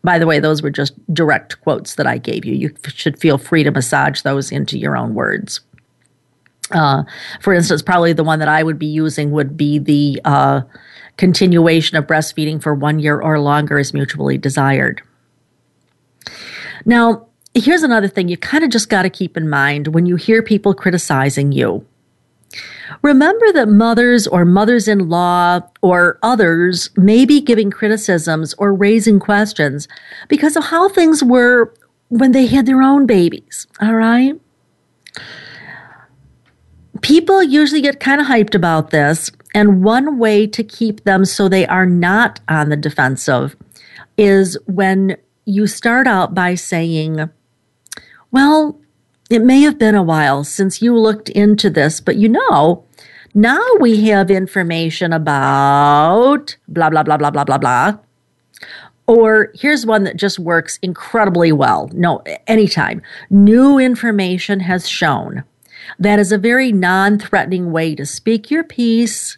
By 0.03 0.19
the 0.19 0.25
way, 0.25 0.39
those 0.39 0.61
were 0.61 0.69
just 0.69 0.93
direct 1.13 1.59
quotes 1.61 1.95
that 1.95 2.07
I 2.07 2.17
gave 2.17 2.45
you. 2.45 2.53
You 2.53 2.73
should 2.87 3.19
feel 3.19 3.37
free 3.37 3.63
to 3.63 3.71
massage 3.71 4.21
those 4.21 4.51
into 4.51 4.77
your 4.77 4.95
own 4.95 5.13
words. 5.13 5.59
Uh, 6.71 7.03
for 7.39 7.53
instance, 7.53 7.81
probably 7.81 8.13
the 8.13 8.23
one 8.23 8.39
that 8.39 8.47
I 8.47 8.63
would 8.63 8.77
be 8.77 8.87
using 8.87 9.31
would 9.31 9.55
be 9.55 9.79
the 9.79 10.19
uh, 10.25 10.61
continuation 11.17 11.97
of 11.97 12.05
breastfeeding 12.05 12.61
for 12.61 12.73
one 12.73 12.99
year 12.99 13.19
or 13.19 13.39
longer 13.39 13.79
is 13.79 13.93
mutually 13.93 14.37
desired. 14.37 15.01
Now, 16.85 17.27
here's 17.53 17.83
another 17.83 18.07
thing 18.07 18.27
you 18.27 18.37
kind 18.37 18.63
of 18.63 18.69
just 18.69 18.89
got 18.89 19.03
to 19.03 19.09
keep 19.09 19.37
in 19.37 19.49
mind 19.49 19.89
when 19.89 20.05
you 20.05 20.15
hear 20.15 20.41
people 20.41 20.73
criticizing 20.73 21.51
you. 21.51 21.85
Remember 23.01 23.51
that 23.51 23.67
mothers 23.67 24.27
or 24.27 24.45
mothers 24.45 24.87
in 24.87 25.09
law 25.09 25.59
or 25.81 26.17
others 26.23 26.89
may 26.95 27.25
be 27.25 27.41
giving 27.41 27.69
criticisms 27.69 28.53
or 28.57 28.73
raising 28.73 29.19
questions 29.19 29.87
because 30.27 30.55
of 30.55 30.65
how 30.65 30.89
things 30.89 31.23
were 31.23 31.73
when 32.09 32.31
they 32.31 32.45
had 32.45 32.65
their 32.65 32.81
own 32.81 33.05
babies. 33.05 33.67
All 33.81 33.95
right? 33.95 34.39
People 37.01 37.43
usually 37.43 37.81
get 37.81 37.99
kind 37.99 38.21
of 38.21 38.27
hyped 38.27 38.55
about 38.55 38.91
this, 38.91 39.31
and 39.53 39.83
one 39.83 40.17
way 40.17 40.47
to 40.47 40.63
keep 40.63 41.03
them 41.03 41.25
so 41.25 41.49
they 41.49 41.65
are 41.67 41.85
not 41.85 42.39
on 42.47 42.69
the 42.69 42.77
defensive 42.77 43.55
is 44.17 44.57
when 44.65 45.17
you 45.45 45.67
start 45.67 46.07
out 46.07 46.33
by 46.33 46.55
saying, 46.55 47.29
Well, 48.31 48.79
it 49.29 49.41
may 49.41 49.61
have 49.61 49.77
been 49.77 49.95
a 49.95 50.03
while 50.03 50.43
since 50.43 50.81
you 50.81 50.97
looked 50.97 51.29
into 51.29 51.69
this, 51.69 51.99
but 51.99 52.17
you 52.17 52.29
know, 52.29 52.85
now 53.33 53.61
we 53.79 54.07
have 54.07 54.31
information 54.31 55.13
about 55.13 56.55
blah, 56.67 56.89
blah, 56.89 57.03
blah, 57.03 57.17
blah, 57.17 57.29
blah, 57.29 57.43
blah, 57.43 57.57
blah. 57.57 57.97
Or 59.05 59.51
here's 59.55 59.85
one 59.85 60.03
that 60.03 60.17
just 60.17 60.37
works 60.37 60.79
incredibly 60.81 61.51
well. 61.51 61.89
No, 61.93 62.23
anytime. 62.45 63.01
New 63.29 63.79
information 63.79 64.59
has 64.59 64.87
shown. 64.87 65.43
That 65.99 66.19
is 66.19 66.31
a 66.31 66.37
very 66.37 66.71
non 66.71 67.19
threatening 67.19 67.71
way 67.71 67.95
to 67.95 68.05
speak 68.05 68.51
your 68.51 68.63
piece 68.63 69.37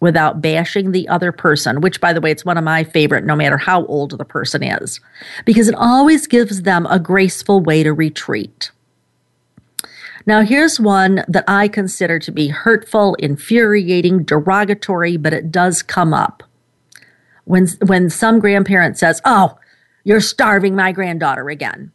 without 0.00 0.42
bashing 0.42 0.92
the 0.92 1.08
other 1.08 1.32
person, 1.32 1.80
which, 1.80 2.00
by 2.00 2.12
the 2.12 2.20
way, 2.20 2.30
it's 2.30 2.44
one 2.44 2.58
of 2.58 2.64
my 2.64 2.84
favorite, 2.84 3.24
no 3.24 3.34
matter 3.34 3.56
how 3.56 3.86
old 3.86 4.18
the 4.18 4.24
person 4.24 4.62
is, 4.62 5.00
because 5.44 5.68
it 5.68 5.74
always 5.76 6.26
gives 6.26 6.62
them 6.62 6.86
a 6.90 6.98
graceful 6.98 7.60
way 7.60 7.82
to 7.82 7.92
retreat. 7.92 8.70
Now, 10.26 10.42
here's 10.42 10.80
one 10.80 11.24
that 11.28 11.44
I 11.46 11.68
consider 11.68 12.18
to 12.18 12.32
be 12.32 12.48
hurtful, 12.48 13.14
infuriating, 13.14 14.24
derogatory, 14.24 15.16
but 15.16 15.32
it 15.32 15.50
does 15.50 15.82
come 15.82 16.14
up. 16.14 16.42
When, 17.44 17.66
when 17.86 18.08
some 18.10 18.40
grandparent 18.40 18.98
says, 18.98 19.20
Oh, 19.24 19.58
you're 20.02 20.20
starving 20.20 20.74
my 20.74 20.92
granddaughter 20.92 21.48
again. 21.50 21.92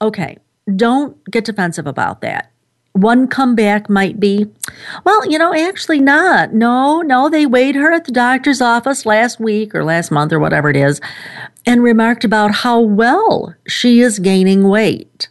Okay, 0.00 0.38
don't 0.74 1.22
get 1.30 1.44
defensive 1.44 1.86
about 1.86 2.20
that. 2.22 2.50
One 2.92 3.28
comeback 3.28 3.90
might 3.90 4.18
be, 4.18 4.46
well, 5.04 5.30
you 5.30 5.38
know, 5.38 5.54
actually 5.54 6.00
not. 6.00 6.54
No, 6.54 7.02
no, 7.02 7.28
they 7.28 7.44
weighed 7.44 7.74
her 7.74 7.92
at 7.92 8.06
the 8.06 8.12
doctor's 8.12 8.62
office 8.62 9.04
last 9.04 9.38
week 9.38 9.74
or 9.74 9.84
last 9.84 10.10
month 10.10 10.32
or 10.32 10.38
whatever 10.38 10.70
it 10.70 10.76
is 10.76 11.00
and 11.66 11.82
remarked 11.82 12.24
about 12.24 12.52
how 12.52 12.80
well 12.80 13.54
she 13.66 14.00
is 14.00 14.18
gaining 14.18 14.68
weight. 14.68 15.28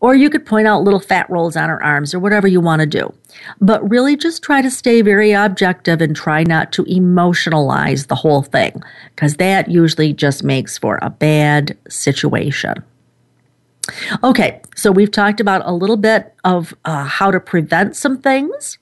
Or 0.00 0.14
you 0.14 0.30
could 0.30 0.46
point 0.46 0.66
out 0.66 0.82
little 0.82 0.98
fat 0.98 1.28
rolls 1.28 1.56
on 1.56 1.68
her 1.68 1.82
arms 1.82 2.14
or 2.14 2.18
whatever 2.18 2.48
you 2.48 2.60
want 2.60 2.80
to 2.80 2.86
do. 2.86 3.12
But 3.60 3.88
really 3.88 4.16
just 4.16 4.42
try 4.42 4.62
to 4.62 4.70
stay 4.70 5.02
very 5.02 5.32
objective 5.32 6.00
and 6.00 6.16
try 6.16 6.42
not 6.42 6.72
to 6.72 6.84
emotionalize 6.84 8.06
the 8.06 8.14
whole 8.14 8.42
thing 8.42 8.82
because 9.14 9.34
that 9.34 9.70
usually 9.70 10.14
just 10.14 10.42
makes 10.42 10.78
for 10.78 10.98
a 11.02 11.10
bad 11.10 11.76
situation. 11.88 12.82
Okay, 14.22 14.60
so 14.76 14.92
we've 14.92 15.10
talked 15.10 15.40
about 15.40 15.62
a 15.64 15.72
little 15.72 15.96
bit 15.96 16.34
of 16.44 16.74
uh, 16.84 17.04
how 17.04 17.30
to 17.30 17.40
prevent 17.40 17.96
some 17.96 18.18
things. 18.18 18.78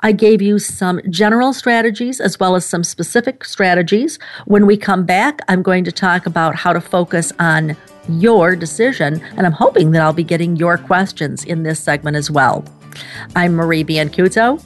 I 0.00 0.12
gave 0.12 0.42
you 0.42 0.58
some 0.58 1.00
general 1.10 1.52
strategies 1.52 2.20
as 2.20 2.38
well 2.38 2.54
as 2.54 2.64
some 2.64 2.84
specific 2.84 3.44
strategies. 3.44 4.18
When 4.46 4.66
we 4.66 4.76
come 4.76 5.04
back, 5.04 5.40
I'm 5.48 5.62
going 5.62 5.84
to 5.84 5.92
talk 5.92 6.26
about 6.26 6.54
how 6.54 6.72
to 6.72 6.80
focus 6.80 7.32
on 7.38 7.76
your 8.08 8.54
decision, 8.54 9.22
and 9.36 9.46
I'm 9.46 9.52
hoping 9.52 9.92
that 9.92 10.02
I'll 10.02 10.12
be 10.12 10.24
getting 10.24 10.56
your 10.56 10.76
questions 10.76 11.44
in 11.44 11.62
this 11.62 11.80
segment 11.80 12.16
as 12.16 12.30
well. 12.30 12.64
I'm 13.34 13.54
Marie 13.54 13.84
Biancuzzo. 13.84 14.62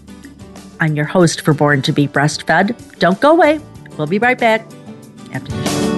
I'm 0.80 0.94
your 0.96 1.06
host 1.06 1.40
for 1.42 1.54
Born 1.54 1.82
to 1.82 1.92
Be 1.92 2.06
Breastfed. 2.06 2.98
Don't 2.98 3.20
go 3.20 3.32
away. 3.32 3.60
We'll 3.96 4.06
be 4.06 4.18
right 4.18 4.38
back 4.38 4.66
after 5.32 5.50
this. 5.50 5.97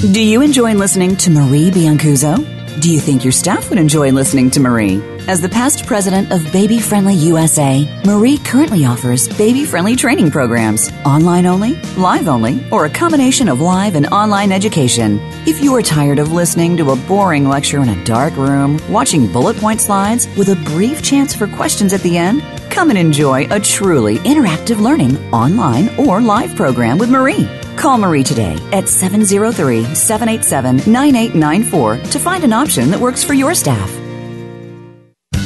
Do 0.00 0.24
you 0.24 0.40
enjoy 0.40 0.72
listening 0.72 1.14
to 1.16 1.30
Marie 1.30 1.70
Biancuzzo? 1.70 2.80
Do 2.80 2.90
you 2.90 2.98
think 2.98 3.22
your 3.22 3.32
staff 3.32 3.68
would 3.68 3.78
enjoy 3.78 4.12
listening 4.12 4.50
to 4.52 4.60
Marie? 4.60 5.02
As 5.28 5.42
the 5.42 5.48
past 5.50 5.84
president 5.84 6.32
of 6.32 6.50
Baby 6.54 6.80
Friendly 6.80 7.12
USA, 7.16 7.86
Marie 8.06 8.38
currently 8.38 8.86
offers 8.86 9.28
baby 9.36 9.66
friendly 9.66 9.96
training 9.96 10.30
programs, 10.30 10.90
online 11.04 11.44
only, 11.44 11.74
live 11.98 12.28
only, 12.28 12.66
or 12.70 12.86
a 12.86 12.90
combination 12.90 13.46
of 13.46 13.60
live 13.60 13.94
and 13.94 14.06
online 14.06 14.52
education. 14.52 15.20
If 15.46 15.62
you 15.62 15.74
are 15.74 15.82
tired 15.82 16.18
of 16.18 16.32
listening 16.32 16.78
to 16.78 16.92
a 16.92 16.96
boring 16.96 17.46
lecture 17.46 17.82
in 17.82 17.90
a 17.90 18.04
dark 18.04 18.34
room, 18.36 18.80
watching 18.88 19.30
bullet 19.30 19.58
point 19.58 19.82
slides 19.82 20.34
with 20.38 20.48
a 20.48 20.56
brief 20.70 21.02
chance 21.02 21.34
for 21.34 21.46
questions 21.46 21.92
at 21.92 22.00
the 22.00 22.16
end, 22.16 22.40
come 22.70 22.90
and 22.90 22.98
enjoy 22.98 23.46
a 23.50 23.60
truly 23.60 24.18
interactive 24.18 24.80
learning 24.80 25.16
online 25.32 25.88
or 25.98 26.20
live 26.20 26.54
program 26.56 26.96
with 26.96 27.10
Marie. 27.10 27.48
Call 27.76 27.98
Marie 27.98 28.22
today 28.22 28.56
at 28.72 28.88
703 28.88 29.94
787 29.94 30.76
9894 30.92 31.96
to 32.12 32.18
find 32.18 32.44
an 32.44 32.52
option 32.52 32.90
that 32.90 33.00
works 33.00 33.24
for 33.24 33.34
your 33.34 33.54
staff. 33.54 33.90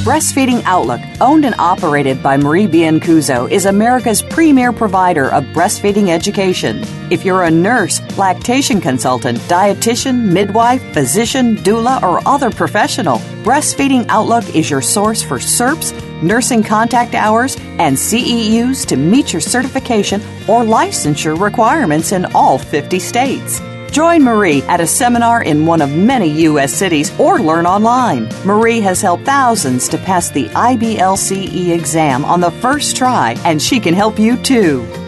Breastfeeding 0.05 0.61
Outlook, 0.65 1.01
owned 1.19 1.45
and 1.45 1.55
operated 1.57 2.21
by 2.21 2.37
Marie 2.37 2.67
Biancuzzo, 2.67 3.49
is 3.49 3.65
America's 3.65 4.21
premier 4.21 4.71
provider 4.71 5.31
of 5.31 5.43
breastfeeding 5.45 6.09
education. 6.09 6.83
If 7.09 7.25
you're 7.25 7.41
a 7.41 7.49
nurse, 7.49 8.01
lactation 8.15 8.79
consultant, 8.79 9.39
dietitian, 9.49 10.31
midwife, 10.31 10.83
physician, 10.93 11.55
doula, 11.55 12.03
or 12.03 12.21
other 12.27 12.51
professional, 12.51 13.17
Breastfeeding 13.43 14.05
Outlook 14.09 14.55
is 14.55 14.69
your 14.69 14.83
source 14.83 15.23
for 15.23 15.39
CERPs, 15.39 15.91
nursing 16.23 16.63
contact 16.63 17.15
hours, 17.15 17.55
and 17.79 17.95
CEUs 17.95 18.85
to 18.87 18.95
meet 18.95 19.33
your 19.33 19.41
certification 19.41 20.21
or 20.47 20.63
licensure 20.63 21.39
requirements 21.39 22.11
in 22.11 22.25
all 22.33 22.57
50 22.57 22.99
states. 22.99 23.61
Join 23.91 24.23
Marie 24.23 24.61
at 24.63 24.81
a 24.81 24.87
seminar 24.87 25.43
in 25.43 25.65
one 25.65 25.81
of 25.81 25.95
many 25.95 26.29
U.S. 26.41 26.73
cities 26.73 27.17
or 27.17 27.39
learn 27.39 27.65
online. 27.65 28.27
Marie 28.43 28.81
has 28.81 29.01
helped 29.01 29.23
thousands 29.23 29.87
to 29.87 29.97
pass 29.97 30.29
the 30.29 30.47
IBLCE 30.49 31.69
exam 31.69 32.25
on 32.25 32.41
the 32.41 32.51
first 32.51 32.97
try, 32.97 33.37
and 33.45 33.61
she 33.61 33.79
can 33.79 33.93
help 33.93 34.19
you 34.19 34.35
too. 34.35 34.85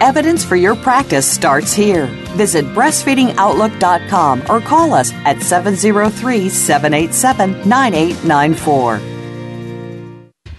Evidence 0.00 0.44
for 0.44 0.56
your 0.56 0.76
practice 0.76 1.26
starts 1.30 1.72
here. 1.72 2.06
Visit 2.36 2.64
breastfeedingoutlook.com 2.66 4.42
or 4.48 4.60
call 4.60 4.94
us 4.94 5.12
at 5.24 5.42
703 5.42 6.48
787 6.48 7.68
9894. 7.68 9.00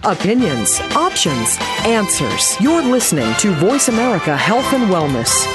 Opinions, 0.04 0.80
options, 0.96 1.56
answers. 1.84 2.58
You're 2.60 2.82
listening 2.82 3.34
to 3.36 3.52
Voice 3.52 3.88
America 3.88 4.36
Health 4.36 4.72
and 4.72 4.90
Wellness. 4.90 5.46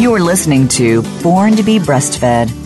You're 0.00 0.20
listening 0.20 0.68
to 0.68 1.02
Born 1.22 1.56
to 1.56 1.64
be 1.64 1.78
Breastfed. 1.78 2.65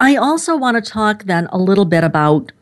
I 0.00 0.16
also 0.16 0.56
want 0.56 0.82
to 0.82 0.90
talk 0.90 1.24
then 1.24 1.46
a 1.52 1.58
little 1.58 1.84
bit 1.84 2.04
about 2.04 2.52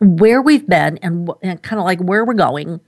where 0.00 0.40
we've 0.42 0.66
been 0.66 0.98
and, 0.98 1.30
and 1.42 1.62
kind 1.62 1.78
of 1.78 1.84
like 1.84 2.00
where 2.00 2.24
we're 2.24 2.34
going 2.34 2.80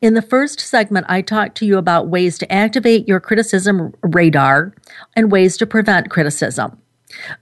in 0.00 0.14
the 0.14 0.22
first 0.22 0.60
segment, 0.60 1.06
I 1.08 1.22
talked 1.22 1.56
to 1.58 1.66
you 1.66 1.76
about 1.76 2.08
ways 2.08 2.38
to 2.38 2.52
activate 2.52 3.08
your 3.08 3.20
criticism 3.20 3.94
radar 4.02 4.74
and 5.16 5.32
ways 5.32 5.56
to 5.56 5.66
prevent 5.66 6.10
criticism. 6.10 6.80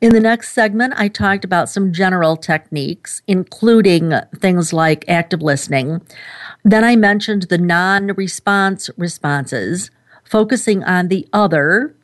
In 0.01 0.13
the 0.13 0.21
next 0.21 0.53
segment, 0.53 0.95
I 0.97 1.09
talked 1.09 1.45
about 1.45 1.69
some 1.69 1.93
general 1.93 2.37
techniques, 2.37 3.21
including 3.27 4.13
things 4.37 4.73
like 4.73 5.05
active 5.09 5.43
listening. 5.43 6.01
Then 6.65 6.85
I 6.85 6.97
mentioned 6.97 7.45
the 7.45 7.59
non 7.59 8.09
response 8.09 8.89
responses, 8.97 9.91
focusing 10.25 10.85
on 10.85 11.09
the 11.09 11.29
other 11.33 11.95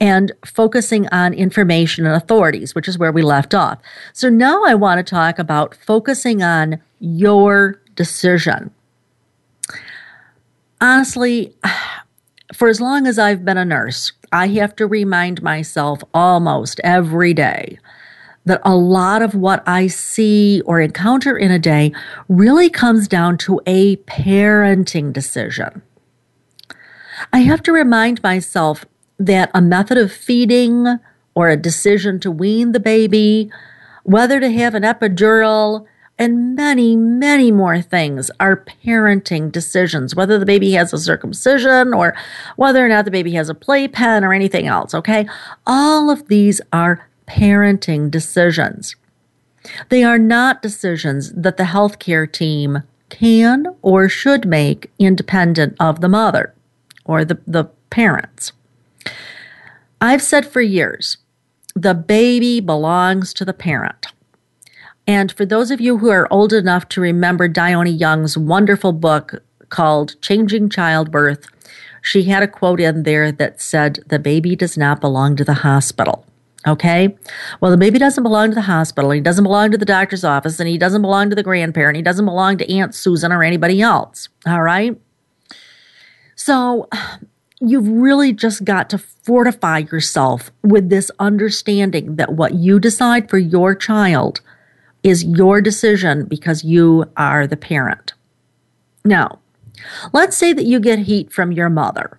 and 0.00 0.32
focusing 0.44 1.08
on 1.08 1.34
information 1.34 2.06
and 2.06 2.14
authorities, 2.14 2.74
which 2.74 2.88
is 2.88 2.98
where 2.98 3.12
we 3.12 3.22
left 3.22 3.52
off. 3.52 3.78
So 4.12 4.28
now 4.28 4.64
I 4.64 4.74
want 4.74 5.04
to 5.04 5.08
talk 5.08 5.38
about 5.38 5.74
focusing 5.74 6.42
on 6.42 6.80
your 7.00 7.80
decision 7.94 8.72
honestly, 10.82 11.54
for 12.54 12.68
as 12.68 12.80
long 12.80 13.06
as 13.06 13.18
I've 13.18 13.44
been 13.44 13.56
a 13.56 13.64
nurse, 13.64 14.12
I 14.32 14.48
have 14.48 14.76
to 14.76 14.86
remind 14.86 15.42
myself 15.42 16.02
almost 16.12 16.80
every 16.84 17.32
day 17.32 17.78
that 18.44 18.60
a 18.64 18.74
lot 18.74 19.22
of 19.22 19.34
what 19.34 19.62
I 19.68 19.86
see 19.86 20.60
or 20.62 20.80
encounter 20.80 21.38
in 21.38 21.52
a 21.52 21.60
day 21.60 21.92
really 22.28 22.68
comes 22.68 23.06
down 23.06 23.38
to 23.38 23.60
a 23.66 23.96
parenting 23.96 25.12
decision. 25.12 25.82
I 27.32 27.40
have 27.40 27.62
to 27.62 27.72
remind 27.72 28.22
myself 28.22 28.84
that 29.18 29.50
a 29.54 29.62
method 29.62 29.96
of 29.96 30.10
feeding 30.10 30.98
or 31.34 31.48
a 31.48 31.56
decision 31.56 32.18
to 32.20 32.30
wean 32.32 32.72
the 32.72 32.80
baby, 32.80 33.50
whether 34.02 34.40
to 34.40 34.50
have 34.50 34.74
an 34.74 34.82
epidural, 34.82 35.86
and 36.18 36.54
many, 36.54 36.94
many 36.94 37.50
more 37.50 37.80
things 37.80 38.30
are 38.38 38.64
parenting 38.84 39.50
decisions, 39.50 40.14
whether 40.14 40.38
the 40.38 40.46
baby 40.46 40.72
has 40.72 40.92
a 40.92 40.98
circumcision 40.98 41.94
or 41.94 42.14
whether 42.56 42.84
or 42.84 42.88
not 42.88 43.04
the 43.04 43.10
baby 43.10 43.32
has 43.32 43.48
a 43.48 43.54
playpen 43.54 44.22
or 44.22 44.32
anything 44.32 44.66
else, 44.66 44.94
okay? 44.94 45.26
All 45.66 46.10
of 46.10 46.28
these 46.28 46.60
are 46.72 47.08
parenting 47.26 48.10
decisions. 48.10 48.96
They 49.88 50.02
are 50.04 50.18
not 50.18 50.62
decisions 50.62 51.32
that 51.32 51.56
the 51.56 51.64
healthcare 51.64 52.30
team 52.30 52.82
can 53.08 53.66
or 53.82 54.08
should 54.08 54.46
make 54.46 54.90
independent 54.98 55.76
of 55.78 56.00
the 56.00 56.08
mother 56.08 56.54
or 57.04 57.24
the, 57.24 57.38
the 57.46 57.64
parents. 57.90 58.52
I've 60.00 60.22
said 60.22 60.46
for 60.46 60.60
years 60.60 61.18
the 61.74 61.94
baby 61.94 62.60
belongs 62.60 63.32
to 63.34 63.44
the 63.44 63.54
parent. 63.54 64.06
And 65.06 65.32
for 65.32 65.44
those 65.44 65.70
of 65.70 65.80
you 65.80 65.98
who 65.98 66.10
are 66.10 66.32
old 66.32 66.52
enough 66.52 66.88
to 66.90 67.00
remember 67.00 67.48
Diony 67.48 67.90
Young's 67.90 68.38
wonderful 68.38 68.92
book 68.92 69.42
called 69.68 70.20
Changing 70.22 70.68
Childbirth, 70.68 71.46
she 72.02 72.24
had 72.24 72.42
a 72.42 72.48
quote 72.48 72.80
in 72.80 73.02
there 73.02 73.32
that 73.32 73.60
said, 73.60 74.00
The 74.06 74.18
baby 74.18 74.54
does 74.54 74.76
not 74.76 75.00
belong 75.00 75.36
to 75.36 75.44
the 75.44 75.54
hospital. 75.54 76.26
Okay? 76.66 77.16
Well, 77.60 77.72
the 77.72 77.76
baby 77.76 77.98
doesn't 77.98 78.22
belong 78.22 78.50
to 78.50 78.54
the 78.54 78.62
hospital. 78.62 79.10
He 79.10 79.20
doesn't 79.20 79.42
belong 79.42 79.72
to 79.72 79.78
the 79.78 79.84
doctor's 79.84 80.24
office, 80.24 80.60
and 80.60 80.68
he 80.68 80.78
doesn't 80.78 81.02
belong 81.02 81.30
to 81.30 81.36
the 81.36 81.42
grandparent. 81.42 81.96
He 81.96 82.02
doesn't 82.02 82.24
belong 82.24 82.58
to 82.58 82.72
Aunt 82.72 82.94
Susan 82.94 83.32
or 83.32 83.42
anybody 83.42 83.80
else. 83.82 84.28
All 84.46 84.62
right? 84.62 84.96
So, 86.36 86.88
you've 87.60 87.88
really 87.88 88.32
just 88.32 88.64
got 88.64 88.90
to 88.90 88.98
fortify 88.98 89.78
yourself 89.78 90.50
with 90.62 90.90
this 90.90 91.10
understanding 91.18 92.16
that 92.16 92.32
what 92.32 92.54
you 92.54 92.78
decide 92.78 93.28
for 93.28 93.38
your 93.38 93.74
child 93.74 94.40
is 95.02 95.24
your 95.24 95.60
decision 95.60 96.24
because 96.26 96.64
you 96.64 97.04
are 97.16 97.46
the 97.46 97.56
parent. 97.56 98.14
Now, 99.04 99.40
let's 100.12 100.36
say 100.36 100.52
that 100.52 100.64
you 100.64 100.80
get 100.80 101.00
heat 101.00 101.32
from 101.32 101.52
your 101.52 101.68
mother. 101.68 102.18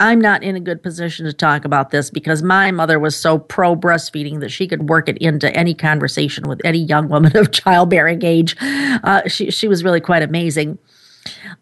I'm 0.00 0.20
not 0.20 0.42
in 0.42 0.56
a 0.56 0.60
good 0.60 0.82
position 0.82 1.26
to 1.26 1.32
talk 1.32 1.66
about 1.66 1.90
this 1.90 2.10
because 2.10 2.42
my 2.42 2.70
mother 2.70 2.98
was 2.98 3.14
so 3.14 3.38
pro 3.38 3.76
breastfeeding 3.76 4.40
that 4.40 4.48
she 4.48 4.66
could 4.66 4.88
work 4.88 5.10
it 5.10 5.18
into 5.18 5.54
any 5.54 5.74
conversation 5.74 6.48
with 6.48 6.60
any 6.64 6.78
young 6.78 7.08
woman 7.08 7.36
of 7.36 7.52
childbearing 7.52 8.24
age. 8.24 8.56
Uh, 8.60 9.28
she, 9.28 9.50
she 9.50 9.68
was 9.68 9.84
really 9.84 10.00
quite 10.00 10.22
amazing. 10.22 10.78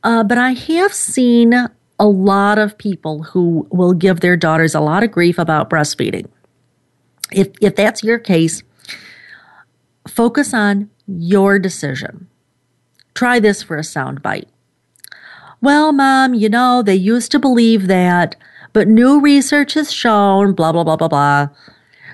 Uh, 0.04 0.22
but 0.22 0.38
I 0.38 0.52
have 0.52 0.94
seen 0.94 1.52
a 1.98 2.06
lot 2.06 2.58
of 2.58 2.78
people 2.78 3.24
who 3.24 3.66
will 3.70 3.92
give 3.92 4.20
their 4.20 4.36
daughters 4.36 4.72
a 4.72 4.80
lot 4.80 5.02
of 5.02 5.10
grief 5.10 5.36
about 5.36 5.68
breastfeeding. 5.68 6.26
If, 7.32 7.48
if 7.60 7.74
that's 7.74 8.04
your 8.04 8.20
case, 8.20 8.62
focus 10.08 10.52
on 10.54 10.90
your 11.06 11.58
decision. 11.58 12.28
Try 13.14 13.40
this 13.40 13.62
for 13.62 13.76
a 13.76 13.84
sound 13.84 14.22
bite. 14.22 14.48
Well, 15.60 15.92
mom, 15.92 16.34
you 16.34 16.48
know, 16.48 16.82
they 16.82 16.94
used 16.94 17.32
to 17.32 17.38
believe 17.38 17.88
that, 17.88 18.36
but 18.72 18.86
new 18.86 19.20
research 19.20 19.74
has 19.74 19.92
shown 19.92 20.52
blah, 20.52 20.72
blah, 20.72 20.84
blah, 20.84 20.96
blah, 20.96 21.08
blah. 21.08 21.48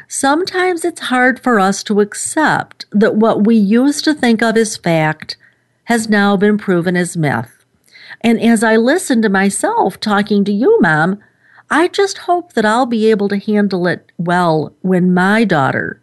Sometimes 0.09 0.85
it's 0.85 1.01
hard 1.01 1.41
for 1.41 1.59
us 1.59 1.83
to 1.85 2.01
accept 2.01 2.87
that 2.93 3.17
what 3.17 3.45
we 3.45 3.57
used 3.57 4.05
to 4.05 4.15
think 4.15 4.43
of 4.43 4.57
as 4.57 4.77
fact 4.77 5.37
has 5.85 6.09
now 6.09 6.37
been 6.37 6.57
proven 6.57 6.97
as 6.97 7.17
myth. 7.17 7.65
And 8.21 8.41
as 8.41 8.63
I 8.63 8.77
listen 8.77 9.21
to 9.23 9.29
myself 9.29 10.01
talking 10.01 10.45
to 10.45 10.53
you, 10.53 10.79
Mom, 10.81 11.21
I 11.71 11.89
just 11.89 12.19
hope 12.19 12.53
that 12.55 12.65
I'll 12.65 12.87
be 12.87 13.11
able 13.11 13.29
to 13.29 13.39
handle 13.39 13.87
it 13.87 14.11
well 14.17 14.75
when 14.81 15.13
my 15.13 15.45
daughter 15.45 16.01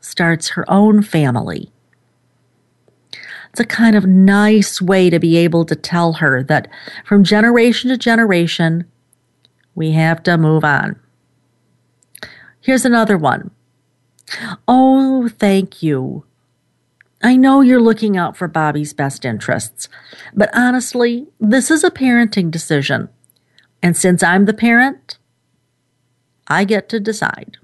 starts 0.00 0.50
her 0.50 0.70
own 0.70 1.02
family. 1.02 1.70
It's 3.50 3.60
a 3.60 3.64
kind 3.64 3.96
of 3.96 4.06
nice 4.06 4.80
way 4.80 5.10
to 5.10 5.18
be 5.18 5.36
able 5.36 5.64
to 5.64 5.74
tell 5.74 6.14
her 6.14 6.42
that 6.44 6.68
from 7.04 7.24
generation 7.24 7.90
to 7.90 7.96
generation, 7.96 8.84
we 9.74 9.92
have 9.92 10.22
to 10.24 10.38
move 10.38 10.64
on. 10.64 10.98
Here's 12.60 12.84
another 12.84 13.18
one. 13.18 13.50
Oh, 14.68 15.28
thank 15.28 15.82
you. 15.82 16.24
I 17.22 17.36
know 17.36 17.60
you're 17.60 17.80
looking 17.80 18.16
out 18.16 18.36
for 18.36 18.48
Bobby's 18.48 18.94
best 18.94 19.24
interests, 19.24 19.88
but 20.32 20.48
honestly, 20.54 21.26
this 21.38 21.70
is 21.70 21.84
a 21.84 21.90
parenting 21.90 22.50
decision. 22.50 23.08
And 23.82 23.96
since 23.96 24.22
I'm 24.22 24.44
the 24.44 24.54
parent, 24.54 25.18
I 26.46 26.64
get 26.64 26.88
to 26.90 27.00
decide. 27.00 27.58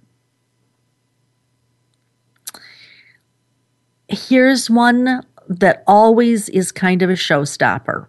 Here's 4.09 4.71
one 4.71 5.23
that 5.49 5.83
always 5.87 6.49
is 6.49 6.73
kind 6.73 7.03
of 7.03 7.11
a 7.11 7.15
showstopper. 7.15 8.07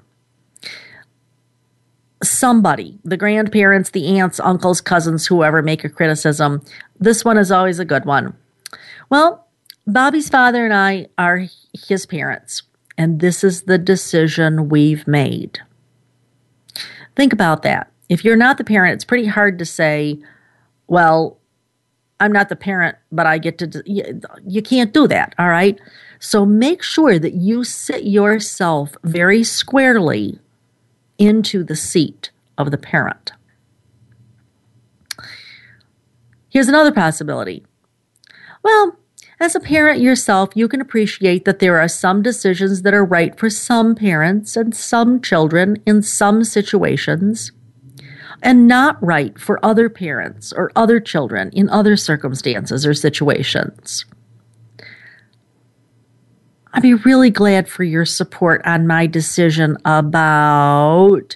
Somebody, 2.24 3.00
the 3.04 3.18
grandparents, 3.18 3.92
the 3.92 4.20
aunts, 4.20 4.40
uncles, 4.40 4.82
cousins, 4.82 5.28
whoever 5.28 5.62
make 5.62 5.84
a 5.84 5.90
criticism. 5.90 6.64
This 7.00 7.24
one 7.24 7.38
is 7.38 7.52
always 7.52 7.80
a 7.80 7.86
good 7.86 8.06
one. 8.06 8.36
Well, 9.10 9.48
Bobby's 9.86 10.30
father 10.30 10.66
and 10.66 10.74
I 10.74 11.08
are 11.18 11.46
his 11.88 12.06
parents, 12.06 12.64
and 12.98 13.20
this 13.20 13.44
is 13.44 13.64
the 13.64 13.78
decision 13.78 14.68
we've 14.70 15.08
made. 15.08 15.60
Think 17.16 17.34
about 17.34 17.62
that. 17.62 17.92
If 18.10 18.26
you're 18.26 18.36
not 18.36 18.58
the 18.58 18.64
parent, 18.64 18.96
it's 18.96 19.06
pretty 19.06 19.28
hard 19.28 19.60
to 19.60 19.66
say, 19.66 20.20
well, 20.88 21.38
I'm 22.20 22.32
not 22.32 22.50
the 22.50 22.56
parent, 22.56 22.98
but 23.12 23.26
I 23.26 23.38
get 23.38 23.58
to. 23.60 23.84
You, 23.86 24.22
you 24.46 24.62
can't 24.62 24.94
do 24.94 25.08
that, 25.08 25.36
all 25.38 25.50
right? 25.50 25.80
So 26.20 26.46
make 26.46 26.82
sure 26.82 27.20
that 27.20 27.34
you 27.34 27.64
sit 27.64 28.06
yourself 28.06 28.96
very 29.04 29.44
squarely 29.44 30.40
into 31.18 31.64
the 31.64 31.76
seat 31.76 32.32
of 32.58 32.72
the 32.72 32.78
parent. 32.78 33.34
Here's 36.50 36.68
another 36.68 36.92
possibility. 36.92 37.66
Well, 38.64 38.98
as 39.40 39.56
a 39.56 39.60
parent 39.60 40.02
yourself, 40.02 40.50
you 40.56 40.68
can 40.68 40.82
appreciate 40.82 41.46
that 41.46 41.60
there 41.60 41.80
are 41.80 41.88
some 41.88 42.24
decisions 42.24 42.82
that 42.82 42.96
are 42.96 43.06
right 43.06 43.38
for 43.38 43.52
some 43.52 43.94
parents 43.94 44.58
and 44.58 44.76
some 44.76 45.22
children 45.22 45.78
in 45.86 46.02
some 46.02 46.44
situations, 46.44 47.52
and 48.42 48.68
not 48.68 49.02
right 49.04 49.38
for 49.40 49.64
other 49.66 49.90
parents 49.90 50.54
or 50.54 50.72
other 50.76 51.00
children 51.00 51.50
in 51.54 51.70
other 51.70 51.98
circumstances 51.98 52.86
or 52.86 52.94
situations. 52.94 54.06
I'd 56.74 56.84
be 56.84 56.94
really 56.94 57.30
glad 57.30 57.68
for 57.68 57.84
your 57.84 58.06
support 58.06 58.62
on 58.66 58.88
my 58.88 59.08
decision 59.08 59.78
about 59.86 61.36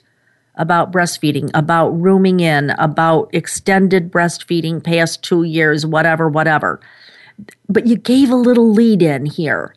about 0.56 0.91
breastfeeding, 0.91 1.49
about 1.54 1.89
rooming 1.89 2.41
in, 2.41 2.72
about 2.72 3.30
extended 3.34 4.12
breastfeeding 4.12 4.84
past 4.84 5.24
2 5.24 5.43
years, 5.43 5.86
whatever, 5.86 6.30
whatever 6.30 6.80
but 7.70 7.88
you 7.88 7.95
gave 7.95 8.30
a 8.30 8.36
little 8.36 8.72
lead 8.72 9.02
in 9.02 9.26
here 9.26 9.76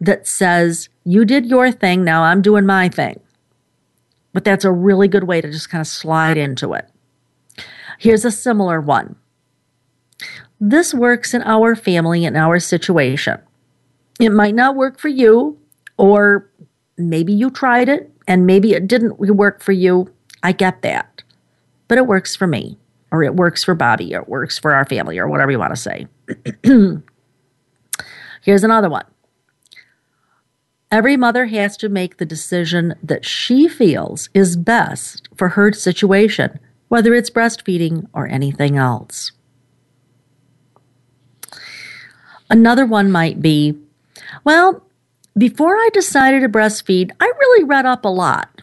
that 0.00 0.26
says, 0.26 0.88
you 1.04 1.24
did 1.24 1.46
your 1.46 1.70
thing, 1.70 2.04
now 2.04 2.22
I'm 2.22 2.42
doing 2.42 2.66
my 2.66 2.88
thing. 2.88 3.20
But 4.32 4.44
that's 4.44 4.64
a 4.64 4.72
really 4.72 5.08
good 5.08 5.24
way 5.24 5.40
to 5.40 5.50
just 5.50 5.70
kind 5.70 5.80
of 5.80 5.86
slide 5.86 6.38
into 6.38 6.72
it. 6.72 6.88
Here's 7.98 8.24
a 8.24 8.30
similar 8.30 8.80
one. 8.80 9.16
This 10.60 10.94
works 10.94 11.34
in 11.34 11.42
our 11.42 11.74
family 11.74 12.24
and 12.24 12.36
our 12.36 12.58
situation. 12.58 13.40
It 14.20 14.30
might 14.30 14.54
not 14.54 14.76
work 14.76 14.98
for 14.98 15.08
you, 15.08 15.58
or 15.98 16.48
maybe 16.96 17.32
you 17.32 17.50
tried 17.50 17.88
it 17.88 18.10
and 18.28 18.46
maybe 18.46 18.72
it 18.72 18.86
didn't 18.86 19.18
work 19.18 19.62
for 19.62 19.72
you. 19.72 20.12
I 20.42 20.52
get 20.52 20.82
that. 20.82 21.22
But 21.88 21.98
it 21.98 22.06
works 22.06 22.36
for 22.36 22.46
me, 22.46 22.78
or 23.10 23.22
it 23.22 23.34
works 23.34 23.64
for 23.64 23.74
Bobby, 23.74 24.14
or 24.14 24.22
it 24.22 24.28
works 24.28 24.58
for 24.58 24.72
our 24.72 24.84
family, 24.84 25.18
or 25.18 25.28
whatever 25.28 25.50
you 25.50 25.58
want 25.58 25.74
to 25.74 25.80
say. 25.80 26.06
Here's 28.42 28.64
another 28.64 28.88
one. 28.88 29.04
Every 30.92 31.16
mother 31.16 31.46
has 31.46 31.78
to 31.78 31.88
make 31.88 32.18
the 32.18 32.26
decision 32.26 32.94
that 33.02 33.24
she 33.24 33.66
feels 33.66 34.28
is 34.34 34.58
best 34.58 35.26
for 35.34 35.48
her 35.48 35.72
situation, 35.72 36.60
whether 36.88 37.14
it's 37.14 37.30
breastfeeding 37.30 38.08
or 38.12 38.26
anything 38.26 38.76
else. 38.76 39.32
Another 42.50 42.84
one 42.84 43.10
might 43.10 43.40
be 43.40 43.78
well, 44.44 44.84
before 45.36 45.76
I 45.76 45.88
decided 45.94 46.40
to 46.40 46.48
breastfeed, 46.50 47.10
I 47.18 47.24
really 47.24 47.64
read 47.64 47.86
up 47.86 48.04
a 48.04 48.08
lot, 48.08 48.60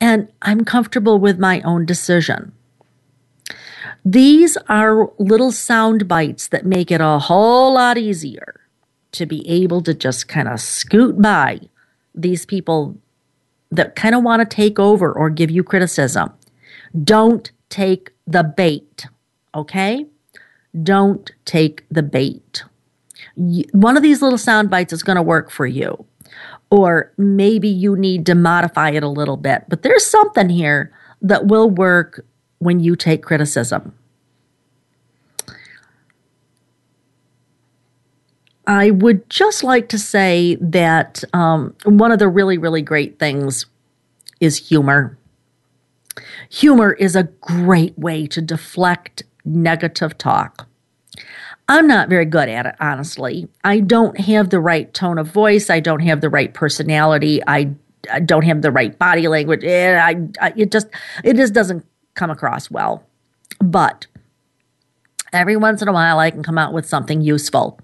and 0.00 0.28
I'm 0.42 0.64
comfortable 0.64 1.18
with 1.18 1.40
my 1.40 1.60
own 1.62 1.86
decision. 1.86 2.52
These 4.04 4.56
are 4.68 5.10
little 5.18 5.50
sound 5.50 6.06
bites 6.06 6.46
that 6.48 6.64
make 6.64 6.92
it 6.92 7.00
a 7.00 7.18
whole 7.18 7.74
lot 7.74 7.98
easier 7.98 8.57
to 9.12 9.26
be 9.26 9.48
able 9.48 9.82
to 9.82 9.94
just 9.94 10.28
kind 10.28 10.48
of 10.48 10.60
scoot 10.60 11.20
by 11.20 11.60
these 12.14 12.44
people 12.44 12.96
that 13.70 13.96
kind 13.96 14.14
of 14.14 14.22
want 14.22 14.40
to 14.40 14.56
take 14.56 14.78
over 14.78 15.12
or 15.12 15.30
give 15.30 15.50
you 15.50 15.62
criticism. 15.62 16.32
Don't 17.04 17.50
take 17.68 18.12
the 18.26 18.42
bait, 18.42 19.06
okay? 19.54 20.06
Don't 20.82 21.30
take 21.44 21.84
the 21.90 22.02
bait. 22.02 22.64
One 23.72 23.96
of 23.96 24.02
these 24.02 24.22
little 24.22 24.38
sound 24.38 24.70
bites 24.70 24.92
is 24.92 25.02
going 25.02 25.16
to 25.16 25.22
work 25.22 25.50
for 25.50 25.66
you, 25.66 26.04
or 26.70 27.12
maybe 27.16 27.68
you 27.68 27.96
need 27.96 28.26
to 28.26 28.34
modify 28.34 28.90
it 28.90 29.02
a 29.02 29.08
little 29.08 29.36
bit, 29.36 29.64
but 29.68 29.82
there's 29.82 30.06
something 30.06 30.48
here 30.48 30.92
that 31.22 31.46
will 31.46 31.70
work 31.70 32.24
when 32.58 32.80
you 32.80 32.96
take 32.96 33.22
criticism. 33.22 33.94
I 38.68 38.90
would 38.90 39.28
just 39.30 39.64
like 39.64 39.88
to 39.88 39.98
say 39.98 40.58
that 40.60 41.24
um, 41.32 41.74
one 41.84 42.12
of 42.12 42.18
the 42.18 42.28
really, 42.28 42.58
really 42.58 42.82
great 42.82 43.18
things 43.18 43.64
is 44.40 44.68
humor. 44.68 45.16
Humor 46.50 46.92
is 46.92 47.16
a 47.16 47.24
great 47.40 47.98
way 47.98 48.26
to 48.26 48.42
deflect 48.42 49.22
negative 49.46 50.18
talk. 50.18 50.68
I'm 51.66 51.86
not 51.86 52.10
very 52.10 52.26
good 52.26 52.50
at 52.50 52.66
it, 52.66 52.74
honestly. 52.78 53.48
I 53.64 53.80
don't 53.80 54.20
have 54.20 54.50
the 54.50 54.60
right 54.60 54.92
tone 54.92 55.16
of 55.16 55.28
voice. 55.28 55.70
I 55.70 55.80
don't 55.80 56.00
have 56.00 56.20
the 56.20 56.30
right 56.30 56.52
personality. 56.52 57.40
I, 57.46 57.70
I 58.12 58.20
don't 58.20 58.44
have 58.44 58.60
the 58.60 58.70
right 58.70 58.98
body 58.98 59.28
language. 59.28 59.64
Eh, 59.64 59.98
I, 59.98 60.28
I, 60.42 60.52
it 60.56 60.70
just 60.70 60.88
it 61.24 61.36
just 61.36 61.54
doesn't 61.54 61.86
come 62.14 62.30
across 62.30 62.70
well. 62.70 63.02
But 63.60 64.06
every 65.32 65.56
once 65.56 65.80
in 65.80 65.88
a 65.88 65.92
while, 65.92 66.18
I 66.18 66.30
can 66.30 66.42
come 66.42 66.58
out 66.58 66.74
with 66.74 66.86
something 66.86 67.22
useful. 67.22 67.78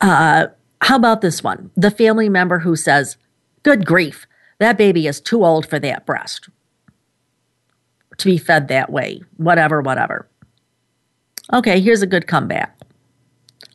Uh, 0.00 0.46
how 0.80 0.96
about 0.96 1.20
this 1.20 1.42
one? 1.42 1.70
The 1.76 1.90
family 1.90 2.28
member 2.28 2.60
who 2.60 2.76
says, 2.76 3.16
Good 3.62 3.84
grief, 3.84 4.26
that 4.58 4.78
baby 4.78 5.06
is 5.06 5.20
too 5.20 5.44
old 5.44 5.66
for 5.66 5.78
that 5.80 6.06
breast 6.06 6.48
to 8.18 8.26
be 8.26 8.36
fed 8.36 8.68
that 8.68 8.90
way, 8.90 9.22
whatever, 9.36 9.80
whatever. 9.80 10.28
Okay, 11.52 11.80
here's 11.80 12.02
a 12.02 12.06
good 12.06 12.26
comeback. 12.26 12.76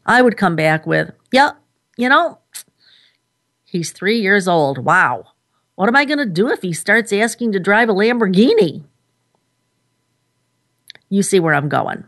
I 0.05 0.21
would 0.21 0.37
come 0.37 0.55
back 0.55 0.85
with, 0.85 1.11
Yeah, 1.31 1.51
you 1.97 2.09
know, 2.09 2.39
he's 3.65 3.91
three 3.91 4.19
years 4.19 4.47
old. 4.47 4.77
Wow. 4.77 5.25
What 5.75 5.89
am 5.89 5.95
I 5.95 6.05
going 6.05 6.19
to 6.19 6.25
do 6.25 6.49
if 6.49 6.61
he 6.61 6.71
starts 6.71 7.11
asking 7.11 7.53
to 7.53 7.59
drive 7.59 7.89
a 7.89 7.93
Lamborghini? 7.93 8.83
You 11.09 11.23
see 11.23 11.39
where 11.39 11.55
I'm 11.55 11.69
going. 11.69 12.03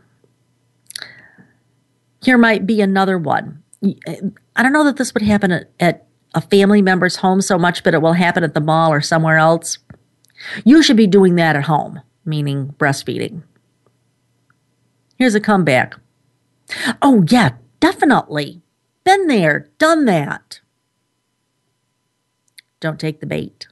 Here 2.22 2.38
might 2.38 2.66
be 2.66 2.80
another 2.80 3.18
one. 3.18 3.62
Eh, 3.84 4.20
I 4.56 4.62
don't 4.62 4.72
know 4.72 4.84
that 4.84 4.96
this 4.96 5.12
would 5.14 5.22
happen 5.22 5.52
at, 5.52 5.70
at 5.80 6.06
a 6.34 6.40
family 6.40 6.82
member's 6.82 7.16
home 7.16 7.40
so 7.40 7.58
much, 7.58 7.82
but 7.82 7.94
it 7.94 8.02
will 8.02 8.12
happen 8.12 8.44
at 8.44 8.54
the 8.54 8.60
mall 8.60 8.92
or 8.92 9.00
somewhere 9.00 9.38
else. 9.38 9.78
You 10.64 10.82
should 10.82 10.96
be 10.96 11.06
doing 11.06 11.36
that 11.36 11.56
at 11.56 11.64
home, 11.64 12.00
meaning 12.24 12.74
breastfeeding. 12.78 13.42
Here's 15.18 15.34
a 15.34 15.40
comeback. 15.40 15.94
Oh, 17.00 17.24
yeah, 17.28 17.50
definitely. 17.80 18.60
Been 19.04 19.28
there, 19.28 19.68
done 19.78 20.04
that. 20.06 20.60
Don't 22.80 23.00
take 23.00 23.20
the 23.20 23.26
bait. 23.26 23.66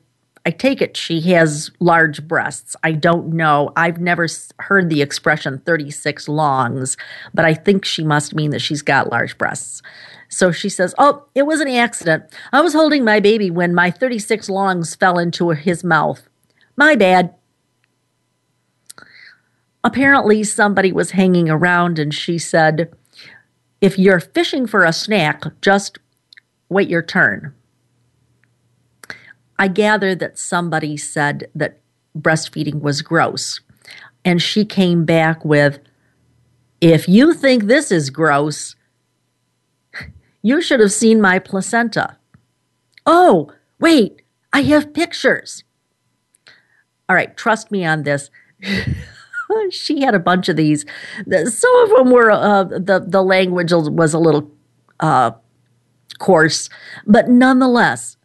I 0.46 0.52
take 0.52 0.82
it 0.82 0.98
she 0.98 1.22
has 1.32 1.72
large 1.80 2.28
breasts. 2.28 2.76
I 2.84 2.94
don't 2.94 3.34
know. 3.34 3.72
I've 3.76 4.00
never 4.00 4.28
heard 4.60 4.90
the 4.90 5.02
expression 5.02 5.62
36 5.66 6.28
longs, 6.28 6.98
but 7.34 7.46
I 7.46 7.54
think 7.54 7.86
she 7.86 8.04
must 8.04 8.36
mean 8.36 8.52
that 8.52 8.62
she's 8.62 8.82
got 8.82 9.12
large 9.12 9.38
breasts. 9.38 9.82
So 10.30 10.52
she 10.52 10.70
says, 10.70 10.94
Oh, 10.98 11.26
it 11.36 11.44
was 11.44 11.60
an 11.60 11.68
accident. 11.68 12.24
I 12.54 12.62
was 12.62 12.74
holding 12.74 13.04
my 13.04 13.20
baby 13.20 13.50
when 13.52 13.74
my 13.74 13.92
36 13.92 14.48
longs 14.50 14.96
fell 14.96 15.18
into 15.18 15.50
his 15.50 15.84
mouth. 15.84 16.28
My 16.78 16.96
bad. 16.96 17.34
Apparently, 19.84 20.44
somebody 20.44 20.92
was 20.92 21.12
hanging 21.12 21.50
around 21.50 22.00
and 22.00 22.14
she 22.14 22.38
said, 22.38 22.94
If 23.82 23.98
you're 23.98 24.20
fishing 24.20 24.68
for 24.68 24.84
a 24.84 24.94
snack, 24.94 25.44
just 25.62 25.98
wait 26.70 26.90
your 26.90 27.02
turn. 27.02 27.54
I 29.58 29.68
gather 29.68 30.16
that 30.16 30.40
somebody 30.40 30.96
said 30.96 31.50
that 31.54 31.82
breastfeeding 32.18 32.82
was 32.82 33.02
gross. 33.02 33.60
And 34.24 34.42
she 34.42 34.64
came 34.64 35.06
back 35.06 35.44
with, 35.44 35.80
if 36.82 37.10
you 37.10 37.34
think 37.34 37.64
this 37.64 37.92
is 37.92 38.10
gross, 38.10 38.76
you 40.42 40.62
should 40.62 40.80
have 40.80 40.92
seen 40.92 41.20
my 41.20 41.40
placenta. 41.40 42.18
Oh, 43.06 43.52
wait, 43.80 44.22
I 44.54 44.62
have 44.64 44.94
pictures. 44.94 45.64
All 47.08 47.16
right, 47.16 47.36
trust 47.36 47.72
me 47.72 47.84
on 47.84 48.04
this. 48.04 48.30
she 49.72 50.02
had 50.02 50.14
a 50.14 50.20
bunch 50.20 50.48
of 50.48 50.56
these. 50.56 50.86
Some 51.28 51.76
of 51.84 51.90
them 51.90 52.12
were, 52.12 52.32
uh, 52.32 52.64
the, 52.66 53.04
the 53.06 53.24
language 53.24 53.72
was 53.74 54.14
a 54.14 54.20
little 54.20 54.52
uh, 55.00 55.32
coarse, 56.20 56.70
but 57.06 57.30
nonetheless, 57.30 58.18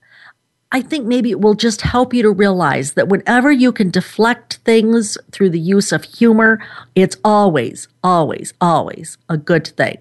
I 0.72 0.82
think 0.82 1.06
maybe 1.06 1.30
it 1.30 1.40
will 1.40 1.54
just 1.54 1.82
help 1.82 2.12
you 2.12 2.22
to 2.22 2.32
realize 2.32 2.94
that 2.94 3.08
whenever 3.08 3.52
you 3.52 3.70
can 3.70 3.90
deflect 3.90 4.56
things 4.64 5.16
through 5.30 5.50
the 5.50 5.60
use 5.60 5.92
of 5.92 6.02
humor, 6.02 6.60
it's 6.96 7.16
always, 7.24 7.86
always, 8.02 8.52
always 8.60 9.16
a 9.28 9.36
good 9.36 9.68
thing. 9.68 9.98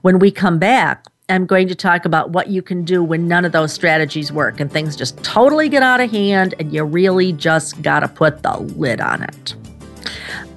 When 0.00 0.18
we 0.18 0.30
come 0.30 0.58
back, 0.58 1.04
I'm 1.28 1.44
going 1.44 1.68
to 1.68 1.74
talk 1.74 2.06
about 2.06 2.30
what 2.30 2.48
you 2.48 2.62
can 2.62 2.82
do 2.84 3.04
when 3.04 3.28
none 3.28 3.44
of 3.44 3.52
those 3.52 3.72
strategies 3.74 4.32
work 4.32 4.58
and 4.58 4.72
things 4.72 4.96
just 4.96 5.22
totally 5.22 5.68
get 5.68 5.82
out 5.82 6.00
of 6.00 6.10
hand 6.10 6.54
and 6.58 6.72
you 6.72 6.82
really 6.84 7.32
just 7.32 7.82
got 7.82 8.00
to 8.00 8.08
put 8.08 8.42
the 8.42 8.56
lid 8.56 9.02
on 9.02 9.22
it. 9.22 9.54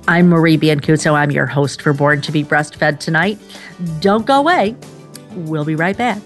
I'm 0.07 0.29
Marie 0.29 0.57
Biancuzzo. 0.57 1.13
I'm 1.13 1.31
your 1.31 1.47
host 1.47 1.81
for 1.81 1.91
Born 1.91 2.21
to 2.21 2.31
be 2.31 2.43
Breastfed 2.43 2.99
tonight. 2.99 3.39
Don't 3.99 4.25
go 4.25 4.39
away. 4.39 4.75
We'll 5.35 5.65
be 5.65 5.75
right 5.75 5.97
back. 5.97 6.21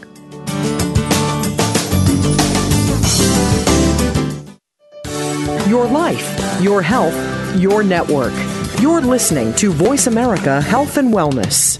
Your 5.68 5.88
life, 5.88 6.62
your 6.62 6.82
health, 6.82 7.16
your 7.58 7.84
network. 7.84 8.34
You're 8.80 9.02
listening 9.02 9.54
to 9.56 9.72
Voice 9.72 10.08
America 10.08 10.62
Health 10.62 10.98
and 10.98 11.14
Wellness. 11.14 11.80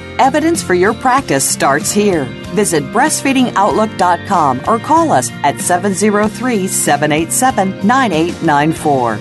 Evidence 0.21 0.61
for 0.61 0.75
your 0.75 0.93
practice 0.93 1.43
starts 1.43 1.91
here. 1.91 2.25
Visit 2.53 2.83
breastfeedingoutlook.com 2.93 4.61
or 4.67 4.77
call 4.77 5.11
us 5.11 5.31
at 5.43 5.59
703 5.59 6.67
787 6.67 7.87
9894. 7.87 9.15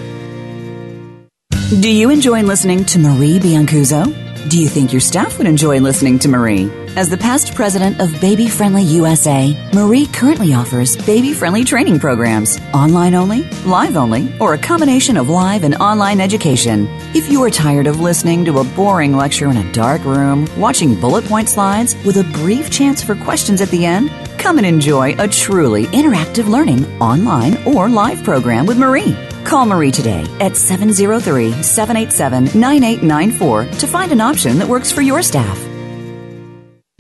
Do 1.81 1.91
you 1.91 2.11
enjoy 2.11 2.43
listening 2.43 2.85
to 2.85 2.99
Marie 2.99 3.39
Biancuzzo? 3.39 4.51
Do 4.51 4.61
you 4.61 4.69
think 4.69 4.93
your 4.93 5.01
staff 5.01 5.39
would 5.39 5.47
enjoy 5.47 5.81
listening 5.81 6.19
to 6.19 6.29
Marie? 6.29 6.65
As 6.97 7.09
the 7.09 7.17
past 7.17 7.55
president 7.55 8.01
of 8.01 8.21
Baby 8.21 8.49
Friendly 8.49 8.83
USA, 8.83 9.57
Marie 9.73 10.07
currently 10.07 10.55
offers 10.55 10.97
baby 10.97 11.33
friendly 11.33 11.63
training 11.63 12.01
programs, 12.01 12.59
online 12.75 13.15
only, 13.15 13.45
live 13.65 13.97
only, 13.97 14.33
or 14.41 14.55
a 14.55 14.59
combination 14.59 15.17
of 15.17 15.29
live 15.29 15.63
and 15.63 15.77
online 15.77 16.21
education. 16.21 16.89
If 17.15 17.31
you 17.31 17.43
are 17.45 17.51
tired 17.51 17.87
of 17.87 18.01
listening 18.01 18.45
to 18.47 18.59
a 18.59 18.65
boring 18.65 19.17
lecture 19.17 19.49
in 19.49 19.57
a 19.57 19.73
dark 19.73 20.05
room, 20.05 20.49
watching 20.59 21.01
bullet 21.01 21.25
point 21.27 21.49
slides 21.49 21.95
with 22.05 22.17
a 22.17 22.25
brief 22.43 22.71
chance 22.71 23.05
for 23.05 23.15
questions 23.15 23.61
at 23.61 23.69
the 23.69 23.87
end, 23.87 24.11
come 24.37 24.59
and 24.59 24.67
enjoy 24.67 25.15
a 25.19 25.29
truly 25.29 25.87
interactive 25.87 26.49
learning 26.49 26.85
online 27.01 27.57
or 27.65 27.89
live 27.89 28.23
program 28.25 28.67
with 28.67 28.79
Marie. 28.79 29.17
Call 29.45 29.65
Marie 29.65 29.93
today 29.93 30.27
at 30.41 30.57
703 30.57 31.63
787 31.63 32.61
9894 32.61 33.67
to 33.79 33.87
find 33.87 34.11
an 34.11 34.21
option 34.21 34.59
that 34.59 34.69
works 34.69 34.91
for 34.91 35.03
your 35.03 35.23
staff. 35.23 35.70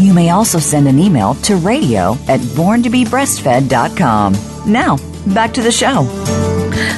You 0.00 0.14
may 0.14 0.30
also 0.30 0.58
send 0.58 0.88
an 0.88 0.98
email 0.98 1.34
to 1.34 1.56
radio 1.56 2.14
at 2.26 2.40
borntobebreastfed.com. 2.40 4.32
Now, 4.66 4.96
back 5.34 5.52
to 5.52 5.60
the 5.60 5.70
show. 5.70 6.06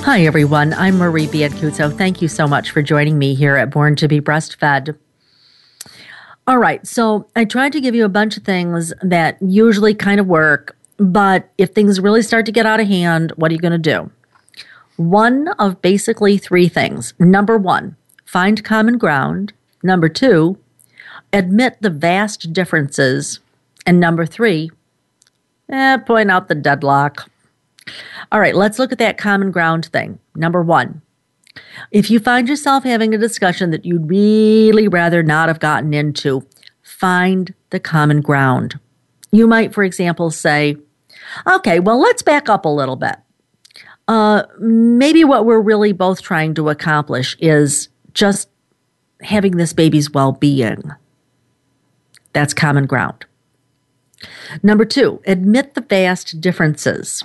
Hi, 0.05 0.25
everyone. 0.25 0.73
I'm 0.75 0.99
Marie 0.99 1.27
Biancuzzo. 1.27 1.99
Thank 1.99 2.23
you 2.23 2.29
so 2.29 2.47
much 2.47 2.71
for 2.71 2.81
joining 2.81 3.19
me 3.19 3.35
here 3.35 3.57
at 3.57 3.71
Born 3.71 3.97
to 3.97 4.07
be 4.07 4.21
Breastfed. 4.21 4.97
All 6.47 6.59
right, 6.59 6.87
so 6.87 7.27
I 7.35 7.45
tried 7.45 7.73
to 7.73 7.81
give 7.81 7.97
you 7.97 8.05
a 8.05 8.09
bunch 8.09 8.37
of 8.37 8.45
things 8.45 8.93
that 9.03 9.37
usually 9.43 9.95
kind 9.95 10.21
of 10.21 10.29
work, 10.29 10.77
but 10.99 11.51
if 11.59 11.71
things 11.71 11.99
really 11.99 12.23
start 12.23 12.47
to 12.47 12.53
get 12.53 12.67
out 12.67 12.79
of 12.79 12.87
hand, 12.87 13.33
what 13.35 13.51
are 13.51 13.55
you 13.55 13.61
going 13.61 13.73
to 13.73 13.79
do? 13.79 14.13
One 14.97 15.49
of 15.59 15.83
basically 15.83 16.39
three 16.39 16.69
things. 16.69 17.15
Number 17.19 17.59
one, 17.59 17.97
find 18.27 18.63
common 18.63 18.97
ground. 18.97 19.53
Number 19.83 20.09
two, 20.09 20.57
admit 21.33 21.77
the 21.81 21.91
vast 21.91 22.53
differences. 22.53 23.41
And 23.87 23.99
number 23.99 24.27
three, 24.27 24.71
eh, 25.69 25.97
point 25.99 26.31
out 26.31 26.49
the 26.49 26.55
deadlock. 26.55 27.31
All 28.31 28.41
right, 28.41 28.55
let's 28.55 28.79
look 28.79 28.93
at 28.93 28.99
that 28.99 29.19
common 29.19 29.51
ground 29.51 29.87
thing. 29.87 30.19
Number 30.35 30.63
one, 30.63 31.03
if 31.91 32.11
you 32.11 32.19
find 32.19 32.49
yourself 32.49 32.85
having 32.85 33.15
a 33.15 33.19
discussion 33.19 33.71
that 33.71 33.85
you'd 33.85 34.09
really 34.09 34.89
rather 34.89 35.23
not 35.23 35.49
have 35.49 35.61
gotten 35.61 35.93
into, 35.93 36.47
find 36.83 37.53
the 37.71 37.81
common 37.81 38.21
ground. 38.21 38.79
You 39.33 39.47
might, 39.47 39.75
for 39.75 39.83
example, 39.83 40.31
say, 40.31 40.77
okay, 41.47 41.81
well, 41.81 42.01
let's 42.01 42.23
back 42.23 42.49
up 42.49 42.65
a 42.65 42.69
little 42.69 42.97
bit. 42.97 43.17
Uh, 44.09 44.45
maybe 44.59 45.25
what 45.25 45.47
we're 45.47 45.61
really 45.61 45.93
both 45.93 46.23
trying 46.23 46.55
to 46.55 46.69
accomplish 46.69 47.37
is 47.41 47.89
just 48.15 48.49
having 49.23 49.57
this 49.57 49.73
baby's 49.73 50.11
well 50.11 50.33
being. 50.33 50.83
That's 52.33 52.55
common 52.55 52.87
ground. 52.87 53.27
Number 54.63 54.85
two, 54.85 55.21
admit 55.27 55.75
the 55.75 55.81
vast 55.81 56.41
differences. 56.41 57.25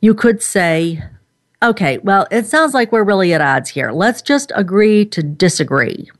You 0.00 0.14
could 0.14 0.42
say, 0.42 1.02
Okay, 1.62 1.98
well, 1.98 2.26
it 2.30 2.46
sounds 2.46 2.74
like 2.74 2.92
we're 2.92 3.02
really 3.02 3.32
at 3.32 3.40
odds 3.40 3.70
here. 3.70 3.90
Let's 3.90 4.20
just 4.20 4.52
agree 4.54 5.06
to 5.06 5.22
disagree. 5.22 6.10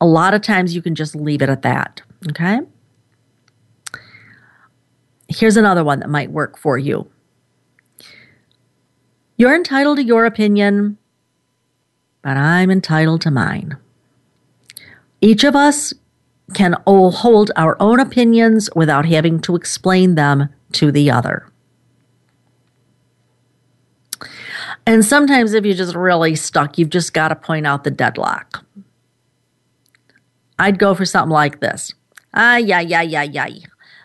A 0.00 0.06
lot 0.06 0.34
of 0.34 0.42
times 0.42 0.74
you 0.74 0.82
can 0.82 0.94
just 0.94 1.14
leave 1.14 1.40
it 1.40 1.48
at 1.48 1.62
that. 1.62 2.02
Okay? 2.30 2.60
Here's 5.28 5.56
another 5.56 5.82
one 5.82 6.00
that 6.00 6.10
might 6.10 6.30
work 6.30 6.58
for 6.58 6.76
you. 6.76 7.10
You're 9.38 9.56
entitled 9.56 9.96
to 9.96 10.04
your 10.04 10.26
opinion, 10.26 10.98
but 12.20 12.36
I'm 12.36 12.70
entitled 12.70 13.22
to 13.22 13.30
mine. 13.30 13.76
Each 15.22 15.44
of 15.44 15.54
us 15.54 15.94
can 16.52 16.74
all 16.84 17.12
hold 17.12 17.52
our 17.56 17.80
own 17.80 18.00
opinions 18.00 18.68
without 18.74 19.06
having 19.06 19.40
to 19.42 19.54
explain 19.54 20.16
them 20.16 20.48
to 20.72 20.90
the 20.90 21.10
other. 21.10 21.48
And 24.84 25.04
sometimes, 25.04 25.54
if 25.54 25.64
you're 25.64 25.76
just 25.76 25.94
really 25.94 26.34
stuck, 26.34 26.76
you've 26.76 26.90
just 26.90 27.14
got 27.14 27.28
to 27.28 27.36
point 27.36 27.66
out 27.66 27.84
the 27.84 27.90
deadlock. 27.90 28.64
I'd 30.58 30.78
go 30.78 30.92
for 30.94 31.04
something 31.04 31.30
like 31.30 31.60
this. 31.60 31.94
Ah, 32.34 32.56
yeah, 32.56 32.80
yeah, 32.80 33.02
yeah, 33.02 33.22
yeah. 33.22 33.46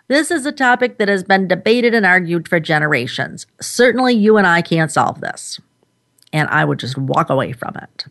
This 0.07 0.29
is 0.29 0.45
a 0.45 0.51
topic 0.51 0.99
that 0.99 1.09
has 1.09 1.23
been 1.23 1.47
debated 1.47 1.95
and 1.95 2.05
argued 2.05 2.47
for 2.47 2.59
generations. 2.59 3.47
Certainly, 3.59 4.13
you 4.15 4.37
and 4.37 4.45
I 4.45 4.61
can't 4.61 4.91
solve 4.91 5.19
this. 5.19 5.59
And 6.31 6.47
I 6.49 6.63
would 6.63 6.79
just 6.79 6.97
walk 6.97 7.29
away 7.29 7.53
from 7.53 7.75
it. 7.75 8.05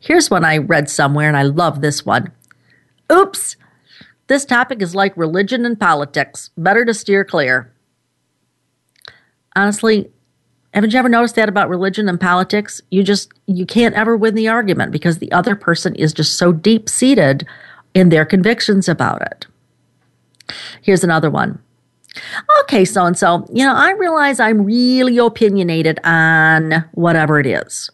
Here's 0.00 0.30
one 0.30 0.44
I 0.44 0.58
read 0.58 0.88
somewhere, 0.88 1.28
and 1.28 1.36
I 1.36 1.42
love 1.42 1.80
this 1.80 2.04
one. 2.04 2.32
Oops! 3.12 3.56
This 4.28 4.44
topic 4.44 4.82
is 4.82 4.94
like 4.94 5.16
religion 5.16 5.64
and 5.64 5.78
politics. 5.78 6.50
Better 6.56 6.84
to 6.84 6.94
steer 6.94 7.24
clear. 7.24 7.72
Honestly, 9.54 10.10
Haven't 10.76 10.92
you 10.92 10.98
ever 10.98 11.08
noticed 11.08 11.36
that 11.36 11.48
about 11.48 11.70
religion 11.70 12.06
and 12.06 12.20
politics? 12.20 12.82
You 12.90 13.02
just 13.02 13.32
you 13.46 13.64
can't 13.64 13.94
ever 13.94 14.14
win 14.14 14.34
the 14.34 14.46
argument 14.48 14.92
because 14.92 15.18
the 15.18 15.32
other 15.32 15.56
person 15.56 15.94
is 15.94 16.12
just 16.12 16.36
so 16.36 16.52
deep 16.52 16.90
seated 16.90 17.46
in 17.94 18.10
their 18.10 18.26
convictions 18.26 18.86
about 18.86 19.22
it. 19.22 19.46
Here's 20.82 21.02
another 21.02 21.30
one. 21.30 21.58
Okay, 22.60 22.84
so 22.84 23.06
and 23.06 23.16
so, 23.16 23.46
you 23.50 23.64
know, 23.64 23.74
I 23.74 23.92
realize 23.92 24.38
I'm 24.38 24.66
really 24.66 25.16
opinionated 25.16 25.98
on 26.04 26.84
whatever 26.92 27.40
it 27.40 27.46
is. 27.46 27.88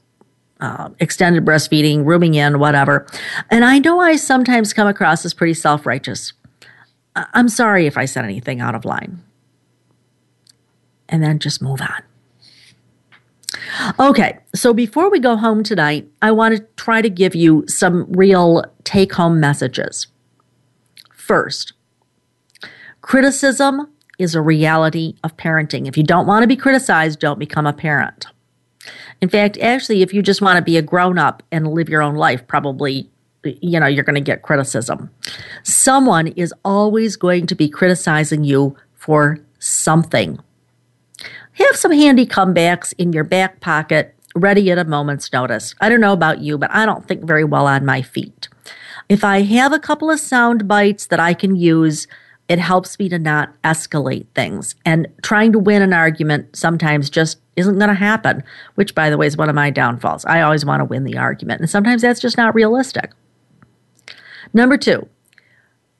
Uh, 0.62 0.90
extended 1.00 1.44
breastfeeding, 1.44 2.04
rooming 2.04 2.34
in, 2.34 2.60
whatever. 2.60 3.04
And 3.50 3.64
I 3.64 3.80
know 3.80 3.98
I 3.98 4.14
sometimes 4.14 4.72
come 4.72 4.86
across 4.86 5.24
as 5.24 5.34
pretty 5.34 5.54
self 5.54 5.86
righteous. 5.86 6.34
I'm 7.16 7.48
sorry 7.48 7.88
if 7.88 7.98
I 7.98 8.04
said 8.04 8.24
anything 8.24 8.60
out 8.60 8.76
of 8.76 8.84
line. 8.84 9.20
And 11.08 11.20
then 11.20 11.40
just 11.40 11.62
move 11.62 11.80
on. 11.80 12.02
Okay, 13.98 14.38
so 14.54 14.72
before 14.72 15.10
we 15.10 15.18
go 15.18 15.36
home 15.36 15.64
tonight, 15.64 16.08
I 16.22 16.30
want 16.30 16.56
to 16.56 16.64
try 16.76 17.02
to 17.02 17.10
give 17.10 17.34
you 17.34 17.64
some 17.66 18.06
real 18.12 18.64
take 18.84 19.14
home 19.14 19.40
messages. 19.40 20.06
First, 21.12 21.72
criticism 23.00 23.88
is 24.16 24.36
a 24.36 24.40
reality 24.40 25.16
of 25.24 25.36
parenting. 25.36 25.88
If 25.88 25.96
you 25.96 26.04
don't 26.04 26.28
want 26.28 26.44
to 26.44 26.46
be 26.46 26.54
criticized, 26.54 27.18
don't 27.18 27.40
become 27.40 27.66
a 27.66 27.72
parent. 27.72 28.26
In 29.23 29.29
fact, 29.29 29.57
actually, 29.59 30.03
if 30.03 30.12
you 30.12 30.20
just 30.20 30.43
want 30.43 30.57
to 30.57 30.62
be 30.62 30.77
a 30.77 30.83
grown 30.83 31.16
up 31.16 31.45
and 31.53 31.68
live 31.68 31.89
your 31.89 32.03
own 32.03 32.16
life, 32.16 32.45
probably 32.49 33.09
you 33.45 33.81
know 33.81 33.87
you're 33.87 34.05
going 34.05 34.14
to 34.16 34.20
get 34.20 34.43
criticism. 34.43 35.11
Someone 35.62 36.27
is 36.29 36.53
always 36.64 37.16
going 37.16 37.47
to 37.47 37.55
be 37.55 37.68
criticizing 37.68 38.45
you 38.45 38.77
for 38.95 39.39
something. 39.61 40.39
Have 41.53 41.77
some 41.77 41.93
handy 41.93 42.27
comebacks 42.27 42.93
in 42.99 43.12
your 43.12 43.25
back 43.25 43.61
pocket, 43.61 44.14
ready 44.35 44.70
at 44.73 44.79
a 44.79 44.85
moment's 44.85 45.33
notice. 45.33 45.75
I 45.81 45.89
don't 45.89 46.01
know 46.01 46.12
about 46.12 46.41
you, 46.41 46.59
but 46.59 46.70
I 46.73 46.85
don't 46.85 47.07
think 47.07 47.25
very 47.25 47.45
well 47.45 47.68
on 47.68 47.87
my 47.87 48.03
feet. 48.03 48.49
If 49.09 49.23
I 49.23 49.43
have 49.43 49.73
a 49.73 49.79
couple 49.79 50.11
of 50.11 50.18
sound 50.18 50.66
bites 50.66 51.07
that 51.07 51.20
I 51.20 51.35
can 51.35 51.55
use, 51.55 52.09
it 52.49 52.59
helps 52.59 52.99
me 52.99 53.09
to 53.09 53.18
not 53.18 53.53
escalate 53.62 54.26
things. 54.34 54.74
And 54.84 55.09
trying 55.22 55.53
to 55.53 55.59
win 55.59 55.82
an 55.82 55.93
argument 55.93 56.57
sometimes 56.57 57.09
just 57.09 57.38
isn't 57.57 57.78
going 57.78 57.88
to 57.88 57.95
happen, 57.95 58.43
which, 58.74 58.95
by 58.95 59.11
the 59.11 59.16
way, 59.16 59.26
is 59.26 59.36
one 59.36 59.49
of 59.49 59.55
my 59.55 59.70
downfalls. 59.70 60.24
I 60.24 60.40
always 60.40 60.64
want 60.64 60.80
to 60.80 60.84
win 60.84 61.05
the 61.05 61.18
argument, 61.18 61.61
and 61.61 61.70
sometimes 61.70 62.03
that's 62.03 62.20
just 62.20 62.36
not 62.36 62.55
realistic. 62.55 63.12
Number 64.53 64.76
two, 64.76 65.09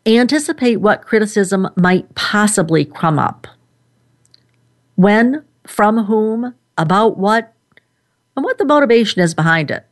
anticipate 0.07 0.77
what 0.77 1.07
criticism 1.07 1.69
might 1.77 2.15
possibly 2.15 2.85
come 2.85 3.19
up 3.19 3.47
when, 4.97 5.45
from 5.67 6.05
whom, 6.05 6.55
about 6.77 7.19
what, 7.19 7.55
and 8.37 8.45
what 8.45 8.59
the 8.59 8.65
motivation 8.65 9.23
is 9.23 9.35
behind 9.35 9.71
it. 9.71 9.87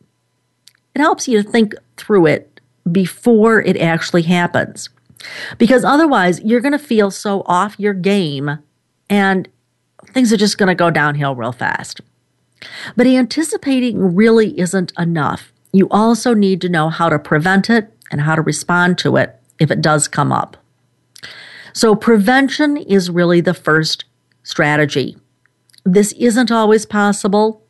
It 0.94 1.00
helps 1.00 1.28
you 1.28 1.42
to 1.42 1.48
think 1.48 1.74
through 1.96 2.26
it 2.26 2.60
before 2.90 3.62
it 3.62 3.76
actually 3.76 4.22
happens. 4.22 4.88
Because 5.58 5.84
otherwise, 5.84 6.40
you're 6.40 6.60
going 6.60 6.72
to 6.72 6.78
feel 6.78 7.10
so 7.10 7.42
off 7.46 7.78
your 7.78 7.94
game 7.94 8.58
and 9.08 9.48
things 10.12 10.32
are 10.32 10.36
just 10.36 10.58
going 10.58 10.68
to 10.68 10.74
go 10.74 10.90
downhill 10.90 11.34
real 11.34 11.52
fast. 11.52 12.00
But 12.96 13.06
anticipating 13.06 14.14
really 14.14 14.58
isn't 14.58 14.92
enough. 14.98 15.52
You 15.72 15.88
also 15.90 16.34
need 16.34 16.60
to 16.62 16.68
know 16.68 16.88
how 16.88 17.08
to 17.08 17.18
prevent 17.18 17.70
it 17.70 17.92
and 18.10 18.22
how 18.22 18.34
to 18.34 18.42
respond 18.42 18.98
to 18.98 19.16
it 19.16 19.38
if 19.58 19.70
it 19.70 19.80
does 19.80 20.08
come 20.08 20.32
up. 20.32 20.56
So, 21.72 21.94
prevention 21.94 22.76
is 22.76 23.10
really 23.10 23.40
the 23.40 23.54
first 23.54 24.04
strategy. 24.42 25.16
This 25.84 26.12
isn't 26.12 26.50
always 26.50 26.84
possible, 26.84 27.62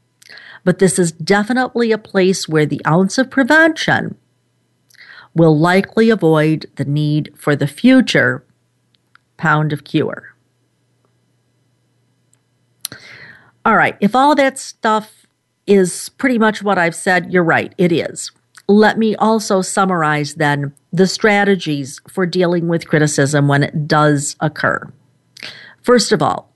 but 0.65 0.79
this 0.79 0.99
is 0.99 1.13
definitely 1.13 1.93
a 1.93 1.99
place 1.99 2.49
where 2.49 2.65
the 2.65 2.81
ounce 2.87 3.19
of 3.19 3.31
prevention 3.31 4.17
will 5.35 5.57
likely 5.59 6.11
avoid 6.11 6.67
the 6.77 6.85
need 6.85 7.33
for 7.37 7.55
the 7.55 7.67
future 7.67 8.45
pound 9.37 9.73
of 9.73 9.85
cure. 9.85 10.35
All 13.65 13.77
right, 13.77 13.97
if 14.01 14.15
all 14.17 14.35
that 14.35 14.59
stuff 14.59 15.27
is 15.67 16.09
pretty 16.11 16.39
much 16.39 16.63
what 16.63 16.79
I've 16.79 16.95
said, 16.95 17.33
you're 17.33 17.45
right, 17.45 17.75
it 17.79 17.93
is. 17.93 18.33
Let 18.67 18.99
me 18.99 19.15
also 19.17 19.63
summarize 19.63 20.35
then 20.35 20.73
the 20.93 21.07
strategies 21.07 22.01
for 22.09 22.27
dealing 22.27 22.69
with 22.69 22.89
criticism 22.89 23.49
when 23.49 23.63
it 23.63 23.87
does 23.87 24.37
occur. 24.41 24.93
First 25.83 26.13
of 26.13 26.23
all, 26.23 26.51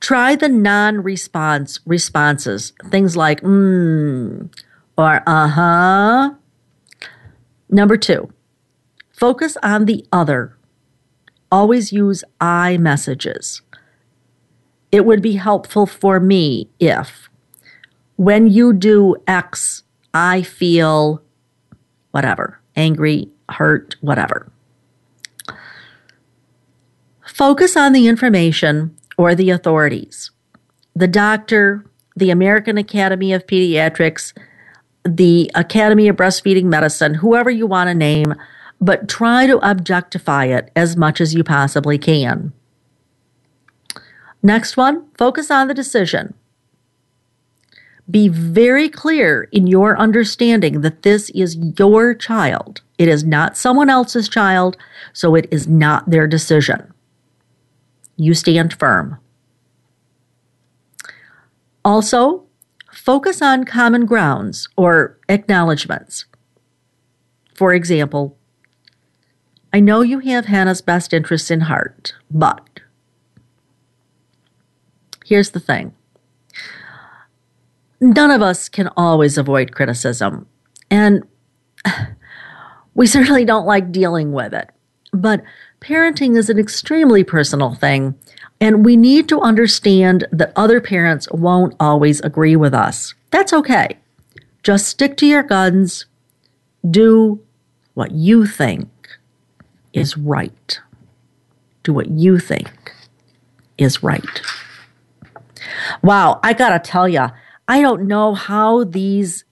Try 0.00 0.36
the 0.36 0.48
non 0.48 1.02
response 1.02 1.80
responses, 1.84 2.72
things 2.90 3.16
like 3.16 3.40
mm 3.40 4.48
or 4.96 5.22
uh 5.26 5.48
huh. 5.48 6.34
Number 7.70 7.96
two, 7.96 8.32
focus 9.10 9.56
on 9.62 9.84
the 9.84 10.06
other. 10.12 10.56
Always 11.50 11.92
use 11.92 12.24
I 12.40 12.76
messages. 12.78 13.62
It 14.90 15.04
would 15.04 15.20
be 15.22 15.36
helpful 15.36 15.86
for 15.86 16.18
me 16.18 16.68
if, 16.80 17.28
when 18.16 18.46
you 18.46 18.72
do 18.72 19.16
X, 19.26 19.82
I 20.14 20.42
feel 20.42 21.22
whatever, 22.10 22.60
angry, 22.74 23.28
hurt, 23.50 23.96
whatever. 24.00 24.50
Focus 27.26 27.76
on 27.76 27.92
the 27.92 28.08
information 28.08 28.96
or 29.16 29.34
the 29.34 29.50
authorities. 29.50 30.30
The 30.96 31.06
doctor, 31.06 31.84
the 32.16 32.30
American 32.30 32.78
Academy 32.78 33.32
of 33.32 33.46
Pediatrics, 33.46 34.32
the 35.16 35.50
Academy 35.54 36.08
of 36.08 36.16
Breastfeeding 36.16 36.64
Medicine, 36.64 37.14
whoever 37.14 37.50
you 37.50 37.66
want 37.66 37.88
to 37.88 37.94
name, 37.94 38.34
but 38.80 39.08
try 39.08 39.46
to 39.46 39.58
objectify 39.58 40.46
it 40.46 40.70
as 40.76 40.96
much 40.96 41.20
as 41.20 41.34
you 41.34 41.42
possibly 41.42 41.98
can. 41.98 42.52
Next 44.42 44.76
one, 44.76 45.06
focus 45.16 45.50
on 45.50 45.68
the 45.68 45.74
decision. 45.74 46.34
Be 48.10 48.28
very 48.28 48.88
clear 48.88 49.48
in 49.52 49.66
your 49.66 49.98
understanding 49.98 50.80
that 50.80 51.02
this 51.02 51.30
is 51.30 51.56
your 51.78 52.14
child. 52.14 52.80
It 52.96 53.08
is 53.08 53.24
not 53.24 53.56
someone 53.56 53.90
else's 53.90 54.28
child, 54.28 54.76
so 55.12 55.34
it 55.34 55.46
is 55.50 55.66
not 55.66 56.08
their 56.08 56.26
decision 56.26 56.94
you 58.18 58.34
stand 58.34 58.74
firm. 58.74 59.16
Also, 61.84 62.44
focus 62.98 63.40
on 63.40 63.64
common 63.64 64.04
grounds 64.04 64.68
or 64.76 65.18
acknowledgments. 65.28 66.26
For 67.54 67.72
example, 67.72 68.36
I 69.72 69.80
know 69.80 70.02
you 70.02 70.18
have 70.20 70.46
Hannah's 70.46 70.82
best 70.82 71.12
interests 71.12 71.50
in 71.50 71.62
heart, 71.62 72.14
but 72.30 72.80
here's 75.24 75.50
the 75.50 75.60
thing 75.60 75.94
none 78.00 78.30
of 78.30 78.42
us 78.42 78.68
can 78.68 78.88
always 78.96 79.38
avoid 79.38 79.74
criticism, 79.74 80.46
and 80.90 81.24
we 82.94 83.06
certainly 83.06 83.44
don't 83.44 83.66
like 83.66 83.92
dealing 83.92 84.32
with 84.32 84.52
it. 84.52 84.70
But 85.12 85.42
parenting 85.80 86.36
is 86.36 86.50
an 86.50 86.58
extremely 86.58 87.24
personal 87.24 87.74
thing, 87.74 88.14
and 88.60 88.84
we 88.84 88.96
need 88.96 89.28
to 89.28 89.40
understand 89.40 90.26
that 90.32 90.52
other 90.56 90.80
parents 90.80 91.30
won't 91.30 91.74
always 91.78 92.20
agree 92.20 92.56
with 92.56 92.74
us. 92.74 93.14
That's 93.30 93.52
okay. 93.52 93.96
Just 94.62 94.88
stick 94.88 95.16
to 95.18 95.26
your 95.26 95.42
guns. 95.42 96.06
Do 96.88 97.40
what 97.94 98.12
you 98.12 98.46
think 98.46 98.88
is 99.92 100.16
right. 100.16 100.80
Do 101.82 101.92
what 101.92 102.10
you 102.10 102.38
think 102.38 102.94
is 103.76 104.02
right. 104.02 104.42
Wow, 106.02 106.40
I 106.42 106.52
gotta 106.52 106.78
tell 106.78 107.08
you, 107.08 107.28
I 107.68 107.80
don't 107.80 108.06
know 108.06 108.34
how 108.34 108.84
these 108.84 109.44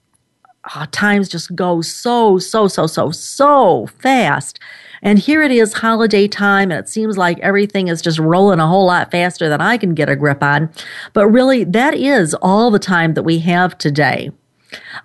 uh, 0.74 0.86
times 0.90 1.28
just 1.28 1.54
go 1.54 1.80
so, 1.80 2.38
so, 2.38 2.66
so, 2.68 2.86
so, 2.86 3.10
so 3.10 3.86
fast. 3.98 4.58
And 5.02 5.18
here 5.18 5.42
it 5.42 5.50
is, 5.50 5.74
holiday 5.74 6.28
time, 6.28 6.70
and 6.70 6.80
it 6.80 6.88
seems 6.88 7.18
like 7.18 7.38
everything 7.40 7.88
is 7.88 8.02
just 8.02 8.18
rolling 8.18 8.60
a 8.60 8.66
whole 8.66 8.86
lot 8.86 9.10
faster 9.10 9.48
than 9.48 9.60
I 9.60 9.76
can 9.76 9.94
get 9.94 10.08
a 10.08 10.16
grip 10.16 10.42
on. 10.42 10.70
But 11.12 11.28
really, 11.28 11.64
that 11.64 11.94
is 11.94 12.34
all 12.34 12.70
the 12.70 12.78
time 12.78 13.14
that 13.14 13.22
we 13.22 13.40
have 13.40 13.76
today. 13.78 14.30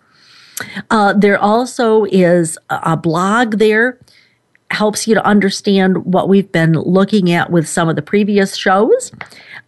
Uh, 0.89 1.13
there 1.13 1.37
also 1.37 2.05
is 2.05 2.57
a 2.69 2.95
blog 2.95 3.57
there 3.57 3.99
helps 4.71 5.07
you 5.07 5.13
to 5.13 5.25
understand 5.25 6.05
what 6.05 6.27
we've 6.27 6.51
been 6.51 6.73
looking 6.73 7.31
at 7.31 7.51
with 7.51 7.67
some 7.67 7.87
of 7.87 7.95
the 7.95 8.01
previous 8.01 8.55
shows 8.55 9.11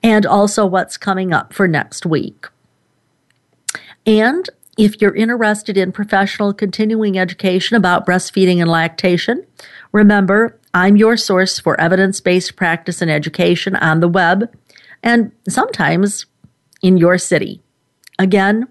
and 0.04 0.26
also 0.26 0.66
what's 0.66 0.98
coming 0.98 1.34
up 1.34 1.54
for 1.54 1.68
next 1.68 2.06
week. 2.06 2.48
And 4.06 4.50
if 4.78 5.02
you're 5.02 5.16
interested 5.16 5.78
in 5.78 5.92
professional 5.92 6.54
continuing 6.54 7.18
education 7.18 7.76
about 7.76 8.06
breastfeeding 8.06 8.62
and 8.62 8.70
lactation, 8.70 9.44
remember 9.92 10.60
I'm 10.74 10.96
your 10.96 11.18
source 11.18 11.60
for 11.60 11.78
evidence 11.82 12.22
based 12.22 12.56
practice 12.56 13.02
and 13.02 13.10
education 13.10 13.76
on 13.76 14.00
the 14.00 14.08
web 14.08 14.56
and 15.02 15.32
sometimes 15.50 16.28
in 16.82 16.98
your 16.98 17.18
city. 17.18 17.64
Again, 18.20 18.68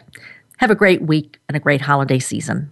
Have 0.58 0.72
a 0.72 0.76
great 0.76 1.02
week 1.02 1.40
and 1.48 1.56
a 1.56 1.60
great 1.60 1.82
holiday 1.82 2.20
season. 2.20 2.72